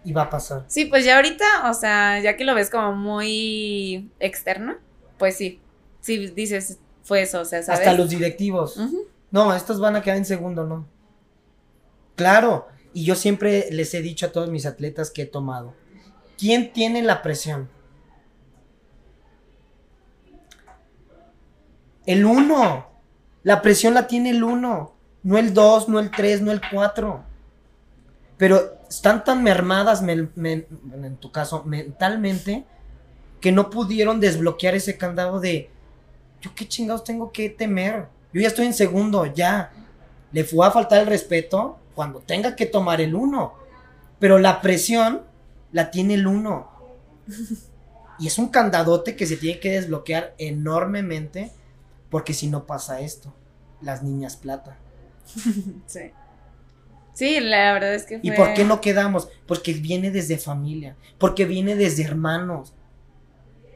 y 0.04 0.12
va 0.12 0.24
a 0.24 0.30
pasar. 0.32 0.66
Sí, 0.68 0.86
pues 0.86 1.06
ya 1.06 1.18
ahorita, 1.18 1.70
o 1.70 1.74
sea, 1.76 2.20
ya 2.20 2.36
que 2.36 2.46
lo 2.46 2.56
ves 2.56 2.72
como 2.72 2.94
muy 2.96 4.10
externo, 4.20 4.78
pues 5.20 5.38
sí. 5.38 5.62
Sí, 6.00 6.18
dices, 6.32 6.80
fue 7.12 7.24
eso, 7.24 7.42
o 7.42 7.46
sea, 7.46 7.62
¿sabes? 7.62 7.82
Hasta 7.82 7.94
los 7.94 8.10
directivos. 8.10 8.80
No, 9.32 9.54
estos 9.54 9.82
van 9.82 9.98
a 9.98 10.02
quedar 10.02 10.16
en 10.16 10.24
segundo, 10.24 10.66
¿no? 10.66 10.88
Claro, 12.16 12.70
y 12.94 13.04
yo 13.04 13.16
siempre 13.16 13.68
les 13.70 13.94
he 13.94 14.02
dicho 14.02 14.28
a 14.28 14.32
todos 14.32 14.50
mis 14.50 14.66
atletas 14.66 15.12
que 15.12 15.24
he 15.24 15.26
tomado, 15.26 15.74
¿quién 16.38 16.72
tiene 16.72 17.02
la 17.02 17.22
presión? 17.22 17.68
El 22.06 22.24
uno. 22.24 22.88
La 23.44 23.62
presión 23.62 23.94
la 23.94 24.08
tiene 24.08 24.30
el 24.30 24.42
uno, 24.42 24.94
no 25.24 25.38
el 25.38 25.54
dos, 25.54 25.90
no 25.90 26.00
el 26.00 26.12
tres, 26.12 26.40
no 26.40 26.54
el 26.54 26.62
cuatro. 26.72 27.26
Pero 28.38 28.78
están 28.88 29.26
tan 29.26 29.44
mermadas, 29.44 30.02
en 30.02 31.18
tu 31.20 31.30
caso, 31.34 31.66
mentalmente, 31.66 32.64
que 33.42 33.52
no 33.52 33.70
pudieron 33.70 34.22
desbloquear 34.22 34.76
ese 34.76 34.98
candado 34.98 35.42
de, 35.42 35.70
yo 36.42 36.52
qué 36.56 36.68
chingados 36.68 37.04
tengo 37.04 37.32
que 37.32 37.50
temer. 37.50 38.08
Yo 38.34 38.42
ya 38.42 38.48
estoy 38.48 38.66
en 38.66 38.74
segundo, 38.74 39.26
ya. 39.26 39.72
Le 40.32 40.44
fue 40.44 40.66
a 40.66 40.72
faltar 40.72 41.02
el 41.02 41.08
respeto 41.08 41.78
cuando 41.96 42.20
tenga 42.20 42.56
que 42.56 42.66
tomar 42.66 43.02
el 43.02 43.16
uno. 43.16 43.54
Pero 44.20 44.40
la 44.40 44.62
presión 44.62 45.22
la 45.72 45.92
tiene 45.92 46.16
el 46.16 46.28
uno. 46.28 46.70
Y 48.20 48.28
es 48.28 48.38
un 48.38 48.50
candadote 48.50 49.16
que 49.16 49.26
se 49.26 49.38
tiene 49.38 49.60
que 49.60 49.72
desbloquear 49.72 50.36
enormemente 50.38 51.52
porque 52.12 52.34
si 52.34 52.48
no 52.48 52.68
pasa 52.68 53.00
esto, 53.00 53.34
las 53.82 54.04
niñas 54.04 54.36
plata. 54.36 54.78
Sí. 55.88 56.12
Sí, 57.14 57.40
la 57.42 57.74
verdad 57.74 57.94
es 57.94 58.06
que 58.06 58.20
fue... 58.20 58.28
¿Y 58.28 58.32
por 58.32 58.54
qué 58.54 58.64
no 58.64 58.80
quedamos? 58.80 59.28
Porque 59.46 59.74
viene 59.74 60.12
desde 60.12 60.38
familia, 60.38 60.96
porque 61.18 61.46
viene 61.46 61.76
desde 61.76 62.04
hermanos. 62.04 62.74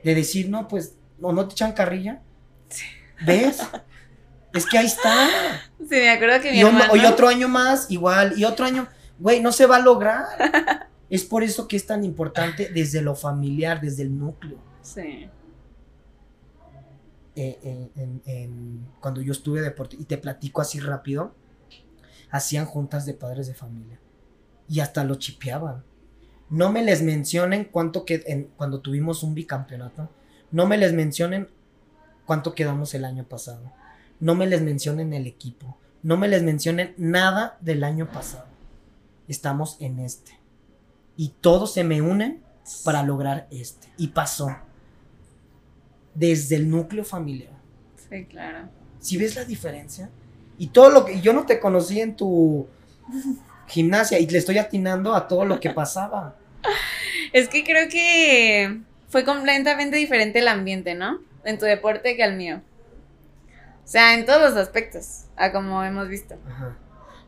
De 0.03 0.16
decir, 0.16 0.49
no, 0.49 0.68
pues, 0.68 0.95
no, 1.20 1.34
no 1.34 1.47
te 1.47 1.53
echan 1.53 1.74
carrilla. 1.74 2.22
¿Ves? 3.26 3.59
es 4.53 4.66
que 4.66 4.78
ahí 4.78 4.86
está. 4.86 5.28
Sí, 5.80 5.88
me 5.95 6.09
acuerdo 6.09 6.41
que 6.41 6.51
mi 6.51 6.57
Y, 6.57 6.61
hermano... 6.61 6.95
y 6.95 7.05
otro 7.05 7.28
año 7.28 7.47
más, 7.47 7.91
igual, 7.91 8.34
y 8.38 8.45
otro 8.45 8.66
año, 8.66 8.88
güey, 9.20 9.41
no 9.41 9.51
se 9.51 9.66
va 9.66 9.76
a 9.78 9.80
lograr. 9.82 10.26
es 11.09 11.24
por 11.24 11.43
eso 11.43 11.68
que 11.68 11.76
es 11.78 11.86
tan 11.86 12.03
importante 12.03 12.70
desde 12.74 13.01
lo 13.01 13.16
familiar, 13.16 13.80
desde 13.82 14.03
el 14.03 14.18
núcleo. 14.18 14.57
Sí. 14.82 15.30
Eh, 17.38 17.59
en- 17.63 17.91
en- 18.01 18.22
en- 18.26 18.88
cuando 19.01 19.22
yo 19.22 19.34
estuve 19.34 19.61
deporte, 19.61 19.97
y 19.99 20.05
te 20.05 20.18
platico 20.18 20.61
así 20.61 20.80
rápido, 20.80 21.36
hacían 22.32 22.66
juntas 22.66 23.05
de 23.05 23.13
padres 23.13 23.47
de 23.47 23.53
familia. 23.53 23.99
Y 24.70 24.80
hasta 24.80 25.03
lo 25.03 25.16
chipeaban. 25.16 25.84
No 26.49 26.72
me 26.72 26.82
les 26.84 27.01
mencionen 27.01 27.66
cuánto 27.66 28.05
que 28.05 28.24
en- 28.28 28.45
cuando 28.55 28.80
tuvimos 28.80 29.22
un 29.24 29.36
bicampeonato. 29.36 30.09
No 30.51 30.66
me 30.66 30.78
les 30.78 30.93
mencionen 30.93 31.49
cuánto 32.26 32.53
quedamos 32.53 32.93
el 32.93 33.05
año 33.05 33.23
pasado. 33.23 33.71
No 34.19 34.36
me 34.36 34.47
les 34.47 34.61
mencionen 34.61 35.13
el 35.13 35.28
equipo. 35.28 35.78
No 36.03 36.17
me 36.17 36.28
les 36.28 36.43
mencionen 36.43 36.93
nada 36.97 37.57
del 37.61 37.84
año 37.84 38.11
pasado. 38.11 38.45
Estamos 39.28 39.78
en 39.80 39.99
este. 39.99 40.39
Y 41.17 41.30
todos 41.41 41.73
se 41.73 41.84
me 41.84 42.01
unen 42.01 42.43
para 42.84 43.03
lograr 43.03 43.47
este. 43.51 43.88
Y 43.97 44.09
pasó. 44.09 44.55
Desde 46.13 46.55
el 46.57 46.69
núcleo 46.69 47.03
familiar. 47.03 47.53
Sí, 48.09 48.26
claro. 48.26 48.69
Si 48.99 49.17
ves 49.17 49.36
la 49.36 49.45
diferencia. 49.45 50.09
Y 50.57 50.67
todo 50.67 50.89
lo 50.89 51.05
que. 51.05 51.21
Yo 51.21 51.34
no 51.34 51.45
te 51.45 51.59
conocí 51.59 51.99
en 51.99 52.15
tu 52.15 52.67
gimnasia 53.67 54.19
y 54.19 54.28
le 54.28 54.38
estoy 54.38 54.57
atinando 54.57 55.15
a 55.15 55.28
todo 55.28 55.45
lo 55.45 55.59
que 55.59 55.71
pasaba. 55.71 56.36
Es 57.34 57.49
que 57.49 57.63
creo 57.63 57.89
que 57.89 58.82
fue 59.09 59.26
completamente 59.26 59.97
diferente 59.97 60.39
el 60.39 60.47
ambiente, 60.47 60.95
¿no? 60.95 61.19
En 61.46 61.58
tu 61.58 61.66
deporte 61.66 62.16
que 62.16 62.24
al 62.24 62.36
mío. 62.36 62.62
O 63.84 63.88
sea, 63.88 64.16
en 64.16 64.26
todos 64.26 64.41
los 64.41 64.56
aspectos, 64.58 65.26
a 65.38 65.52
como 65.52 65.84
hemos 65.84 66.08
visto. 66.08 66.36
Ajá. 66.50 66.76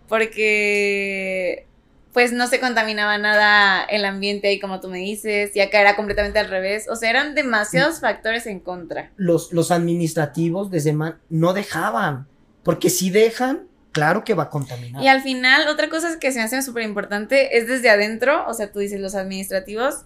Porque, 0.08 1.68
pues, 2.14 2.32
no 2.34 2.48
se 2.48 2.60
contaminaba 2.60 3.18
nada 3.18 3.84
el 3.84 4.06
ambiente 4.06 4.48
ahí, 4.48 4.60
como 4.60 4.80
tú 4.80 4.90
me 4.90 4.98
dices, 5.00 5.56
y 5.56 5.60
acá 5.62 5.80
era 5.82 5.96
completamente 5.96 6.40
al 6.40 6.50
revés. 6.50 6.88
O 6.90 6.96
sea, 6.96 7.10
eran 7.10 7.36
demasiados 7.36 8.00
factores 8.00 8.48
en 8.48 8.60
contra. 8.60 9.12
Los, 9.18 9.54
los 9.54 9.72
administrativos 9.72 10.72
desde 10.72 10.94
man- 10.94 11.20
no 11.30 11.54
dejaban. 11.54 12.28
Porque 12.64 12.90
si 12.90 13.10
dejan, 13.12 13.68
claro 13.92 14.24
que 14.24 14.34
va 14.34 14.44
a 14.44 14.50
contaminar. 14.50 15.02
Y 15.04 15.08
al 15.08 15.22
final, 15.22 15.68
otra 15.68 15.90
cosa 15.90 16.20
que 16.20 16.32
se 16.32 16.40
me 16.40 16.46
hace 16.46 16.62
súper 16.62 16.84
importante 16.84 17.58
es 17.58 17.68
desde 17.68 17.90
adentro, 17.90 18.46
o 18.48 18.54
sea, 18.54 18.72
tú 18.72 18.80
dices 18.80 19.00
los 19.00 19.16
administrativos. 19.16 20.06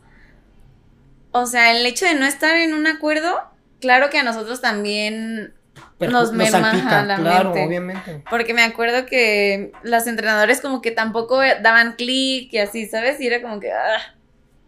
O 1.31 1.45
sea, 1.45 1.71
el 1.75 1.85
hecho 1.85 2.05
de 2.05 2.15
no 2.15 2.25
estar 2.25 2.55
en 2.57 2.73
un 2.73 2.87
acuerdo, 2.87 3.39
claro 3.81 4.09
que 4.09 4.17
a 4.19 4.23
nosotros 4.23 4.61
también 4.61 5.53
nos 5.99 6.31
merma, 6.31 6.71
ajá, 6.71 7.03
la 7.03 7.15
claro, 7.17 7.49
mente. 7.49 7.65
obviamente. 7.65 8.23
Porque 8.29 8.53
me 8.53 8.63
acuerdo 8.63 9.05
que 9.05 9.71
los 9.83 10.07
entrenadores 10.07 10.61
como 10.61 10.81
que 10.81 10.91
tampoco 10.91 11.37
daban 11.61 11.93
clic 11.93 12.53
y 12.53 12.57
así, 12.59 12.87
¿sabes? 12.87 13.19
Y 13.19 13.27
era 13.27 13.41
como 13.41 13.59
que... 13.59 13.71
ah, 13.71 14.15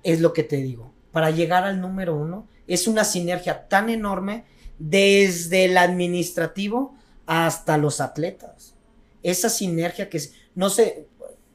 Es 0.04 0.20
lo 0.22 0.34
que 0.34 0.44
te 0.44 0.58
digo. 0.58 0.94
Para 1.12 1.30
llegar 1.32 1.64
al 1.64 1.80
número 1.80 2.16
uno, 2.16 2.48
es 2.68 2.88
una 2.88 3.04
sinergia 3.04 3.68
tan 3.68 3.90
enorme 3.90 4.46
desde 4.80 5.66
el 5.66 5.78
administrativo 5.78 6.96
hasta 7.26 7.78
los 7.78 8.02
atletas. 8.02 8.76
Esa 9.22 9.50
sinergia 9.50 10.10
que 10.10 10.18
es, 10.18 10.34
no 10.56 10.70
sé, 10.70 11.08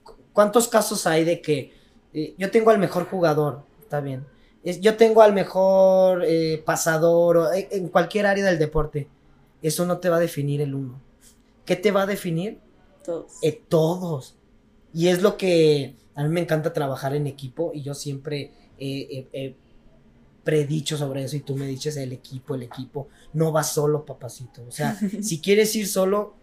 cu- 0.04 0.16
¿cuántos 0.32 0.68
casos 0.68 1.06
hay 1.06 1.24
de 1.24 1.40
que 1.40 1.72
eh, 2.14 2.34
yo 2.38 2.50
tengo 2.50 2.70
al 2.70 2.78
mejor 2.78 3.06
jugador? 3.08 3.64
Está 3.80 4.00
bien. 4.00 4.26
Es- 4.64 4.80
yo 4.80 4.96
tengo 4.96 5.22
al 5.22 5.32
mejor 5.32 6.24
eh, 6.26 6.62
pasador 6.64 7.36
o, 7.36 7.52
eh, 7.52 7.68
en 7.70 7.88
cualquier 7.88 8.26
área 8.26 8.44
del 8.44 8.58
deporte. 8.58 9.08
Eso 9.62 9.86
no 9.86 9.98
te 9.98 10.08
va 10.08 10.16
a 10.16 10.20
definir 10.20 10.60
el 10.60 10.74
uno. 10.74 11.00
¿Qué 11.64 11.76
te 11.76 11.90
va 11.90 12.02
a 12.02 12.06
definir? 12.06 12.60
todos. 13.04 13.32
Eh, 13.42 13.62
todos. 13.68 14.36
Y 14.92 15.08
es 15.08 15.22
lo 15.22 15.36
que 15.36 15.96
a 16.14 16.22
mí 16.24 16.28
me 16.28 16.40
encanta 16.40 16.72
trabajar 16.72 17.14
en 17.14 17.26
equipo 17.26 17.72
y 17.72 17.82
yo 17.82 17.94
siempre 17.94 18.52
he, 18.78 19.54
predicho 20.44 20.96
sobre 20.96 21.24
eso 21.24 21.36
y 21.36 21.40
tú 21.40 21.56
me 21.56 21.66
dices 21.66 21.96
el 21.98 22.12
equipo, 22.12 22.54
el 22.54 22.62
equipo. 22.62 23.08
No 23.34 23.52
vas 23.52 23.72
solo, 23.72 24.04
papacito. 24.04 24.62
O 24.66 24.70
sea, 24.70 24.98
si 25.22 25.40
quieres 25.40 25.74
ir 25.76 25.86
solo, 25.86 26.34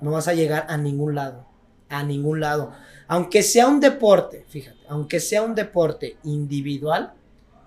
no 0.00 0.12
vas 0.12 0.28
a 0.28 0.34
llegar 0.34 0.66
a 0.68 0.76
ningún 0.76 1.14
lado. 1.14 1.46
A 1.88 2.02
ningún 2.02 2.40
lado. 2.40 2.72
Aunque 3.08 3.42
sea 3.42 3.66
un 3.66 3.80
deporte, 3.80 4.44
fíjate, 4.48 4.78
aunque 4.88 5.20
sea 5.20 5.42
un 5.42 5.54
deporte 5.54 6.16
individual, 6.24 7.12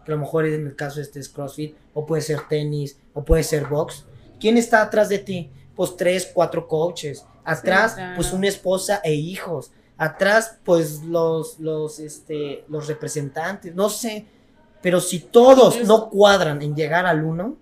que 0.07 0.13
a 0.13 0.15
lo 0.15 0.21
mejor 0.21 0.45
en 0.45 0.65
el 0.67 0.75
caso 0.77 1.01
este 1.01 1.19
es 1.19 1.27
CrossFit, 1.27 1.75
o 1.93 2.05
puede 2.05 2.21
ser 2.21 2.39
tenis, 2.47 2.97
o 3.13 3.25
puede 3.25 3.43
ser 3.43 3.65
box. 3.65 4.05
¿Quién 4.39 4.57
está 4.57 4.81
atrás 4.81 5.09
de 5.09 5.19
ti? 5.19 5.51
Pues 5.75 5.97
tres, 5.97 6.31
cuatro 6.33 6.65
coaches. 6.65 7.25
Atrás, 7.43 7.95
claro. 7.95 8.15
pues 8.15 8.31
una 8.31 8.47
esposa 8.47 9.01
e 9.03 9.13
hijos. 9.13 9.71
Atrás, 9.97 10.59
pues 10.63 11.03
los, 11.03 11.59
los, 11.59 11.99
este, 11.99 12.63
los 12.69 12.87
representantes. 12.87 13.75
No 13.75 13.89
sé. 13.89 14.25
Pero 14.81 15.01
si 15.01 15.19
todos 15.19 15.75
Incluso- 15.75 15.97
no 16.05 16.09
cuadran 16.09 16.61
en 16.61 16.73
llegar 16.73 17.05
al 17.05 17.23
uno, 17.25 17.57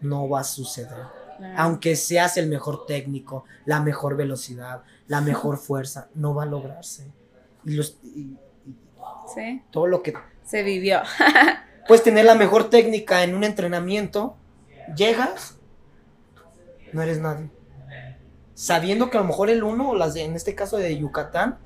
no 0.00 0.28
va 0.30 0.40
a 0.40 0.44
suceder. 0.44 0.88
Claro. 1.36 1.54
Aunque 1.58 1.96
seas 1.96 2.38
el 2.38 2.48
mejor 2.48 2.86
técnico, 2.86 3.44
la 3.66 3.80
mejor 3.80 4.16
velocidad, 4.16 4.82
la 5.06 5.20
mejor 5.20 5.56
fuerza, 5.58 6.08
no 6.14 6.34
va 6.34 6.44
a 6.44 6.46
lograrse. 6.46 7.06
Y, 7.66 7.72
los, 7.74 7.98
y- 8.04 8.38
y 8.66 8.76
Sí, 9.34 9.62
todo 9.70 9.86
lo 9.86 10.02
que 10.02 10.14
se 10.44 10.62
vivió. 10.62 11.02
puedes 11.88 12.02
tener 12.04 12.24
la 12.24 12.34
mejor 12.34 12.70
técnica 12.70 13.22
en 13.24 13.34
un 13.34 13.44
entrenamiento, 13.44 14.36
llegas, 14.96 15.56
no 16.92 17.02
eres 17.02 17.18
nadie. 17.18 17.50
Sabiendo 18.54 19.10
que 19.10 19.16
a 19.16 19.20
lo 19.20 19.26
mejor 19.26 19.50
el 19.50 19.64
uno, 19.64 19.90
o 19.90 19.96
las 19.96 20.14
de, 20.14 20.22
en 20.24 20.36
este 20.36 20.54
caso 20.54 20.76
de 20.76 20.96
Yucatán, 20.96 21.58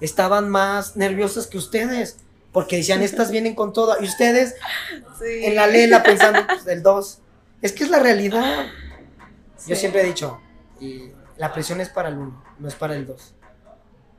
estaban 0.00 0.48
más 0.50 0.96
nerviosas 0.96 1.46
que 1.46 1.58
ustedes. 1.58 2.18
Porque 2.52 2.76
decían, 2.76 3.02
estas 3.02 3.30
vienen 3.30 3.54
con 3.54 3.72
todo. 3.72 3.96
Y 4.00 4.04
ustedes 4.04 4.54
Sí. 5.18 5.44
en 5.44 5.56
la 5.56 5.66
lela 5.66 6.02
pensando, 6.02 6.40
pues, 6.46 6.66
el 6.66 6.82
2. 6.82 7.18
Es 7.62 7.72
que 7.72 7.84
es 7.84 7.90
la 7.90 7.98
realidad. 7.98 8.66
Yo 9.66 9.74
siempre 9.76 10.02
he 10.02 10.04
dicho, 10.04 10.40
y 10.80 11.10
la 11.36 11.52
presión 11.52 11.80
es 11.80 11.88
para 11.88 12.08
el 12.10 12.18
1, 12.18 12.44
no 12.58 12.68
es 12.68 12.74
para 12.74 12.94
el 12.94 13.06
2. 13.06 13.34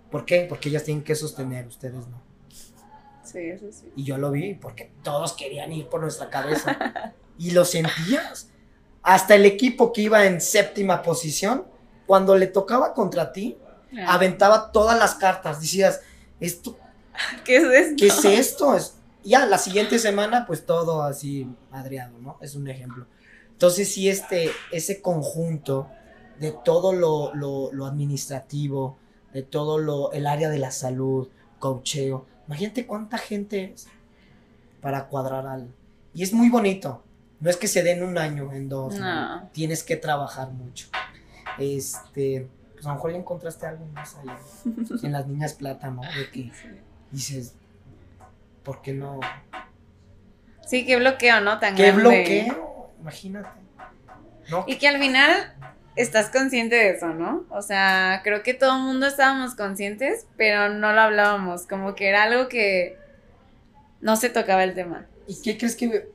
¿Por 0.10 0.26
qué? 0.26 0.46
Porque 0.50 0.70
ellas 0.70 0.84
tienen 0.84 1.04
que 1.04 1.14
sostener, 1.16 1.68
ustedes 1.68 2.08
no. 2.08 2.22
Sí. 3.72 3.92
Y 3.96 4.04
yo 4.04 4.18
lo 4.18 4.32
vi 4.32 4.54
porque 4.56 4.92
todos 5.04 5.34
querían 5.34 5.72
ir 5.72 5.88
por 5.88 6.02
nuestra 6.02 6.30
cabeza. 6.30 6.78
y 7.38 7.52
lo 7.52 7.66
sentías. 7.66 8.50
Hasta 9.04 9.36
el 9.36 9.46
equipo 9.46 9.92
que 9.94 10.02
iba 10.02 10.26
en 10.26 10.42
séptima 10.42 11.02
posición, 11.04 11.66
cuando 12.08 12.36
le 12.38 12.48
tocaba 12.48 12.94
contra 12.94 13.32
ti, 13.34 13.58
Claro. 13.92 14.12
aventaba 14.12 14.72
todas 14.72 14.98
las 15.00 15.16
cartas. 15.16 15.62
Decías, 15.62 16.02
¿esto, 16.40 16.78
¿Qué 17.46 17.58
es 17.58 17.64
esto? 17.64 17.96
¿qué 17.98 18.08
es 18.08 18.26
esto? 18.26 18.76
Es- 18.76 18.96
ya, 19.24 19.46
la 19.46 19.58
siguiente 19.58 20.00
semana, 20.00 20.46
pues 20.46 20.66
todo 20.66 21.02
así 21.04 21.48
madreado, 21.72 22.18
¿no? 22.20 22.38
Es 22.42 22.56
un 22.56 22.68
ejemplo. 22.68 23.06
Entonces, 23.52 23.92
sí, 23.94 24.10
este, 24.10 24.52
ese 24.72 25.02
conjunto 25.02 25.88
de 26.40 26.52
todo 26.52 26.92
lo, 26.94 27.34
lo, 27.36 27.72
lo 27.72 27.86
administrativo, 27.86 28.98
de 29.34 29.44
todo 29.44 29.78
lo, 29.78 30.12
el 30.12 30.28
área 30.28 30.50
de 30.50 30.60
la 30.60 30.72
salud, 30.72 31.30
cocheo, 31.60 32.26
imagínate 32.48 32.86
cuánta 32.86 33.18
gente 33.18 33.74
es 33.74 33.88
para 34.82 35.08
cuadrar 35.08 35.48
algo. 35.48 35.70
Y 36.14 36.24
es 36.24 36.34
muy 36.34 36.50
bonito. 36.50 37.04
No 37.39 37.50
es 37.50 37.58
que 37.58 37.68
se 37.68 37.84
den 37.84 38.04
un 38.04 38.18
año, 38.18 38.54
en 38.54 38.70
dos. 38.70 38.96
¿no? 38.96 39.39
No. 39.39 39.50
Tienes 39.52 39.84
que 39.84 39.98
trabajar 39.98 40.52
mucho. 40.52 40.88
Este, 41.60 42.48
pues 42.74 42.86
a 42.86 42.89
lo 42.89 42.96
mejor 42.96 43.12
ya 43.12 43.18
encontraste 43.18 43.66
algo 43.66 43.86
más 43.88 44.16
ahí. 44.16 44.30
en 45.04 45.12
las 45.12 45.28
niñas 45.28 45.54
plata, 45.54 45.89
¿no? 45.89 46.02
De 46.02 46.30
que 46.32 46.52
dices, 47.12 47.56
¿por 48.64 48.82
qué 48.82 48.93
no? 48.93 49.20
Sí, 50.66 50.86
qué 50.86 50.98
bloqueo, 50.98 51.41
¿no? 51.41 51.60
Tan 51.60 51.76
¿Qué 51.76 51.91
grande. 51.91 52.02
bloqueo? 52.02 52.91
Imagínate. 53.02 53.50
¿No? 54.50 54.64
Y 54.68 54.78
que 54.78 54.88
al 54.88 55.00
final 55.00 55.54
estás 55.96 56.30
consciente 56.30 56.76
de 56.76 56.89
eso, 56.91 57.08
¿no? 57.14 57.46
O 57.50 57.62
sea, 57.62 58.22
creo 58.24 58.43
que 58.43 58.54
todo 58.54 58.76
el 58.78 58.84
mundo 58.84 59.08
estábamos 59.08 59.56
conscientes, 59.56 60.28
pero 60.38 60.70
no 60.70 60.93
lo 60.93 61.02
hablábamos, 61.02 61.66
como 61.68 61.96
que 61.96 62.10
era 62.10 62.24
algo 62.24 62.48
que 62.48 62.98
no 64.02 64.16
se 64.16 64.30
tocaba 64.30 64.64
el 64.64 64.74
tema. 64.74 65.06
¿Y 65.28 65.41
qué 65.41 65.58
crees 65.58 65.76
que 65.76 66.12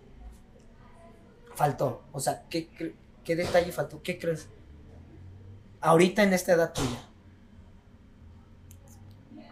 faltó? 1.55 2.03
O 2.13 2.21
sea, 2.21 2.43
¿qué, 2.51 2.69
cre- 2.71 2.95
qué 3.25 3.37
detalle 3.37 3.73
faltó? 3.73 4.03
¿Qué 4.03 4.19
crees? 4.19 4.49
Ahorita 5.81 6.23
en 6.23 6.33
esta 6.35 6.53
edad 6.53 6.73
tuya. 6.73 7.01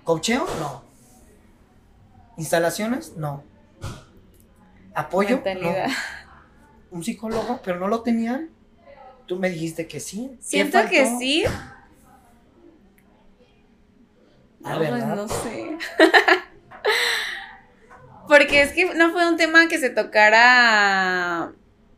¿Cocheo? 0.04 0.46
No. 0.60 0.84
¿Instalaciones? 2.36 3.16
No. 3.16 3.42
¿Apoyo? 4.94 5.36
Mentalidad. 5.36 5.86
No. 5.88 5.94
¿Un 6.90 7.04
psicólogo? 7.04 7.60
¿Pero 7.62 7.78
no 7.78 7.88
lo 7.88 8.02
tenían? 8.02 8.50
Tú 9.28 9.36
me 9.36 9.50
dijiste 9.50 9.86
que 9.86 10.00
sí. 10.00 10.30
¿Qué 10.30 10.42
Siento 10.42 10.78
que 10.88 11.04
sí. 11.18 11.44
Ah, 14.64 14.72
No, 14.72 14.78
pues 14.78 15.06
no 15.06 15.28
sé. 15.28 15.76
Porque 18.26 18.62
es 18.62 18.72
que 18.72 18.94
no 18.94 19.12
fue 19.12 19.28
un 19.28 19.36
tema 19.36 19.68
que 19.68 19.78
se 19.78 19.90
tocara. 19.90 21.52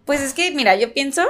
Pues 0.05 0.21
es 0.21 0.35
que, 0.35 0.51
mira, 0.51 0.75
yo 0.75 0.93
pienso 0.93 1.25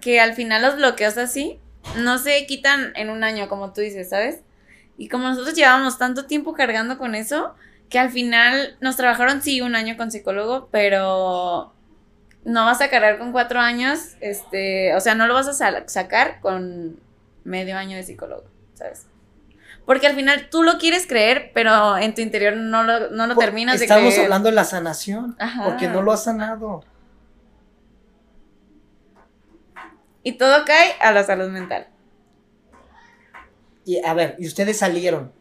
que 0.00 0.18
al 0.18 0.32
final 0.32 0.62
los 0.62 0.76
bloqueos 0.76 1.18
así 1.18 1.60
no 1.98 2.16
se 2.16 2.46
quitan 2.46 2.94
en 2.96 3.10
un 3.10 3.22
año, 3.22 3.50
como 3.50 3.74
tú 3.74 3.82
dices, 3.82 4.08
¿sabes? 4.08 4.40
Y 4.96 5.08
como 5.08 5.28
nosotros 5.28 5.54
llevábamos 5.54 5.98
tanto 5.98 6.24
tiempo 6.24 6.54
cargando 6.54 6.96
con 6.96 7.14
eso, 7.14 7.54
que 7.90 7.98
al 7.98 8.10
final 8.10 8.78
nos 8.80 8.96
trabajaron, 8.96 9.42
sí, 9.42 9.60
un 9.60 9.74
año 9.74 9.98
con 9.98 10.10
psicólogo, 10.10 10.68
pero 10.70 11.74
no 12.44 12.64
vas 12.64 12.80
a 12.80 12.88
cargar 12.90 13.18
con 13.18 13.32
cuatro 13.32 13.60
años, 13.60 14.16
este, 14.20 14.94
o 14.94 15.00
sea, 15.00 15.14
no 15.14 15.26
lo 15.26 15.34
vas 15.34 15.48
a 15.48 15.52
sa- 15.52 15.88
sacar 15.88 16.40
con 16.40 16.98
medio 17.44 17.76
año 17.76 17.96
de 17.96 18.02
psicólogo, 18.02 18.44
¿sabes? 18.74 19.06
Porque 19.86 20.06
al 20.06 20.14
final 20.14 20.48
tú 20.50 20.62
lo 20.62 20.78
quieres 20.78 21.06
creer, 21.06 21.50
pero 21.54 21.98
en 21.98 22.14
tu 22.14 22.22
interior 22.22 22.56
no 22.56 22.82
lo, 22.84 23.10
no 23.10 23.26
lo 23.26 23.36
terminas 23.36 23.78
de 23.78 23.84
Estamos 23.84 24.12
creer. 24.14 24.24
hablando 24.24 24.48
de 24.48 24.54
la 24.54 24.64
sanación. 24.64 25.36
Ajá. 25.38 25.64
Porque 25.64 25.88
no 25.88 26.00
lo 26.00 26.12
has 26.12 26.24
sanado. 26.24 26.82
Y 30.22 30.32
todo 30.38 30.64
cae 30.64 30.94
a 31.00 31.12
la 31.12 31.22
salud 31.24 31.48
mental. 31.50 31.86
Y 33.84 34.02
a 34.04 34.14
ver, 34.14 34.36
y 34.38 34.46
ustedes 34.46 34.78
salieron. 34.78 35.32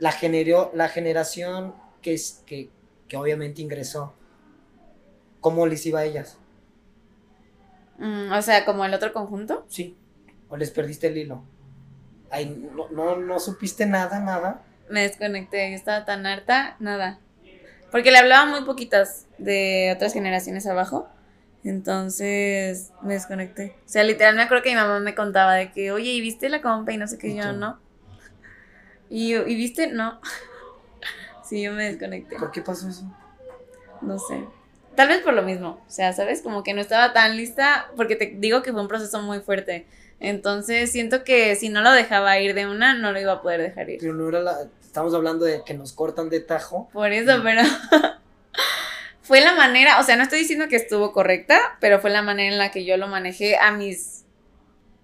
La 0.00 0.10
generó, 0.10 0.70
la 0.74 0.88
generación 0.88 1.74
que 2.02 2.14
es, 2.14 2.42
que, 2.44 2.70
que 3.08 3.16
obviamente 3.16 3.62
ingresó. 3.62 4.14
¿Cómo 5.46 5.64
les 5.68 5.86
iba 5.86 6.00
a 6.00 6.04
ellas? 6.04 6.38
Mm, 7.98 8.32
o 8.32 8.42
sea, 8.42 8.64
como 8.64 8.84
el 8.84 8.92
otro 8.92 9.12
conjunto. 9.12 9.64
Sí. 9.68 9.96
¿O 10.48 10.56
les 10.56 10.72
perdiste 10.72 11.06
el 11.06 11.18
hilo? 11.18 11.44
Ay, 12.32 12.68
no, 12.74 12.88
no, 12.88 13.14
no 13.14 13.38
supiste 13.38 13.86
nada, 13.86 14.18
nada. 14.18 14.64
Me 14.90 15.02
desconecté, 15.02 15.70
yo 15.70 15.76
estaba 15.76 16.04
tan 16.04 16.26
harta, 16.26 16.74
nada. 16.80 17.20
Porque 17.92 18.10
le 18.10 18.18
hablaba 18.18 18.46
muy 18.46 18.64
poquitas 18.64 19.28
de 19.38 19.92
otras 19.94 20.14
generaciones 20.14 20.66
abajo. 20.66 21.08
Entonces 21.62 22.90
me 23.02 23.14
desconecté. 23.14 23.76
O 23.86 23.88
sea, 23.88 24.02
literal 24.02 24.34
me 24.34 24.42
acuerdo 24.42 24.64
que 24.64 24.70
mi 24.70 24.74
mamá 24.74 24.98
me 24.98 25.14
contaba 25.14 25.54
de 25.54 25.70
que, 25.70 25.92
oye, 25.92 26.10
¿y 26.10 26.20
viste 26.20 26.48
la 26.48 26.60
compa? 26.60 26.92
Y 26.92 26.96
no 26.96 27.06
sé 27.06 27.18
qué, 27.18 27.28
¿Y 27.28 27.36
yo 27.36 27.52
no. 27.52 27.78
Y, 29.08 29.36
¿y 29.36 29.54
viste? 29.54 29.92
No. 29.92 30.20
sí, 31.48 31.62
yo 31.62 31.72
me 31.72 31.84
desconecté. 31.84 32.34
¿Por 32.36 32.50
qué 32.50 32.62
pasó 32.62 32.88
eso? 32.88 33.04
No 34.02 34.18
sé. 34.18 34.44
Tal 34.96 35.08
vez 35.08 35.20
por 35.20 35.34
lo 35.34 35.42
mismo. 35.42 35.80
O 35.86 35.90
sea, 35.90 36.12
¿sabes? 36.12 36.42
Como 36.42 36.62
que 36.62 36.74
no 36.74 36.80
estaba 36.80 37.12
tan 37.12 37.36
lista. 37.36 37.90
Porque 37.96 38.16
te 38.16 38.34
digo 38.36 38.62
que 38.62 38.72
fue 38.72 38.80
un 38.80 38.88
proceso 38.88 39.22
muy 39.22 39.40
fuerte. 39.40 39.86
Entonces 40.18 40.90
siento 40.90 41.24
que 41.24 41.54
si 41.56 41.68
no 41.68 41.82
lo 41.82 41.92
dejaba 41.92 42.38
ir 42.38 42.54
de 42.54 42.66
una, 42.66 42.94
no 42.94 43.12
lo 43.12 43.20
iba 43.20 43.32
a 43.32 43.42
poder 43.42 43.60
dejar 43.60 43.90
ir. 43.90 43.98
Pero 44.00 44.14
no 44.14 44.28
era 44.28 44.40
la. 44.40 44.56
Estamos 44.82 45.12
hablando 45.12 45.44
de 45.44 45.62
que 45.64 45.74
nos 45.74 45.92
cortan 45.92 46.30
de 46.30 46.40
tajo. 46.40 46.88
Por 46.92 47.12
eso, 47.12 47.40
pero 47.42 47.60
fue 49.26 49.40
la 49.40 49.54
manera, 49.54 50.00
o 50.00 50.04
sea, 50.04 50.16
no 50.16 50.22
estoy 50.22 50.38
diciendo 50.38 50.68
que 50.68 50.76
estuvo 50.76 51.12
correcta, 51.12 51.76
pero 51.80 52.00
fue 52.00 52.10
la 52.10 52.22
manera 52.22 52.50
en 52.50 52.58
la 52.58 52.70
que 52.70 52.84
yo 52.84 52.96
lo 52.96 53.08
manejé 53.08 53.58
a 53.58 53.72
mis, 53.72 54.24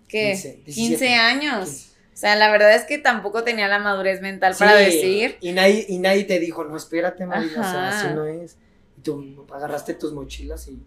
¿qué? 0.09 0.31
15, 0.31 0.63
15, 0.65 0.81
17. 0.81 1.15
años. 1.15 1.89
O 2.15 2.17
sea, 2.17 2.37
la 2.37 2.51
verdad 2.51 2.73
es 2.75 2.85
que 2.85 2.99
tampoco 2.99 3.43
tenía 3.43 3.67
la 3.67 3.81
madurez 3.81 4.21
mental 4.21 4.55
para 4.57 4.77
decir, 4.77 5.39
Y 5.41 5.53
nadie, 5.53 5.85
y 5.89 5.99
nadie 5.99 6.25
te 6.25 6.39
dijo, 6.39 6.63
no, 6.63 6.77
espérate, 6.77 7.27
María, 7.27 7.51
o 7.51 7.65
sea, 7.65 7.89
así 7.89 8.15
no 8.15 8.25
es. 8.27 8.57
Tú 9.03 9.47
agarraste 9.53 9.95
tus 9.95 10.13
mochilas 10.13 10.69
y 10.69 10.83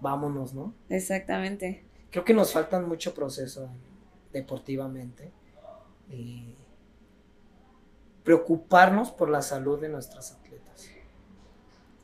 vámonos, 0.00 0.54
¿no? 0.54 0.74
exactamente. 0.88 1.84
Creo 2.10 2.24
que 2.24 2.32
nos 2.34 2.52
faltan 2.52 2.88
mucho 2.88 3.12
proceso 3.14 3.68
deportivamente. 4.32 5.32
Y 6.10 6.54
preocuparnos 8.24 9.10
por 9.10 9.28
la 9.28 9.42
salud 9.42 9.80
de 9.80 9.88
nuestras 9.88 10.32
atletas, 10.32 10.88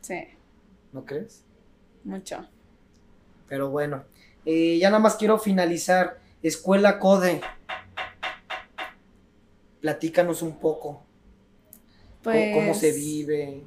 Sí, 0.03 0.25
¿no 0.93 1.05
crees? 1.05 1.45
mucho. 2.05 2.47
Pero 3.49 3.71
bueno, 3.71 4.05
eh, 4.45 4.79
ya 4.79 4.89
nada 4.91 5.01
más 5.03 5.17
quiero 5.17 5.39
finalizar. 5.39 6.21
Escuela 6.43 6.99
Code. 6.99 7.41
Platícanos 9.81 10.43
un 10.43 10.59
poco. 10.59 10.95
co- 10.95 11.05
Pues, 12.25 12.53
¿Cómo 12.55 12.75
se 12.75 12.93
vive? 12.93 13.65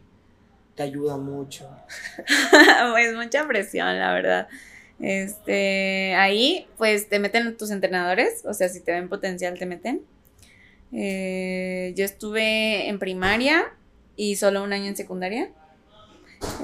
Te 0.76 0.84
ayuda 0.84 1.18
mucho. 1.18 1.70
pues 2.92 3.16
mucha 3.16 3.48
presión, 3.48 3.98
la 3.98 4.14
verdad. 4.14 4.48
Este, 5.00 6.16
ahí, 6.16 6.68
pues 6.78 7.10
te 7.10 7.20
meten 7.20 7.58
tus 7.58 7.72
entrenadores, 7.72 8.44
o 8.46 8.54
sea, 8.54 8.70
si 8.70 8.82
te 8.82 8.92
ven 8.92 9.10
potencial, 9.10 9.58
te 9.58 9.66
meten. 9.66 10.02
Eh, 10.92 11.94
yo 11.96 12.06
estuve 12.06 12.88
en 12.88 13.00
primaria 13.00 13.74
y 14.16 14.36
solo 14.36 14.64
un 14.64 14.74
año 14.74 14.86
en 14.86 14.96
secundaria. 14.96 15.50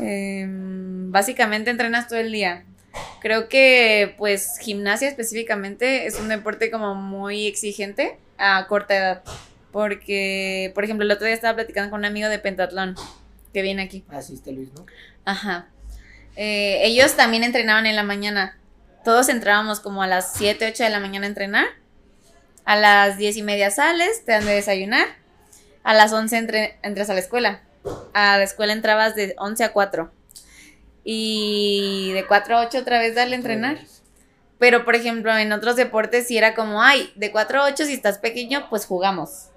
Em, 0.01 1.11
básicamente 1.11 1.69
entrenas 1.69 2.07
todo 2.07 2.19
el 2.19 2.31
día. 2.31 2.65
Creo 3.21 3.49
que, 3.49 4.15
pues, 4.17 4.57
gimnasia 4.59 5.07
específicamente 5.07 6.05
es 6.05 6.19
un 6.19 6.27
deporte 6.27 6.71
como 6.71 6.95
muy 6.95 7.47
exigente 7.47 8.17
a 8.37 8.67
corta 8.67 8.95
edad. 8.95 9.23
Porque, 9.71 10.71
por 10.73 10.83
ejemplo, 10.83 11.05
el 11.05 11.11
otro 11.11 11.25
día 11.25 11.35
estaba 11.35 11.55
platicando 11.55 11.91
con 11.91 11.99
un 11.99 12.05
amigo 12.05 12.27
de 12.27 12.39
pentatlón 12.39 12.95
que 13.53 13.61
viene 13.61 13.81
aquí. 13.83 14.03
Asiste 14.09 14.51
Luis, 14.51 14.69
¿no? 14.73 14.85
Ajá. 15.25 15.67
Eh, 16.35 16.79
ellos 16.83 17.15
también 17.15 17.43
entrenaban 17.43 17.85
en 17.85 17.95
la 17.95 18.03
mañana. 18.03 18.57
Todos 19.03 19.29
entrábamos 19.29 19.79
como 19.79 20.03
a 20.03 20.07
las 20.07 20.33
7, 20.33 20.67
8 20.71 20.83
de 20.83 20.89
la 20.89 20.99
mañana 20.99 21.25
a 21.25 21.29
entrenar. 21.29 21.65
A 22.65 22.75
las 22.75 23.17
10 23.17 23.37
y 23.37 23.41
media 23.43 23.71
sales, 23.71 24.23
te 24.25 24.31
dan 24.33 24.45
de 24.45 24.53
desayunar. 24.53 25.07
A 25.83 25.93
las 25.93 26.13
11 26.13 26.37
entre- 26.37 26.77
entras 26.83 27.09
a 27.09 27.13
la 27.13 27.19
escuela. 27.19 27.61
A 28.13 28.37
la 28.37 28.43
escuela 28.43 28.73
entrabas 28.73 29.15
de 29.15 29.33
11 29.39 29.63
a 29.63 29.73
4. 29.73 30.11
Y 31.03 32.11
de 32.13 32.25
4 32.27 32.57
a 32.57 32.61
8 32.67 32.77
otra 32.79 32.99
vez 32.99 33.15
darle 33.15 33.35
a 33.35 33.37
entrenar. 33.39 33.79
Pero, 34.59 34.85
por 34.85 34.95
ejemplo, 34.95 35.35
en 35.35 35.51
otros 35.51 35.75
deportes 35.75 36.27
sí 36.27 36.37
era 36.37 36.53
como, 36.53 36.83
ay, 36.83 37.11
de 37.15 37.31
4 37.31 37.63
a 37.63 37.65
8 37.65 37.85
si 37.85 37.93
estás 37.93 38.19
pequeño, 38.19 38.69
pues 38.69 38.85
jugamos. 38.85 39.47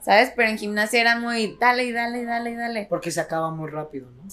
¿Sabes? 0.00 0.32
Pero 0.34 0.48
en 0.48 0.58
gimnasia 0.58 1.00
era 1.00 1.18
muy, 1.18 1.56
dale 1.60 1.84
y 1.84 1.92
dale 1.92 2.20
y 2.20 2.24
dale 2.24 2.50
y 2.50 2.56
dale. 2.56 2.86
Porque 2.88 3.10
se 3.10 3.20
acaba 3.20 3.50
muy 3.50 3.70
rápido, 3.70 4.10
¿no? 4.10 4.24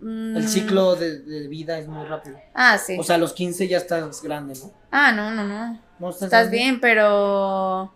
Mm. 0.00 0.36
El 0.36 0.48
ciclo 0.48 0.96
de, 0.96 1.18
de 1.18 1.48
vida 1.48 1.78
es 1.78 1.86
muy 1.86 2.06
rápido. 2.06 2.38
Ah, 2.54 2.78
sí. 2.78 2.96
O 2.98 3.02
sea, 3.02 3.16
a 3.16 3.18
los 3.18 3.32
15 3.32 3.68
ya 3.68 3.76
estás 3.76 4.22
grande, 4.22 4.54
¿no? 4.58 4.72
ah, 4.90 5.12
no, 5.12 5.30
no, 5.30 5.44
no. 5.46 5.80
¿No 5.98 6.10
estás, 6.10 6.50
bien, 6.50 6.80
pero 6.80 7.92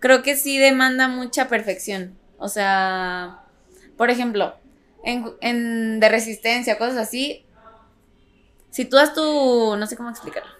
creo 0.00 0.22
que 0.22 0.36
sí 0.36 0.58
demanda 0.58 1.06
mucha 1.06 1.48
perfección. 1.48 2.18
O 2.38 2.48
sea, 2.48 3.44
por 3.96 4.10
ejemplo, 4.10 4.56
en, 5.04 5.24
en 5.40 6.00
de 6.00 6.08
resistencia, 6.08 6.78
cosas 6.78 6.96
así, 6.96 7.46
si 8.70 8.84
tú 8.84 8.96
das 8.96 9.14
tu, 9.14 9.76
no 9.76 9.86
sé 9.86 9.96
cómo 9.96 10.10
explicarlo. 10.10 10.50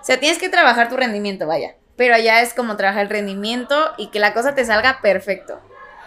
O 0.00 0.04
sea, 0.04 0.18
tienes 0.18 0.38
que 0.38 0.48
trabajar 0.48 0.88
tu 0.88 0.96
rendimiento, 0.96 1.46
vaya. 1.46 1.76
Pero 1.96 2.14
allá 2.14 2.42
es 2.42 2.52
como 2.54 2.76
trabajar 2.76 3.02
el 3.04 3.08
rendimiento 3.10 3.92
y 3.96 4.08
que 4.08 4.18
la 4.18 4.34
cosa 4.34 4.54
te 4.54 4.64
salga 4.64 5.00
perfecto. 5.00 5.60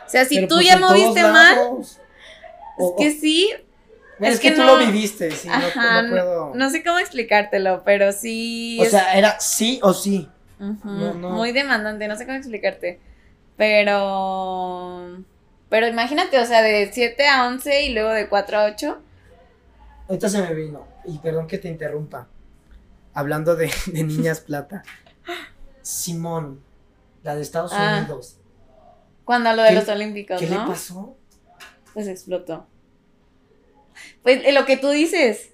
O 0.06 0.10
sea, 0.10 0.26
si 0.26 0.36
Pero, 0.36 0.48
tú 0.48 0.56
pues, 0.56 0.68
ya 0.68 0.78
moviste 0.78 1.24
mal, 1.24 1.56
lados. 1.56 2.00
es 2.78 2.92
que 2.98 3.12
sí, 3.12 3.50
Bueno, 4.20 4.34
Es 4.34 4.36
es, 4.36 4.42
que, 4.42 4.50
que 4.50 4.56
tú 4.56 4.62
no- 4.64 4.78
lo 4.78 4.86
viviste, 4.86 5.32
sí, 5.32 5.48
no- 5.48 5.54
Ajá, 5.56 6.02
no, 6.02 6.10
puedo. 6.10 6.52
No 6.56 6.70
sé 6.70 6.84
cómo 6.84 7.00
explicártelo, 7.00 7.84
pero 7.86 8.12
sí. 8.12 8.78
o 8.80 8.84
es- 8.84 8.92
sea, 8.92 9.14
era 9.18 9.40
sí 9.40 9.80
o 9.82 9.94
sí. 9.94 10.28
No, 10.60 11.14
no. 11.14 11.30
Muy 11.30 11.54
demandante, 11.54 12.08
no 12.10 12.18
sé 12.18 12.26
cómo 12.26 12.38
explicarte. 12.38 13.00
Pero. 13.56 15.24
Pero 15.70 15.88
imagínate, 15.88 16.40
o 16.40 16.46
sea, 16.46 16.62
de 16.62 16.90
7 16.92 17.28
a 17.28 17.48
11 17.48 17.84
y 17.84 17.94
luego 17.94 18.10
de 18.10 18.28
4 18.28 18.58
a 18.60 18.66
8. 18.66 19.00
Ahorita 20.08 20.28
se 20.30 20.42
me 20.42 20.54
vino, 20.56 20.88
y 21.06 21.18
perdón 21.20 21.48
que 21.48 21.60
te 21.60 21.68
interrumpa. 21.68 22.28
Hablando 23.14 23.56
de, 23.56 23.72
de 23.88 24.04
niñas 24.04 24.40
plata. 24.42 24.84
Simón, 25.82 26.62
la 27.24 27.36
de 27.36 27.42
Estados 27.42 27.72
Ah. 27.74 27.98
Unidos. 28.00 28.38
Cuando 29.26 29.54
lo 29.54 29.62
de 29.64 29.70
¿Qué- 29.70 29.76
los 29.76 29.88
Olímpicos, 29.90 30.40
¿Qué 30.40 30.48
¿no? 30.48 30.62
le 30.64 30.68
pasó? 30.72 31.16
Pues 31.94 32.08
explotó. 32.08 32.66
Pues 34.24 34.42
eh, 34.46 34.52
lo 34.52 34.66
que 34.66 34.78
tú 34.78 34.90
dices, 34.90 35.50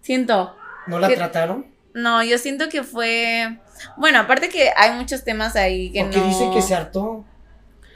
siento. 0.00 0.54
¿No 0.86 0.98
la 0.98 1.08
¿Qué- 1.08 1.16
trataron? 1.16 1.66
No, 1.94 2.22
yo 2.22 2.38
siento 2.38 2.68
que 2.68 2.82
fue. 2.82 3.58
Bueno, 3.96 4.20
aparte 4.20 4.48
que 4.48 4.70
hay 4.76 4.92
muchos 4.92 5.24
temas 5.24 5.56
ahí 5.56 5.90
que 5.90 6.02
Porque 6.02 6.18
no. 6.18 6.26
dice 6.26 6.50
que 6.52 6.62
se 6.62 6.74
hartó. 6.74 7.24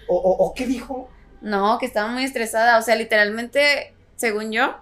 O, 0.08 0.16
o, 0.16 0.44
o 0.46 0.54
qué 0.54 0.66
dijo? 0.66 1.08
No, 1.40 1.78
que 1.78 1.86
estaba 1.86 2.08
muy 2.10 2.24
estresada. 2.24 2.78
O 2.78 2.82
sea, 2.82 2.94
literalmente, 2.96 3.94
según 4.16 4.50
yo, 4.52 4.76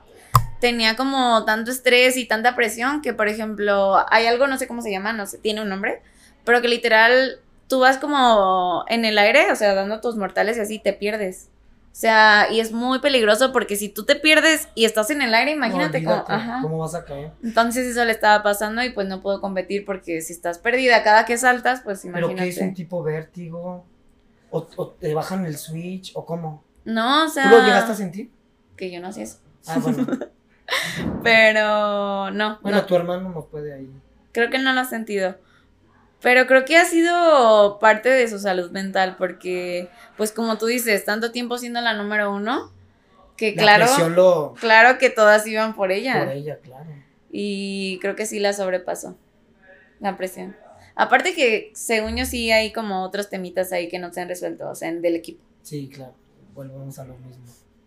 tenía 0.61 0.97
como 0.97 1.45
tanto 1.45 1.71
estrés 1.71 2.17
y 2.17 2.27
tanta 2.27 2.55
presión 2.57 3.03
que, 3.03 3.13
por 3.15 3.29
ejemplo, 3.29 4.05
hay 4.11 4.27
algo, 4.27 4.47
no 4.47 4.59
sé 4.59 4.67
cómo 4.67 4.83
se 4.83 4.91
llama, 4.91 5.13
no 5.13 5.27
sé, 5.27 5.39
tiene 5.39 5.63
un 5.63 5.69
nombre, 5.69 6.03
pero 6.51 6.61
que 6.63 6.69
literal 6.69 7.39
tú 7.69 7.79
vas 7.81 7.99
como 7.99 8.85
en 8.89 9.05
el 9.05 9.17
aire, 9.19 9.53
o 9.53 9.57
sea, 9.57 9.75
dando 9.75 10.01
tus 10.01 10.17
mortales 10.17 10.57
y 10.57 10.61
así 10.61 10.79
te 10.81 10.93
pierdes. 10.93 11.49
O 11.93 11.97
sea, 12.01 12.47
y 12.51 12.61
es 12.61 12.73
muy 12.73 12.99
peligroso 13.01 13.53
porque 13.53 13.77
si 13.77 13.89
tú 13.89 14.05
te 14.05 14.15
pierdes 14.17 14.69
y 14.75 14.85
estás 14.85 15.11
en 15.11 15.23
el 15.23 15.33
aire, 15.35 15.53
imagínate 15.53 16.01
No, 16.01 16.11
cómo. 16.25 16.37
Ajá. 16.39 16.59
¿Cómo 16.63 16.79
vas 16.79 16.95
a 16.95 17.05
caer? 17.05 17.33
Entonces 17.45 17.87
eso 17.87 18.05
le 18.05 18.13
estaba 18.13 18.43
pasando 18.43 18.83
y 18.83 18.91
pues 18.91 19.07
no 19.09 19.21
puedo 19.21 19.41
competir 19.41 19.85
porque 19.85 20.21
si 20.23 20.33
estás 20.33 20.59
perdida 20.59 21.03
cada 21.03 21.25
que 21.25 21.37
saltas, 21.39 21.81
pues 21.83 22.01
¿Pero 22.03 22.19
imagínate. 22.31 22.43
qué 22.45 22.49
es 22.51 22.59
un 22.61 22.75
tipo 22.75 23.03
vértigo? 23.03 23.85
¿O, 24.51 24.67
o 24.77 24.89
te 24.89 25.15
bajan 25.15 25.45
el 25.47 25.57
switch? 25.57 26.13
¿O 26.15 26.25
cómo? 26.27 26.65
No, 26.85 27.25
o 27.25 27.27
¿Tú 27.27 27.33
sea. 27.33 27.51
lo 27.51 27.59
llegaste 27.61 27.93
a 27.93 27.95
sentir? 27.97 28.31
Que 28.77 28.91
yo 28.91 29.01
no 29.01 29.09
hacía 29.09 29.25
eso. 29.25 29.39
Ah, 29.67 29.79
bueno. 29.81 30.07
Pero 31.23 32.31
no, 32.31 32.59
Bueno, 32.63 32.79
no, 32.79 32.85
tu 32.87 32.95
hermano 32.97 33.31
no 33.31 33.45
puede 33.47 33.75
ahí. 33.75 33.91
creo 34.33 34.51
que 34.51 34.59
no 34.59 34.73
lo 34.73 34.81
ha 34.81 34.85
sentido. 34.85 35.37
Pero 36.23 36.47
creo 36.47 36.65
que 36.65 36.77
ha 36.77 36.85
sido 36.85 37.79
parte 37.79 38.09
de 38.11 38.29
su 38.29 38.39
salud 38.39 38.71
mental 38.73 39.17
porque, 39.19 39.89
pues 40.17 40.33
como 40.33 40.59
tú 40.59 40.67
dices, 40.67 41.05
tanto 41.05 41.33
tiempo 41.33 41.57
siendo 41.59 41.81
la 41.81 41.95
número 41.95 42.33
uno, 42.35 42.71
que 43.37 43.55
La 43.55 43.63
claro, 43.63 44.09
lo... 44.11 44.55
claro 44.61 44.99
que 44.99 45.09
todas 45.09 45.47
iban 45.47 45.75
por 45.75 45.93
ella. 45.93 46.19
Por 46.25 46.33
ella, 46.35 46.59
claro. 46.59 46.91
Y 47.33 47.99
creo 48.03 48.17
que 48.17 48.27
sí 48.27 48.39
la 48.39 48.53
sobrepasó, 48.53 49.17
la 50.01 50.17
presión. 50.19 50.55
Aparte 50.95 51.35
que, 51.35 51.71
según 51.75 52.17
yo, 52.17 52.27
sí 52.27 52.51
hay 52.51 52.73
como 52.73 53.03
otros 53.03 53.31
temitas 53.31 53.73
ahí 53.73 53.89
que 53.89 53.99
no 53.99 54.13
se 54.13 54.21
han 54.21 54.29
resuelto, 54.29 54.69
o 54.69 54.75
sea, 54.75 54.89
en- 54.91 55.01
del 55.01 55.17
equipo. 55.17 55.43
Sí, 55.63 55.89
claro. 55.89 56.13
Volvemos 56.55 56.99
a 56.99 57.05
lo 57.05 57.15
mismo. 57.17 57.45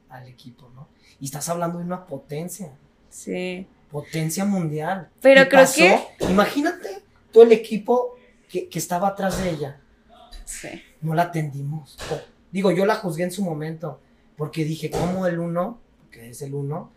Al 0.10 0.28
equipo, 0.28 0.72
¿no? 0.74 0.88
Y 1.20 1.26
estás 1.26 1.48
hablando 1.50 1.78
de 1.80 1.86
una 1.86 2.06
potencia. 2.08 2.72
Sí. 3.10 3.68
Potencia 3.92 4.46
mundial. 4.46 5.10
Pero 5.22 5.42
Y 5.44 5.48
creo 5.50 5.62
pasó- 5.62 5.76
que- 5.78 6.26
Imagínate 6.30 7.04
todo 7.32 7.44
el 7.44 7.52
equipo 7.52 8.16
que, 8.54 8.70
que 8.70 8.78
estaba 8.78 9.08
atrás 9.08 9.42
de 9.42 9.50
ella. 9.50 9.82
Sí. 10.46 10.70
No 11.02 11.16
la 11.16 11.24
atendimos. 11.24 11.98
O- 12.12 12.22
digo, 12.52 12.70
yo 12.72 12.86
la 12.86 12.96
juzgué 12.96 13.24
en 13.24 13.32
su 13.32 13.44
momento. 13.44 14.00
Porque 14.38 14.64
dije, 14.64 14.92
¿cómo 14.92 15.26
el 15.26 15.40
uno, 15.40 15.80
que 16.12 16.30
es 16.30 16.42
el 16.44 16.54
uno, 16.54 16.92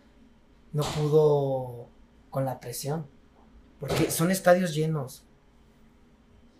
no 0.73 0.83
pudo 0.83 1.89
con 2.31 2.45
la 2.45 2.61
presión? 2.61 3.07
Porque 3.81 4.11
son 4.11 4.31
estadios 4.31 4.75
llenos. 4.75 5.23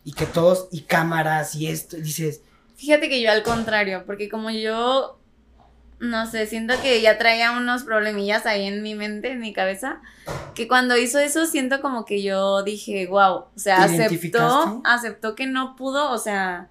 Y 0.03 0.13
que 0.13 0.25
todos, 0.25 0.69
y 0.71 0.83
cámaras 0.83 1.55
y 1.55 1.67
esto, 1.67 1.99
y 1.99 2.03
dices, 2.03 2.41
Fíjate 2.77 3.09
que 3.09 3.21
yo 3.23 3.31
al 3.31 3.43
contrario, 3.43 4.05
porque 4.07 4.29
como 4.29 4.51
yo, 4.51 5.16
no 5.99 6.27
sé, 6.27 6.47
siento 6.47 6.75
que 6.83 7.01
ya 7.01 7.19
traía 7.19 7.53
unos 7.53 7.85
problemillas 7.85 8.45
ahí 8.47 8.67
en 8.67 8.83
mi 8.83 8.95
mente, 8.95 9.33
en 9.33 9.41
mi 9.41 9.53
cabeza, 9.53 10.01
que 10.55 10.69
cuando 10.69 10.97
hizo 10.97 11.19
eso 11.19 11.47
siento 11.47 11.81
como 11.81 12.05
que 12.05 12.23
yo 12.23 12.63
dije, 12.63 13.07
wow, 13.07 13.35
o 13.35 13.53
sea, 13.57 13.87
¿Te 13.87 14.05
aceptó, 14.05 14.83
aceptó 14.85 15.35
que 15.35 15.47
no 15.47 15.77
pudo, 15.77 16.11
o 16.11 16.19
sea, 16.19 16.69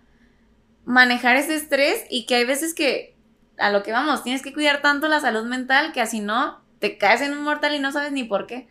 manejar 0.85 1.35
ese 1.35 1.55
estrés 1.55 2.03
y 2.09 2.25
que 2.25 2.35
hay 2.35 2.45
veces 2.45 2.73
que, 2.73 3.15
a 3.57 3.71
lo 3.71 3.81
que 3.83 3.91
vamos, 3.91 4.23
tienes 4.23 4.41
que 4.41 4.53
cuidar 4.53 4.81
tanto 4.81 5.07
la 5.07 5.19
salud 5.19 5.45
mental 5.45 5.91
que 5.91 6.01
así 6.01 6.19
no, 6.19 6.61
te 6.79 6.97
caes 6.97 7.21
en 7.21 7.31
un 7.33 7.43
mortal 7.43 7.73
y 7.73 7.79
no 7.79 7.91
sabes 7.91 8.11
ni 8.11 8.23
por 8.23 8.45
qué. 8.45 8.69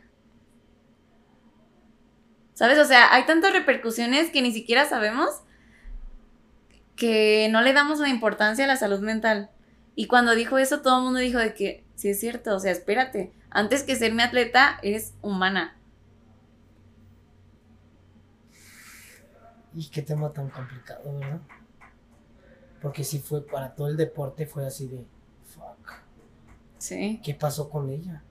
¿Sabes? 2.54 2.78
O 2.78 2.84
sea, 2.84 3.12
hay 3.12 3.26
tantas 3.26 3.52
repercusiones 3.52 4.30
que 4.30 4.40
ni 4.40 4.52
siquiera 4.52 4.84
sabemos 4.84 5.42
que 6.94 7.48
no 7.50 7.62
le 7.62 7.72
damos 7.72 7.98
la 7.98 8.08
importancia 8.08 8.64
a 8.64 8.68
la 8.68 8.76
salud 8.76 9.00
mental. 9.00 9.50
Y 9.94 10.06
cuando 10.06 10.34
dijo 10.34 10.58
eso, 10.58 10.80
todo 10.82 10.98
el 10.98 11.04
mundo 11.04 11.20
dijo 11.20 11.38
de 11.38 11.54
que, 11.54 11.84
sí 11.94 12.08
es 12.10 12.20
cierto, 12.20 12.54
o 12.56 12.60
sea, 12.60 12.72
espérate, 12.72 13.32
antes 13.50 13.82
que 13.84 13.96
ser 13.96 14.12
mi 14.12 14.22
atleta, 14.22 14.78
eres 14.82 15.14
humana. 15.22 15.76
y 19.74 19.88
qué 19.90 20.02
tema 20.02 20.32
tan 20.32 20.48
complicado, 20.50 21.18
¿verdad? 21.18 21.40
Porque 22.80 23.02
si 23.02 23.18
fue 23.18 23.44
para 23.44 23.74
todo 23.74 23.88
el 23.88 23.96
deporte, 23.96 24.46
fue 24.46 24.66
así 24.66 24.86
de, 24.88 25.04
fuck, 25.46 25.92
Sí. 26.78 27.20
¿qué 27.24 27.34
pasó 27.34 27.68
con 27.70 27.90
ella? 27.90 28.22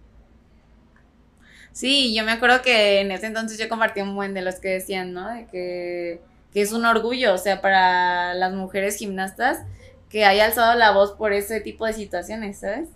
Sí, 1.72 2.14
yo 2.16 2.24
me 2.24 2.32
acuerdo 2.32 2.62
que 2.62 3.02
en 3.02 3.12
ese 3.12 3.26
entonces 3.26 3.58
yo 3.58 3.68
compartí 3.68 4.02
un 4.02 4.16
buen 4.16 4.34
de 4.36 4.44
los 4.44 4.56
que 4.56 4.70
decían, 4.70 5.12
¿no? 5.12 5.28
De 5.28 5.48
que, 5.48 6.22
que 6.54 6.62
es 6.62 6.72
un 6.72 6.86
orgullo, 6.86 7.34
o 7.34 7.38
sea, 7.40 7.62
para 7.62 8.36
las 8.36 8.54
mujeres 8.54 8.96
gimnastas 8.98 9.66
que 10.14 10.26
haya 10.26 10.46
alzado 10.46 10.78
la 10.78 10.92
voz 10.92 11.14
por 11.14 11.34
ese 11.34 11.60
tipo 11.60 11.88
de 11.88 11.94
situaciones, 11.94 12.60
¿sabes? 12.60 12.88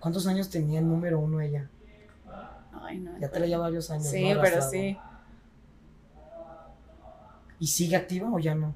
¿Cuántos 0.00 0.26
años 0.26 0.50
tenía 0.50 0.80
el 0.80 0.86
número 0.86 1.18
uno 1.18 1.40
ella? 1.40 1.70
Ay, 2.74 2.98
no. 2.98 3.18
Ya 3.18 3.30
traía 3.30 3.56
varios 3.56 3.90
años. 3.90 4.08
Sí, 4.08 4.34
¿no? 4.34 4.42
pero 4.42 4.60
sí. 4.60 4.98
¿Y 7.58 7.66
sigue 7.68 7.96
activa 7.96 8.30
o 8.30 8.38
ya 8.38 8.54
no? 8.54 8.74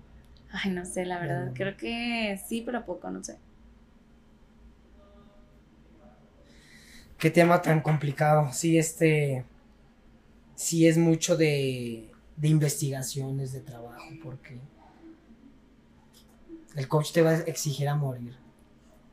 Ay, 0.52 0.70
no 0.70 0.86
sé, 0.86 1.04
la 1.04 1.20
verdad. 1.20 1.52
Creo 1.54 1.76
que 1.76 2.40
sí, 2.48 2.62
pero 2.64 2.86
poco, 2.86 3.10
no 3.10 3.22
sé. 3.22 3.36
Qué 7.18 7.30
tema 7.30 7.60
tan 7.60 7.82
complicado. 7.82 8.50
Sí, 8.54 8.78
este. 8.78 9.44
Sí, 10.54 10.86
es 10.86 10.96
mucho 10.96 11.36
de, 11.36 12.10
de 12.38 12.48
investigaciones, 12.48 13.52
de 13.52 13.60
trabajo, 13.60 14.08
porque 14.22 14.58
el 16.76 16.88
coach 16.88 17.12
te 17.12 17.22
va 17.22 17.30
a 17.30 17.38
exigir 17.40 17.88
a 17.88 17.94
morir. 17.94 18.36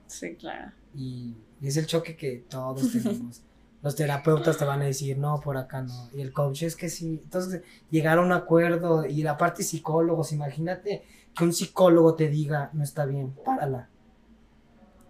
Sí, 0.08 0.36
claro. 0.36 0.72
Y, 0.96 1.36
y 1.62 1.68
es 1.68 1.78
el 1.78 1.86
choque 1.88 2.16
que 2.16 2.44
todos 2.50 2.92
tenemos. 2.92 3.42
Los 3.82 3.96
terapeutas 3.96 4.58
te 4.58 4.66
van 4.66 4.82
a 4.84 4.86
decir, 4.86 5.18
no, 5.18 5.40
por 5.40 5.58
acá 5.58 5.82
no. 5.82 6.10
Y 6.14 6.22
el 6.22 6.32
coach 6.34 6.62
es 6.64 6.76
que 6.76 6.88
sí. 6.90 7.20
Entonces, 7.24 7.64
llegar 7.90 8.20
a 8.20 8.22
un 8.22 8.32
acuerdo. 8.32 9.06
Y 9.08 9.24
la 9.24 9.38
parte 9.38 9.64
psicólogos, 9.64 10.32
imagínate 10.34 11.02
que 11.36 11.44
un 11.44 11.52
psicólogo 11.52 12.14
te 12.14 12.28
diga, 12.30 12.70
no 12.74 12.84
está 12.84 13.06
bien, 13.06 13.34
párala. 13.44 13.90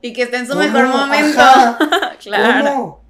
Y 0.02 0.14
que 0.14 0.22
esté 0.24 0.38
en 0.38 0.46
su 0.48 0.54
¿Cómo? 0.54 0.64
mejor 0.64 0.88
momento. 0.88 1.42
Claro. 2.22 2.66
¿Cómo? 2.70 3.02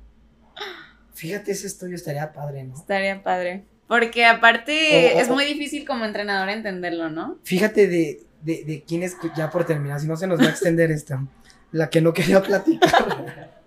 Fíjate, 1.14 1.52
ese 1.52 1.68
estudio 1.68 1.96
estaría 1.96 2.32
padre, 2.34 2.64
¿no? 2.64 2.74
Estaría 2.76 3.22
padre. 3.22 3.66
Porque 3.88 4.26
aparte 4.26 5.12
O- 5.14 5.18
o- 5.18 5.22
es 5.22 5.30
muy 5.30 5.46
difícil 5.46 5.86
como 5.86 6.06
entrenador 6.06 6.50
entenderlo, 6.50 7.10
¿no? 7.10 7.38
Fíjate 7.44 7.88
de, 7.88 8.24
de, 8.44 8.64
de 8.64 8.84
quién 8.88 9.04
es, 9.04 9.16
ya 9.36 9.50
por 9.50 9.66
terminar, 9.66 10.00
si 10.00 10.08
no 10.08 10.18
se 10.18 10.28
nos 10.28 10.40
va 10.40 10.46
a 10.46 10.50
extender 10.50 10.92
esta, 10.92 11.26
la 11.72 11.90
que 11.90 12.02
no 12.02 12.14
quería 12.14 12.42
platicar. 12.42 13.62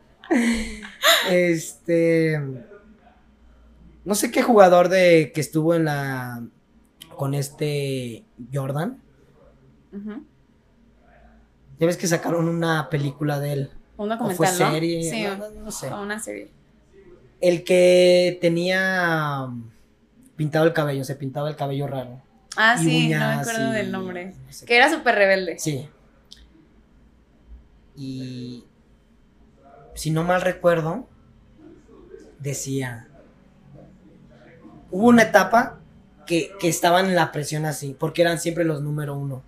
este, 1.30 2.40
no 4.04 4.14
sé 4.14 4.30
qué 4.30 4.42
jugador 4.42 4.88
de 4.88 5.32
que 5.34 5.40
estuvo 5.40 5.74
en 5.74 5.84
la, 5.86 6.44
con 7.16 7.34
este 7.34 8.24
Jordan, 8.52 9.00
ya 11.78 11.86
ves 11.86 11.96
que 11.96 12.06
sacaron 12.06 12.48
una 12.48 12.88
película 12.90 13.38
de 13.40 13.52
él, 13.52 13.70
Un 13.96 14.10
o 14.10 14.30
fue 14.30 14.46
¿no? 14.46 14.52
serie, 14.52 15.10
Sí, 15.10 15.24
no, 15.62 15.70
sé. 15.70 15.92
o 15.92 16.02
una 16.02 16.18
serie. 16.18 16.50
El 17.40 17.62
que 17.64 18.38
tenía 18.40 19.44
um, 19.46 19.70
pintado 20.36 20.64
el 20.66 20.72
cabello, 20.72 21.04
se 21.04 21.14
pintaba 21.14 21.48
el 21.48 21.56
cabello 21.56 21.86
raro. 21.86 22.22
Ah, 22.56 22.76
y 22.80 22.84
sí, 22.84 23.08
no 23.08 23.18
me 23.18 23.24
acuerdo 23.34 23.70
y 23.70 23.74
del 23.74 23.92
nombre. 23.92 24.26
no 24.26 24.52
sé 24.52 24.66
Que 24.66 24.76
era 24.76 24.90
súper 24.90 25.14
rebelde. 25.14 25.58
Sí. 25.58 25.88
Y 27.96 28.64
si 29.94 30.10
no 30.10 30.24
mal 30.24 30.40
recuerdo, 30.40 31.06
decía, 32.38 33.08
hubo 34.90 35.08
una 35.08 35.22
etapa 35.22 35.80
que, 36.26 36.50
que 36.58 36.68
estaban 36.68 37.06
en 37.06 37.14
la 37.14 37.32
presión 37.32 37.64
así, 37.66 37.94
porque 37.98 38.22
eran 38.22 38.38
siempre 38.38 38.64
los 38.64 38.82
número 38.82 39.14
uno. 39.16 39.42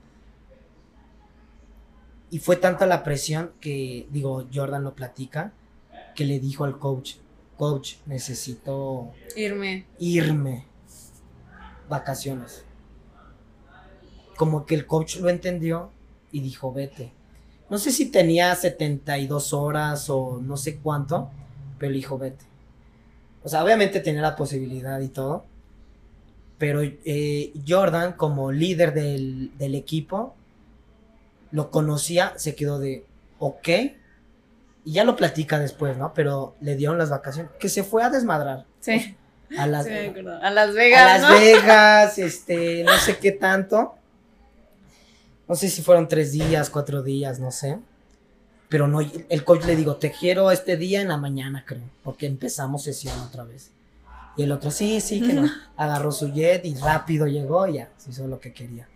Y 2.30 2.38
fue 2.40 2.56
tanta 2.56 2.86
la 2.86 3.02
presión 3.04 3.52
que, 3.60 4.06
digo, 4.10 4.46
Jordan 4.52 4.84
lo 4.84 4.94
platica, 4.94 5.52
que 6.14 6.24
le 6.24 6.40
dijo 6.40 6.64
al 6.64 6.78
coach, 6.78 7.14
coach, 7.56 7.94
necesito 8.06 9.12
Irme. 9.36 9.86
irme, 9.98 10.66
vacaciones. 11.88 12.65
Como 14.36 14.66
que 14.66 14.74
el 14.74 14.86
coach 14.86 15.16
lo 15.16 15.28
entendió 15.28 15.90
y 16.32 16.40
dijo, 16.40 16.72
vete. 16.72 17.12
No 17.68 17.78
sé 17.78 17.90
si 17.90 18.06
tenía 18.06 18.54
72 18.54 19.52
horas 19.52 20.08
o 20.08 20.40
no 20.40 20.56
sé 20.56 20.76
cuánto, 20.76 21.30
pero 21.78 21.90
le 21.90 21.96
dijo, 21.96 22.18
vete. 22.18 22.44
O 23.42 23.48
sea, 23.48 23.64
obviamente 23.64 24.00
tenía 24.00 24.22
la 24.22 24.36
posibilidad 24.36 25.00
y 25.00 25.08
todo. 25.08 25.44
Pero 26.58 26.80
eh, 26.82 27.52
Jordan, 27.66 28.12
como 28.12 28.52
líder 28.52 28.94
del, 28.94 29.56
del 29.58 29.74
equipo, 29.74 30.34
lo 31.50 31.70
conocía, 31.70 32.32
se 32.36 32.54
quedó 32.54 32.78
de, 32.78 33.04
ok. 33.38 33.68
Y 34.84 34.92
ya 34.92 35.04
lo 35.04 35.16
platica 35.16 35.58
después, 35.58 35.96
¿no? 35.96 36.14
Pero 36.14 36.54
le 36.60 36.76
dieron 36.76 36.98
las 36.98 37.10
vacaciones. 37.10 37.52
Que 37.58 37.68
se 37.68 37.82
fue 37.82 38.04
a 38.04 38.10
desmadrar. 38.10 38.64
Sí. 38.80 39.16
A 39.58 39.66
las, 39.66 39.84
Sí. 39.84 39.92
A 40.42 40.50
Las 40.50 40.74
Vegas, 40.74 41.00
a 41.00 41.18
Las 41.18 41.22
¿no? 41.22 41.38
Vegas, 41.38 42.18
este, 42.18 42.84
no 42.84 42.96
sé 42.98 43.18
qué 43.18 43.32
tanto. 43.32 43.95
No 45.48 45.54
sé 45.54 45.68
si 45.68 45.82
fueron 45.82 46.08
tres 46.08 46.32
días, 46.32 46.70
cuatro 46.70 47.02
días, 47.02 47.38
no 47.38 47.50
sé. 47.50 47.78
Pero 48.68 48.88
no, 48.88 49.00
el 49.00 49.44
coach 49.44 49.64
le 49.64 49.76
digo, 49.76 49.96
te 49.96 50.10
quiero 50.10 50.50
este 50.50 50.76
día 50.76 51.00
en 51.00 51.08
la 51.08 51.16
mañana, 51.16 51.64
creo, 51.64 51.88
porque 52.02 52.26
empezamos 52.26 52.82
sesión 52.82 53.18
otra 53.20 53.44
vez. 53.44 53.70
Y 54.36 54.42
el 54.42 54.52
otro, 54.52 54.70
sí, 54.70 55.00
sí, 55.00 55.20
que 55.20 55.32
no. 55.32 55.48
Agarró 55.76 56.10
su 56.12 56.32
jet 56.32 56.64
y 56.64 56.74
rápido 56.74 57.26
llegó 57.26 57.66
y 57.68 57.74
ya, 57.74 57.90
se 57.96 58.10
hizo 58.10 58.26
lo 58.26 58.40
que 58.40 58.52
quería. 58.52 58.88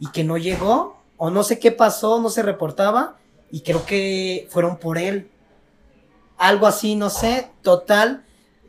Y 0.00 0.10
que 0.10 0.24
no 0.24 0.36
llegó, 0.36 1.00
o 1.16 1.30
no 1.30 1.44
sé 1.44 1.58
qué 1.58 1.70
pasó, 1.70 2.20
no 2.20 2.28
se 2.28 2.42
reportaba, 2.42 3.16
y 3.50 3.60
creo 3.60 3.86
que 3.86 4.48
fueron 4.50 4.78
por 4.78 4.98
él. 4.98 5.30
Algo 6.36 6.66
así, 6.66 6.96
no 6.96 7.08
sé, 7.08 7.50
total, 7.62 8.24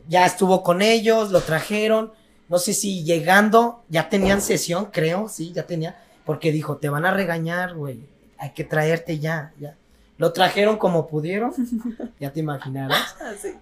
ya 0.08 0.24
estuvo 0.24 0.62
con 0.62 0.80
ellos, 0.80 1.32
lo 1.32 1.40
trajeron, 1.40 2.12
no 2.48 2.58
sé 2.58 2.72
si 2.72 3.02
llegando, 3.02 3.82
ya 3.88 4.08
tenían 4.08 4.40
sesión, 4.40 4.86
creo, 4.92 5.28
sí, 5.28 5.52
ya 5.52 5.66
tenía, 5.66 6.00
porque 6.26 6.50
dijo, 6.52 6.76
te 6.76 6.88
van 6.88 7.06
a 7.06 7.12
regañar, 7.12 7.74
güey, 7.74 8.04
hay 8.36 8.52
que 8.52 8.64
traerte 8.64 9.18
ya, 9.18 9.54
ya. 9.58 9.76
Lo 10.18 10.32
trajeron 10.32 10.76
como 10.76 11.06
pudieron, 11.06 11.52
ya 12.20 12.32
te 12.32 12.40
imaginarás. 12.40 13.16
Ah, 13.20 13.32
sí. 13.40 13.54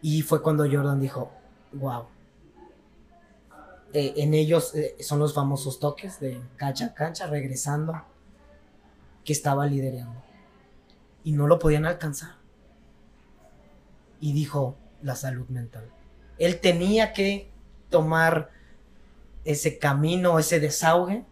Y 0.00 0.22
fue 0.22 0.42
cuando 0.42 0.64
Jordan 0.64 1.00
dijo, 1.00 1.30
wow. 1.72 2.06
Eh, 3.92 4.14
en 4.16 4.34
ellos 4.34 4.74
eh, 4.74 4.96
son 5.00 5.18
los 5.18 5.34
famosos 5.34 5.78
toques 5.78 6.18
de 6.18 6.40
cancha 6.56 6.86
a 6.86 6.94
cancha, 6.94 7.26
regresando, 7.26 8.02
que 9.24 9.32
estaba 9.32 9.66
liderando. 9.66 10.22
Y 11.24 11.32
no 11.32 11.46
lo 11.46 11.58
podían 11.58 11.84
alcanzar. 11.84 12.36
Y 14.20 14.32
dijo, 14.32 14.76
la 15.02 15.14
salud 15.14 15.48
mental. 15.48 15.90
Él 16.38 16.60
tenía 16.60 17.12
que 17.12 17.50
tomar 17.90 18.50
ese 19.46 19.78
camino, 19.78 20.38
ese 20.38 20.60
desahogue, 20.60 21.24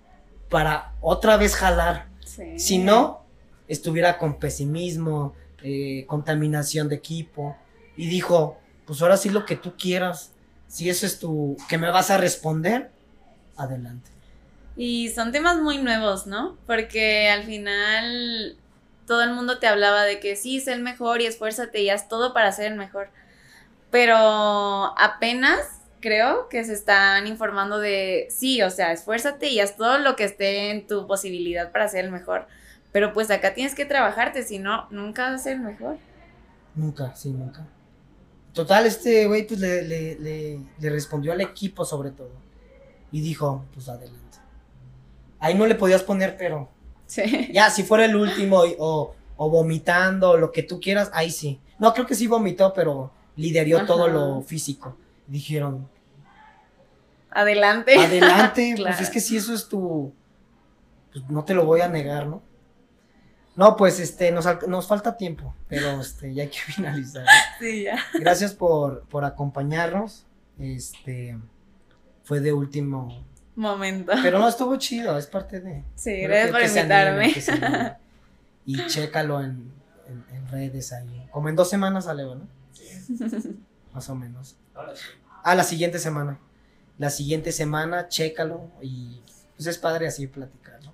para 0.49 0.95
otra 1.01 1.37
vez 1.37 1.55
jalar. 1.55 2.07
Sí. 2.25 2.59
Si 2.59 2.79
no, 2.79 3.25
estuviera 3.69 4.19
con 4.19 4.39
pesimismo, 4.39 5.35
eh, 5.63 6.05
contaminación 6.07 6.89
de 6.89 6.97
equipo. 6.97 7.57
Y 7.97 8.07
dijo, 8.07 8.59
pues 8.87 9.03
ahora 9.03 9.17
sí 9.17 9.31
lo 9.31 9.47
que 9.47 9.57
tú 9.57 9.75
quieras. 9.77 10.33
Si 10.69 10.89
eso 10.89 11.07
es 11.07 11.19
tu, 11.19 11.57
que 11.69 11.79
me 11.79 11.91
vas 11.91 12.11
a 12.11 12.19
responder, 12.19 12.91
adelante. 13.57 14.11
Y 14.77 15.11
son 15.11 15.33
temas 15.33 15.61
muy 15.61 15.79
nuevos, 15.79 16.27
¿no? 16.27 16.57
Porque 16.67 17.29
al 17.29 17.45
final 17.45 18.57
todo 19.07 19.23
el 19.23 19.33
mundo 19.33 19.59
te 19.59 19.67
hablaba 19.67 20.03
de 20.05 20.19
que 20.21 20.37
sí, 20.37 20.61
sé 20.61 20.73
el 20.73 20.83
mejor 20.83 21.21
y 21.21 21.27
esfuérzate 21.27 21.83
y 21.83 21.91
haz 21.91 22.09
todo 22.09 22.33
para 22.33 22.51
ser 22.53 22.73
el 22.73 22.79
mejor. 22.79 23.09
Pero 23.91 24.17
apenas 24.99 25.84
creo 26.05 26.51
que 26.51 26.63
se 26.65 26.75
están 26.75 27.27
informando 27.27 27.79
de 27.79 28.27
sí, 28.29 28.61
o 28.61 28.69
sea, 28.69 28.93
esfuérzate 28.93 29.49
y 29.49 29.61
haz 29.61 29.75
todo 29.75 29.97
lo 29.97 30.17
que 30.17 30.25
esté 30.25 30.71
en 30.71 30.87
tu 30.87 31.07
posibilidad 31.07 31.73
para 31.73 31.89
ser 31.89 32.05
el 32.05 32.13
mejor. 32.13 32.47
Pero 32.93 33.15
pues 33.15 33.31
acá 33.31 33.55
tienes 33.55 33.75
que 33.75 33.87
trabajarte, 33.87 34.43
si 34.43 34.59
no, 34.59 34.87
nunca 34.91 35.31
vas 35.31 35.41
a 35.41 35.45
ser 35.45 35.55
el 35.55 35.61
mejor. 35.61 35.97
Nunca, 36.75 37.17
sí, 37.17 37.31
nunca. 37.31 37.67
Total, 38.53 38.85
este 38.85 39.27
güey 39.27 39.47
pues 39.47 39.59
le, 39.59 39.81
le, 39.83 40.17
le, 40.17 40.61
le 40.79 40.91
respondió 40.91 41.33
al 41.33 41.41
equipo 41.41 41.87
sobre 41.87 42.11
todo. 42.11 42.33
Y 43.11 43.23
dijo, 43.23 43.65
pues 43.73 43.89
adelante. 43.89 44.39
Ahí 45.39 45.55
no 45.55 45.65
le 45.65 45.75
podías 45.75 46.03
poner 46.03 46.37
pero. 46.37 46.69
Sí. 47.07 47.49
Ya, 47.55 47.71
si 47.71 47.83
fuera 47.83 48.05
el 48.05 48.15
último 48.15 48.63
o, 48.79 49.15
o 49.39 49.51
vomitando 49.51 50.37
lo 50.37 50.53
que 50.53 50.63
tú 50.63 50.81
quieras, 50.81 51.11
ahí 51.15 51.31
sí. 51.31 51.61
No, 51.79 51.95
creo 51.95 52.07
que 52.07 52.15
sí 52.15 52.27
vomitó, 52.27 52.75
pero 52.75 53.11
liderió 53.37 53.79
Ajá. 53.79 53.87
todo 53.87 54.09
lo 54.09 54.43
físico. 54.43 54.99
Dijeron, 55.27 55.89
Adelante. 57.35 57.97
adelante, 57.99 58.75
Claro. 58.77 58.97
pues 58.97 59.09
es 59.09 59.13
que 59.13 59.21
si 59.21 59.37
eso 59.37 59.53
es 59.55 59.69
tu, 59.69 60.13
pues 61.13 61.25
no 61.29 61.45
te 61.45 61.55
lo 61.55 61.65
voy 61.65 61.81
a 61.81 61.89
negar, 61.89 62.27
¿no? 62.27 62.43
No, 63.57 63.77
pues 63.77 64.01
este, 64.01 64.33
nos, 64.33 64.47
nos 64.67 64.89
falta 64.89 65.17
tiempo, 65.17 65.55
pero 65.69 66.01
este, 66.01 66.35
ya 66.35 66.43
hay 66.45 66.49
que 66.49 66.59
finalizar. 66.73 67.25
Sí, 67.61 67.85
ya. 67.85 67.99
Gracias 68.19 68.53
por, 68.53 69.03
por 69.09 69.25
acompañarnos. 69.25 70.27
Este, 70.59 71.39
fue 72.25 72.41
de 72.41 72.53
último, 72.53 73.25
Momento. 73.57 74.13
pero 74.23 74.39
no, 74.39 74.49
estuvo 74.49 74.77
chido, 74.77 75.17
es 75.19 75.27
parte 75.27 75.61
de... 75.61 75.85
Sí, 75.95 76.21
gracias 76.23 76.51
por 76.51 76.63
invitarme. 76.63 77.35
anime. 77.49 77.97
Y 78.67 78.87
chécalo 78.87 79.41
en, 79.41 79.71
en- 80.09 80.25
en 80.37 80.49
redes 80.49 80.93
ahí. 80.93 81.29
Como 81.31 81.49
en 81.49 81.57
dos 81.57 81.69
semanas 81.71 82.05
sale, 82.07 82.25
¿no? 82.25 82.47
Más 83.93 84.09
o 84.11 84.15
menos. 84.17 84.57
Ah, 85.45 85.55
la 85.55 85.63
siguiente 85.65 85.99
semana. 85.99 86.39
La 86.99 87.11
siguiente 87.11 87.51
semana, 87.53 88.09
chécalo 88.09 88.71
y 88.81 89.21
pues 89.57 89.67
es 89.67 89.79
padre 89.79 90.07
así 90.07 90.27
platicar, 90.27 90.81
¿no? 90.85 90.93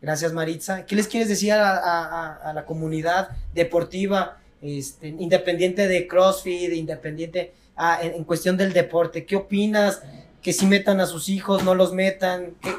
Gracias 0.00 0.32
Maritza. 0.32 0.86
¿Qué 0.86 0.94
les 0.96 1.08
quieres 1.08 1.28
decir 1.28 1.52
a, 1.52 1.76
a- 1.76 2.04
a- 2.04 2.50
a 2.50 2.52
la 2.52 2.64
comunidad 2.64 3.28
deportiva, 3.54 4.38
este, 4.60 5.08
independiente 5.08 5.88
de 5.88 6.06
CrossFit, 6.08 6.72
independiente 6.72 7.52
ah, 7.76 7.98
en, 8.02 8.14
en 8.14 8.24
cuestión 8.24 8.56
del 8.56 8.72
deporte? 8.72 9.24
¿Qué 9.26 9.36
opinas? 9.36 10.02
Que 10.42 10.52
si 10.52 10.66
metan 10.66 11.00
a 11.00 11.06
sus 11.06 11.28
hijos, 11.28 11.62
no 11.64 11.74
los 11.74 11.92
metan. 11.92 12.54
¿Qué, 12.60 12.74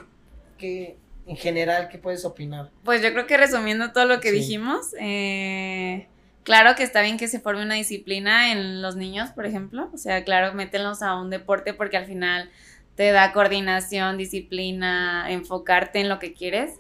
qué- 0.57 0.97
en 1.25 1.37
general, 1.37 1.87
qué 1.87 1.97
puedes 1.97 2.25
opinar? 2.25 2.69
Pues 2.83 3.01
yo 3.01 3.11
creo 3.13 3.25
que 3.25 3.37
resumiendo 3.37 3.93
todo 3.93 4.03
lo 4.05 4.19
que 4.19 4.31
Sí. 4.31 4.35
dijimos, 4.39 4.87
eh, 4.99 6.07
claro 6.43 6.75
que 6.75 6.83
está 6.83 7.01
bien 7.01 7.17
que 7.17 7.27
se 7.27 7.39
forme 7.39 7.63
una 7.63 7.75
disciplina 7.75 8.51
en 8.51 8.81
los 8.81 8.95
niños, 8.95 9.31
por 9.31 9.45
ejemplo. 9.45 9.89
O 9.93 9.97
sea, 9.97 10.23
claro, 10.23 10.53
mételos 10.53 11.01
a 11.01 11.15
un 11.19 11.29
deporte 11.29 11.73
porque 11.73 11.97
al 11.97 12.05
final 12.05 12.49
te 12.95 13.11
da 13.11 13.33
coordinación, 13.33 14.17
disciplina, 14.17 15.25
enfocarte 15.29 15.99
en 15.99 16.09
lo 16.09 16.19
que 16.19 16.33
quieres. 16.33 16.79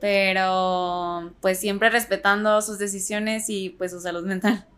Pero 0.00 1.32
pues 1.40 1.58
siempre 1.58 1.88
respetando 1.90 2.60
sus 2.62 2.78
decisiones 2.78 3.48
y 3.48 3.70
pues 3.70 3.92
su 3.92 4.00
salud 4.00 4.26
mental. 4.26 4.66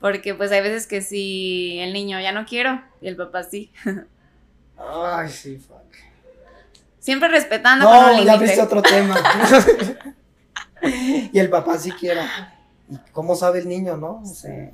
Porque 0.00 0.34
pues 0.34 0.52
hay 0.52 0.60
veces 0.60 0.86
que 0.86 1.00
si 1.00 1.78
el 1.78 1.92
niño 1.92 2.20
ya 2.20 2.32
no 2.32 2.44
quiero 2.44 2.82
y 3.00 3.08
el 3.08 3.16
papá 3.16 3.44
sí. 3.44 3.72
Ay, 4.76 5.28
sí, 5.30 5.56
fuck. 5.56 5.78
Siempre 6.98 7.28
respetando 7.28 7.84
No, 7.84 8.22
ya 8.22 8.36
viste 8.36 8.60
otro 8.60 8.82
tema. 8.82 9.16
y 10.82 11.38
el 11.38 11.48
papá 11.48 11.78
siquiera. 11.78 12.53
¿Y 12.90 12.96
cómo 13.12 13.34
sabe 13.36 13.60
el 13.60 13.68
niño, 13.68 13.96
no? 13.96 14.20
O 14.22 14.26
sea, 14.34 14.70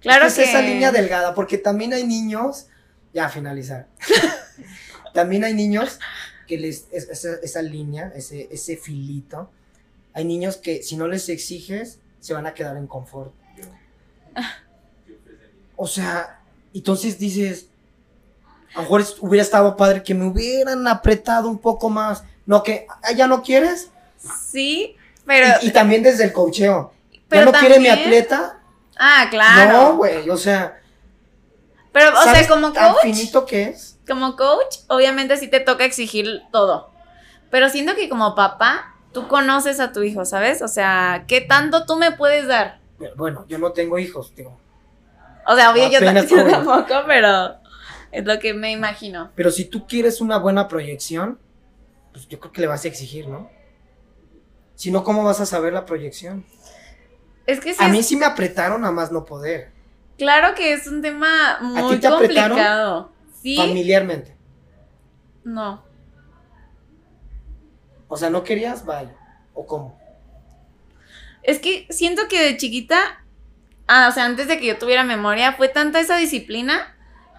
Claro 0.00 0.26
es 0.26 0.34
que 0.34 0.44
esa 0.44 0.62
línea 0.62 0.90
delgada, 0.92 1.34
porque 1.34 1.58
también 1.58 1.92
hay 1.92 2.06
niños, 2.06 2.66
ya 3.12 3.26
a 3.26 3.28
finalizar, 3.28 3.86
también 5.14 5.44
hay 5.44 5.52
niños 5.54 5.98
que 6.46 6.56
les, 6.58 6.86
es- 6.90 7.08
esa, 7.10 7.34
esa 7.42 7.62
línea, 7.62 8.12
ese, 8.14 8.48
ese 8.50 8.76
filito, 8.76 9.50
hay 10.14 10.24
niños 10.24 10.56
que 10.56 10.82
si 10.82 10.96
no 10.96 11.06
les 11.08 11.28
exiges, 11.28 11.98
se 12.20 12.32
van 12.34 12.46
a 12.46 12.54
quedar 12.54 12.76
en 12.76 12.86
confort. 12.86 13.32
O 15.76 15.86
sea, 15.86 16.40
entonces 16.74 17.18
dices, 17.18 17.66
a 18.74 18.76
lo 18.78 18.82
mejor 18.82 19.04
hubiera 19.20 19.42
estado 19.42 19.76
padre 19.76 20.02
que 20.02 20.14
me 20.14 20.26
hubieran 20.26 20.86
apretado 20.86 21.48
un 21.48 21.58
poco 21.58 21.88
más. 21.90 22.22
No, 22.46 22.62
que 22.62 22.86
"Ah, 23.02 23.12
ya 23.12 23.26
no 23.26 23.42
quieres. 23.42 23.90
Sí, 24.50 24.96
pero... 25.26 25.46
y, 25.62 25.68
y 25.68 25.72
también 25.72 26.02
desde 26.02 26.24
el 26.24 26.32
cocheo. 26.32 26.92
¿Ya 27.30 27.38
pero 27.38 27.52
no 27.52 27.58
quiere 27.58 27.78
mi 27.78 27.88
atleta? 27.88 28.60
Ah, 28.98 29.28
claro. 29.30 29.72
No, 29.72 29.96
güey, 29.96 30.28
o 30.28 30.36
sea, 30.36 30.80
Pero, 31.92 32.10
o 32.10 32.22
sea, 32.22 32.32
¿sabes 32.32 32.48
como 32.48 32.72
tan 32.72 32.92
coach, 32.92 33.02
finito 33.02 33.46
que 33.46 33.62
es? 33.64 33.98
como 34.06 34.36
coach, 34.36 34.78
obviamente 34.88 35.36
sí 35.36 35.48
te 35.48 35.60
toca 35.60 35.84
exigir 35.84 36.42
todo. 36.50 36.90
Pero 37.50 37.68
siento 37.68 37.94
que 37.94 38.08
como 38.08 38.34
papá, 38.34 38.96
tú 39.12 39.28
conoces 39.28 39.80
a 39.80 39.92
tu 39.92 40.02
hijo, 40.02 40.24
¿sabes? 40.24 40.62
O 40.62 40.68
sea, 40.68 41.24
¿qué 41.28 41.40
tanto 41.40 41.86
tú 41.86 41.96
me 41.96 42.12
puedes 42.12 42.46
dar? 42.46 42.80
Bueno, 43.16 43.46
yo 43.48 43.58
no 43.58 43.72
tengo 43.72 43.98
hijos, 43.98 44.34
digo. 44.34 44.58
O 45.46 45.54
sea, 45.54 45.70
obvio, 45.70 45.88
yo, 45.88 46.00
yo 46.26 46.50
tampoco, 46.50 46.94
pero 47.06 47.54
es 48.12 48.24
lo 48.24 48.38
que 48.38 48.54
me 48.54 48.72
imagino. 48.72 49.30
Pero 49.34 49.50
si 49.50 49.64
tú 49.64 49.86
quieres 49.86 50.20
una 50.20 50.38
buena 50.38 50.68
proyección, 50.68 51.38
pues 52.12 52.28
yo 52.28 52.40
creo 52.40 52.52
que 52.52 52.60
le 52.60 52.66
vas 52.66 52.84
a 52.84 52.88
exigir, 52.88 53.28
¿no? 53.28 53.48
Si 54.74 54.90
no, 54.90 55.04
¿cómo 55.04 55.22
vas 55.24 55.40
a 55.40 55.46
saber 55.46 55.72
la 55.72 55.84
proyección? 55.84 56.44
Es 57.50 57.60
que 57.60 57.72
sí 57.74 57.82
A 57.82 57.86
es- 57.86 57.92
mí 57.92 58.02
sí 58.02 58.16
me 58.16 58.26
apretaron 58.26 58.84
a 58.84 58.90
más 58.90 59.10
no 59.12 59.24
poder, 59.24 59.70
claro 60.18 60.54
que 60.54 60.72
es 60.72 60.86
un 60.86 61.02
tema 61.02 61.58
muy 61.60 61.94
ti 61.94 62.00
te 62.00 62.06
apretaron? 62.06 62.50
complicado. 62.58 63.12
Sí, 63.42 63.56
familiarmente. 63.56 64.36
no. 65.44 65.82
O 68.08 68.16
sea, 68.16 68.28
¿no 68.30 68.42
querías? 68.42 68.84
Vaya. 68.84 69.14
¿O 69.54 69.66
cómo? 69.66 69.98
Es 71.42 71.58
que 71.60 71.86
siento 71.90 72.22
que 72.28 72.42
de 72.42 72.56
chiquita, 72.56 72.98
ah, 73.86 74.08
o 74.10 74.12
sea, 74.12 74.24
antes 74.26 74.48
de 74.48 74.58
que 74.58 74.66
yo 74.66 74.78
tuviera 74.78 75.04
memoria, 75.04 75.52
fue 75.52 75.68
tanta 75.68 76.00
esa 76.00 76.16
disciplina 76.16 76.94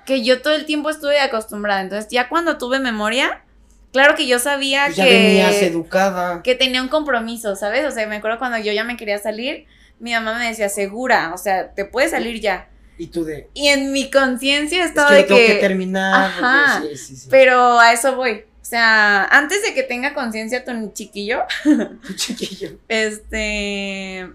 que 0.05 0.23
yo 0.23 0.41
todo 0.41 0.53
el 0.53 0.65
tiempo 0.65 0.89
estuve 0.89 1.19
acostumbrada. 1.19 1.81
Entonces, 1.81 2.09
ya 2.09 2.29
cuando 2.29 2.57
tuve 2.57 2.79
memoria, 2.79 3.43
claro 3.91 4.15
que 4.15 4.27
yo 4.27 4.39
sabía 4.39 4.85
Pues 4.85 4.97
ya 4.97 5.05
venías 5.05 5.55
que, 5.55 5.67
educada. 5.67 6.41
que 6.43 6.55
tenía 6.55 6.81
un 6.81 6.87
compromiso, 6.89 7.55
¿sabes? 7.55 7.85
O 7.85 7.91
sea, 7.91 8.07
me 8.07 8.17
acuerdo 8.17 8.39
cuando 8.39 8.57
yo 8.57 8.71
ya 8.73 8.83
me 8.83 8.97
quería 8.97 9.17
salir, 9.19 9.65
mi 9.99 10.11
mamá 10.13 10.37
me 10.37 10.47
decía, 10.47 10.69
segura, 10.69 11.31
o 11.33 11.37
sea, 11.37 11.71
te 11.73 11.85
puedes 11.85 12.11
salir 12.11 12.39
ya. 12.41 12.67
Y 12.97 13.07
tú 13.07 13.23
de... 13.23 13.49
Y 13.53 13.67
en 13.69 13.91
mi 13.91 14.11
conciencia 14.11 14.83
Es 14.83 14.89
estaba 14.89 15.09
que 15.09 15.15
de 15.15 15.23
tengo 15.23 15.39
que, 15.39 15.47
que... 15.47 15.55
terminar. 15.55 16.13
Ajá. 16.29 16.81
sí, 16.81 16.95
sí, 16.97 17.15
sí. 17.15 17.27
Pero 17.31 17.79
a 17.79 17.93
eso 17.93 18.15
voy. 18.15 18.45
O 18.61 18.65
sea, 18.65 19.25
antes 19.25 19.63
de 19.63 19.73
que 19.73 19.83
tenga 19.83 20.13
conciencia 20.13 20.63
tu 20.63 20.91
chiquillo, 20.93 21.41
Tu 21.63 22.13
chiquillo. 22.13 22.77
este, 22.87 24.31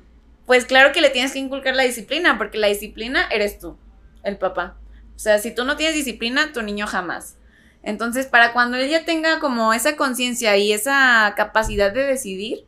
pues 0.46 0.64
claro 0.64 0.92
que 0.92 1.00
le 1.00 1.11
tienes 1.11 1.32
que 1.32 1.38
inculcar 1.38 1.74
la 1.74 1.84
disciplina, 1.84 2.36
porque 2.38 2.59
la 2.59 2.66
disciplina 2.66 3.26
eres 3.30 3.59
tú, 3.59 3.76
el 4.24 4.36
papá. 4.36 4.76
O 5.14 5.18
sea, 5.18 5.38
si 5.38 5.52
tú 5.54 5.64
no 5.64 5.76
tienes 5.76 5.94
disciplina, 5.94 6.52
tu 6.52 6.62
niño 6.62 6.86
jamás. 6.86 7.36
Entonces, 7.87 8.26
para 8.26 8.53
cuando 8.55 8.78
ella 8.78 9.07
tenga 9.07 9.41
como 9.41 9.72
esa 9.74 9.97
conciencia 9.97 10.59
y 10.59 10.72
esa 10.74 11.34
capacidad 11.37 11.93
de 11.95 12.05
decidir, 12.05 12.66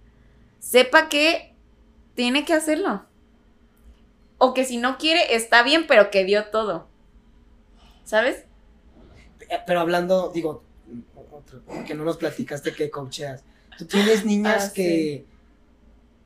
sepa 0.61 1.11
que 1.11 1.55
tiene 2.17 2.45
que 2.47 2.55
hacerlo. 2.55 3.07
O 4.39 4.55
que 4.55 4.65
si 4.65 4.79
no 4.79 4.99
quiere, 4.99 5.37
está 5.37 5.63
bien, 5.63 5.87
pero 5.87 6.11
que 6.11 6.25
dio 6.25 6.47
todo. 6.47 6.89
¿Sabes? 8.05 8.47
Eh, 9.51 9.59
Pero 9.67 9.81
hablando, 9.81 10.31
digo, 10.35 10.65
otro, 11.31 11.63
que 11.87 11.95
no 11.95 12.05
nos 12.05 12.17
platicaste 12.17 12.75
que 12.75 12.91
coacheas. 12.91 13.45
Tú 13.79 13.87
tienes 13.87 14.25
niñas 14.25 14.71
Ah, 14.71 14.73
que, 14.75 15.27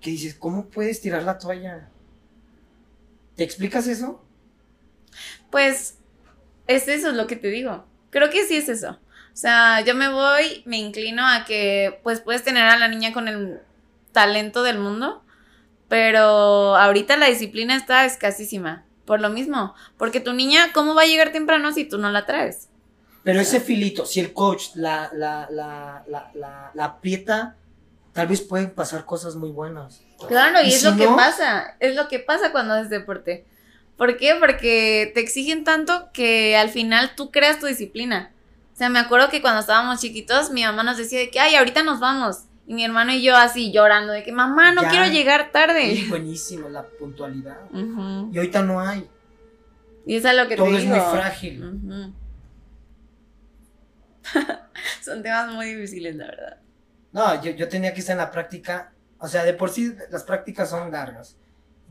que 0.01 0.11
dices, 0.11 0.35
¿cómo 0.35 0.67
puedes 0.67 1.01
tirar 1.01 1.23
la 1.25 1.39
toalla? 1.39 1.89
¿Te 3.37 3.45
explicas 3.45 3.87
eso? 3.89 4.27
Pues 5.51 5.99
es 6.67 6.89
eso 6.89 7.11
es 7.11 7.15
lo 7.17 7.27
que 7.27 7.37
te 7.37 7.49
digo. 7.49 7.85
Creo 8.13 8.29
que 8.31 8.45
sí 8.45 8.57
es 8.57 8.69
eso. 8.69 8.91
O 8.91 9.37
sea, 9.37 9.81
yo 9.81 9.95
me 9.95 10.11
voy, 10.11 10.63
me 10.67 10.77
inclino 10.77 11.27
a 11.27 11.47
que 11.47 11.99
pues 12.03 12.21
puedes 12.21 12.45
tener 12.45 12.65
a 12.65 12.77
la 12.77 12.87
niña 12.87 13.13
con 13.15 13.27
el 13.27 13.61
talento 14.13 14.63
del 14.63 14.79
mundo, 14.79 15.25
pero 15.89 16.77
ahorita 16.77 17.17
la 17.17 17.27
disciplina 17.27 17.75
está 17.75 18.05
escasísima. 18.05 18.85
Por 19.07 19.21
lo 19.21 19.31
mismo, 19.31 19.75
porque 19.97 20.21
tu 20.21 20.33
niña, 20.33 20.73
¿cómo 20.73 20.95
va 20.95 21.03
a 21.03 21.07
llegar 21.07 21.33
temprano 21.33 21.73
si 21.73 21.85
tú 21.85 21.99
no 21.99 22.11
la 22.11 22.25
traes? 22.25 22.69
Pero 23.25 23.41
ese 23.41 23.61
filito, 23.61 24.07
si 24.07 24.21
el 24.21 24.33
coach 24.33 24.75
la, 24.75 25.11
la, 25.13 25.49
la, 25.51 26.05
la, 26.07 26.71
la, 26.75 26.85
aprieta, 26.85 27.57
tal 28.13 28.29
vez 28.29 28.43
pueden 28.43 28.71
pasar 28.71 29.05
cosas 29.05 29.35
muy 29.35 29.51
buenas. 29.51 30.03
Claro, 30.29 30.61
y, 30.63 30.67
¿Y 30.67 30.73
es 30.75 30.81
si 30.81 30.87
lo 30.87 30.97
que 30.97 31.09
pasa, 31.09 31.77
es 31.81 31.97
lo 31.97 32.07
que 32.09 32.21
pasa 32.21 32.53
cuando 32.53 32.75
haces 32.75 32.91
deporte. 32.91 33.45
¿Por 34.03 34.17
qué? 34.17 34.35
Porque 34.35 35.13
te 35.15 35.21
exigen 35.21 35.63
tanto 35.63 36.09
que 36.13 36.57
al 36.57 36.71
final 36.71 37.15
tú 37.15 37.31
creas 37.31 37.61
tu 37.61 37.67
disciplina. 37.67 38.33
O 38.75 38.77
sea, 38.77 38.89
me 38.89 38.99
acuerdo 38.99 39.29
que 39.29 39.41
cuando 39.41 39.61
estábamos 39.61 40.01
chiquitos, 40.01 40.51
mi 40.51 40.65
mamá 40.65 40.83
nos 40.83 40.97
decía 40.97 41.21
de 41.21 41.31
que, 41.31 41.39
ay, 41.39 41.55
ahorita 41.55 41.85
nos 41.85 42.01
vamos. 42.01 42.47
Y 42.67 42.75
mi 42.75 42.85
hermano 42.85 43.13
y 43.13 43.23
yo 43.23 43.37
así 43.37 43.71
llorando 43.71 44.13
de 44.13 44.25
que, 44.25 44.33
mamá, 44.33 44.73
no 44.73 44.83
Ya. 44.83 44.89
quiero 44.91 45.07
llegar 45.07 45.53
tarde. 45.53 46.05
buenísimo 46.09 46.69
la 46.69 46.83
puntualidad. 46.83 47.59
Ujú. 47.71 48.31
Y 48.33 48.39
ahorita 48.39 48.63
no 48.65 48.81
hay. 48.81 49.09
Y 50.05 50.17
eso 50.17 50.31
es 50.31 50.37
lo 50.37 50.49
que 50.49 50.57
Todo 50.57 50.67
te 50.67 50.79
es 50.79 50.83
digo. 50.83 50.97
muy 50.97 51.05
frágil. 51.17 52.13
Son 55.01 55.23
temas 55.23 55.53
muy 55.53 55.75
difíciles, 55.77 56.17
la 56.17 56.27
verdad. 56.27 56.57
No, 57.13 57.41
yo, 57.41 57.53
yo 57.53 57.69
tenía 57.69 57.95
que 57.95 58.01
estar 58.01 58.15
en 58.15 58.19
la 58.19 58.33
práctica. 58.33 58.91
O 59.19 59.29
sea, 59.29 59.45
de 59.45 59.55
por 59.55 59.71
sí 59.71 59.95
las 60.11 60.25
prácticas 60.25 60.71
son 60.71 60.91
largas. 60.91 61.37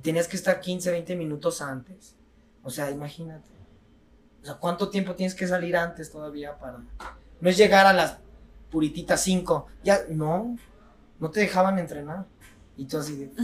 Tenías 0.01 0.27
que 0.27 0.35
estar 0.35 0.59
15, 0.59 0.91
20 0.91 1.15
minutos 1.15 1.61
antes. 1.61 2.15
O 2.63 2.69
sea, 2.69 2.89
imagínate. 2.91 3.49
O 4.41 4.45
sea, 4.45 4.55
¿cuánto 4.55 4.89
tiempo 4.89 5.15
tienes 5.15 5.35
que 5.35 5.47
salir 5.47 5.77
antes 5.77 6.11
todavía 6.11 6.57
para... 6.57 6.79
No 7.39 7.49
es 7.49 7.57
llegar 7.57 7.85
a 7.85 7.93
las 7.93 8.17
purititas 8.71 9.21
5. 9.21 9.67
Ya, 9.83 10.01
no. 10.09 10.57
No 11.19 11.29
te 11.29 11.41
dejaban 11.41 11.77
entrenar. 11.77 12.25
Y 12.81 12.85
tú 12.85 12.97
así 12.97 13.15
de... 13.15 13.31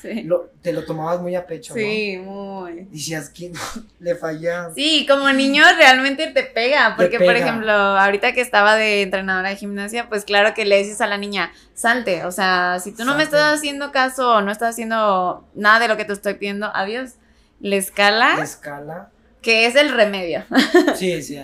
Sí, 0.00 0.22
lo- 0.22 0.48
te 0.62 0.72
lo 0.72 0.86
tomabas 0.86 1.20
muy 1.20 1.34
a 1.34 1.46
pecho, 1.46 1.74
sí 1.74 2.16
muy. 2.24 2.74
¿no? 2.74 2.86
Decías, 2.90 3.28
¿quién 3.28 3.52
le 3.98 4.14
fallas? 4.14 4.72
Sí, 4.74 5.04
como 5.06 5.30
niño 5.30 5.62
realmente 5.76 6.28
te 6.28 6.42
pega, 6.42 6.94
porque 6.96 7.18
por 7.18 7.26
pega. 7.34 7.40
ejemplo, 7.40 7.70
ahorita 7.70 8.32
que 8.32 8.40
estaba 8.40 8.76
de 8.76 9.02
entrenadora 9.02 9.50
de 9.50 9.56
gimnasia, 9.56 10.08
pues 10.08 10.24
claro 10.24 10.54
que 10.54 10.64
le 10.64 10.78
dices 10.78 11.02
a 11.02 11.06
la 11.06 11.18
niña, 11.18 11.52
salte, 11.74 12.24
o 12.24 12.30
sea, 12.32 12.78
si 12.80 12.92
tú 12.92 13.04
no 13.04 13.14
me 13.14 13.24
estás 13.24 13.54
haciendo 13.58 13.92
caso 13.92 14.36
o 14.36 14.40
no 14.40 14.50
estás 14.50 14.70
haciendo 14.70 15.46
nada 15.54 15.80
de 15.80 15.88
lo 15.88 15.98
que 15.98 16.06
te 16.06 16.14
estoy 16.14 16.32
pidiendo, 16.32 16.70
adiós. 16.74 17.16
Le 17.60 17.76
escala, 17.76 18.36
La 18.38 18.44
escala. 18.44 19.10
que 19.42 19.66
es 19.66 19.76
el 19.76 19.90
remedio. 19.92 20.44
Sí, 20.96 21.22
sí. 21.22 21.38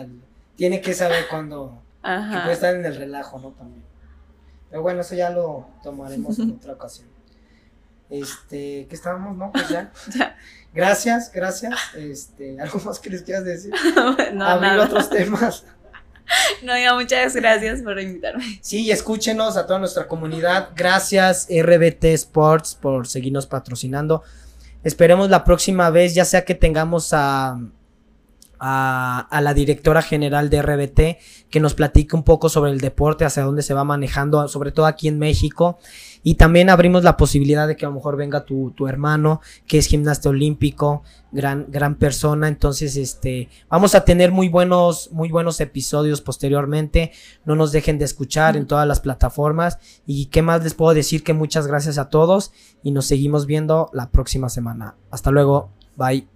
Tiene 0.57 0.81
que 0.81 0.95
saber 0.95 1.27
cuándo... 1.29 1.83
Que 2.03 2.09
Ajá. 2.11 2.41
puede 2.45 2.55
estar 2.55 2.75
en 2.75 2.87
el 2.87 2.97
relajo, 2.97 3.39
¿no? 3.39 3.51
También. 3.51 3.85
Pero 4.71 4.81
bueno, 4.81 5.03
eso 5.03 5.15
ya 5.15 5.29
lo 5.29 5.67
tomaremos 5.83 6.39
en 6.39 6.53
otra 6.53 6.73
ocasión. 6.73 7.09
Este, 8.11 8.87
¿qué 8.89 8.95
estábamos, 8.95 9.37
no? 9.37 9.53
Pues 9.53 9.69
ya. 9.69 9.93
Ya. 10.17 10.37
Gracias, 10.75 11.33
gracias. 11.33 11.75
Este, 11.97 12.61
¿algo 12.61 12.79
más 12.81 12.99
que 12.99 13.09
les 13.09 13.23
quieras 13.23 13.45
decir? 13.47 13.73
no, 14.35 14.45
Abrir 14.47 14.71
nada. 14.73 14.85
otros 14.85 15.09
temas. 15.11 15.65
No, 16.65 16.75
diga, 16.75 16.93
muchas 16.95 17.37
gracias 17.37 17.83
por 17.83 18.01
invitarme. 18.01 18.59
Sí, 18.61 18.91
escúchenos 18.91 19.57
a 19.57 19.65
toda 19.65 19.79
nuestra 19.79 20.09
comunidad. 20.09 20.71
Gracias, 20.75 21.47
RBT 21.49 22.05
Sports, 22.15 22.75
por 22.75 23.07
seguirnos 23.07 23.47
patrocinando. 23.47 24.25
Esperemos 24.83 25.31
la 25.31 25.45
próxima 25.45 25.89
vez, 25.91 26.17
ya 26.17 26.25
sea 26.25 26.45
que 26.45 26.57
tengamos 26.57 27.13
a, 27.13 27.61
a, 28.59 29.21
a 29.31 29.41
la 29.41 29.55
directora 29.55 30.03
general 30.03 30.51
de 30.51 30.63
RBT, 30.63 31.49
que 31.49 31.61
nos 31.61 31.75
platique 31.75 32.17
un 32.17 32.25
poco 32.25 32.49
sobre 32.49 32.73
el 32.73 32.81
deporte, 32.81 33.25
hacia 33.25 33.45
dónde 33.45 33.63
se 33.63 33.75
va 33.75 33.85
manejando, 33.85 34.49
sobre 34.49 34.73
todo 34.73 34.87
aquí 34.87 35.07
en 35.07 35.21
México. 35.21 35.79
Y 36.29 36.35
también 36.35 36.71
abrimos 36.71 37.05
la 37.05 37.17
posibilidad 37.17 37.69
de 37.69 37.77
que 37.77 37.87
a 37.87 37.89
lo 37.89 37.95
mejor 37.95 38.17
venga 38.17 38.45
tu, 38.45 38.73
tu 38.73 38.89
hermano, 38.89 39.41
que 39.65 39.79
es 39.79 39.87
gimnasta 39.87 40.29
olímpico, 40.29 41.05
gran, 41.31 41.67
gran 41.69 41.95
persona. 41.95 42.49
Entonces, 42.49 42.97
este, 42.97 43.49
vamos 43.69 43.95
a 43.95 44.05
tener 44.05 44.33
muy 44.33 44.49
buenos, 44.49 45.13
muy 45.13 45.29
buenos 45.29 45.61
episodios 45.61 46.21
posteriormente. 46.21 47.13
No 47.45 47.55
nos 47.55 47.71
dejen 47.71 48.01
de 48.01 48.07
escuchar 48.07 48.57
en 48.57 48.67
todas 48.67 48.89
las 48.89 48.99
plataformas. 48.99 49.79
Y 50.05 50.27
qué 50.27 50.43
más 50.43 50.65
les 50.65 50.75
puedo 50.75 50.93
decir 50.95 51.23
que 51.23 51.33
muchas 51.33 51.69
gracias 51.69 51.97
a 51.97 52.09
todos 52.09 52.51
y 52.83 52.91
nos 52.91 53.07
seguimos 53.07 53.47
viendo 53.47 53.89
la 53.93 54.11
próxima 54.11 54.49
semana. 54.49 54.97
Hasta 55.13 55.31
luego. 55.31 55.71
Bye. 55.95 56.27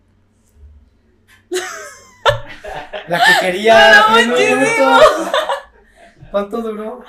La 3.08 3.18
que 3.18 3.32
quería. 3.44 4.04
¿Cuánto 6.30 6.62
duró? 6.62 7.02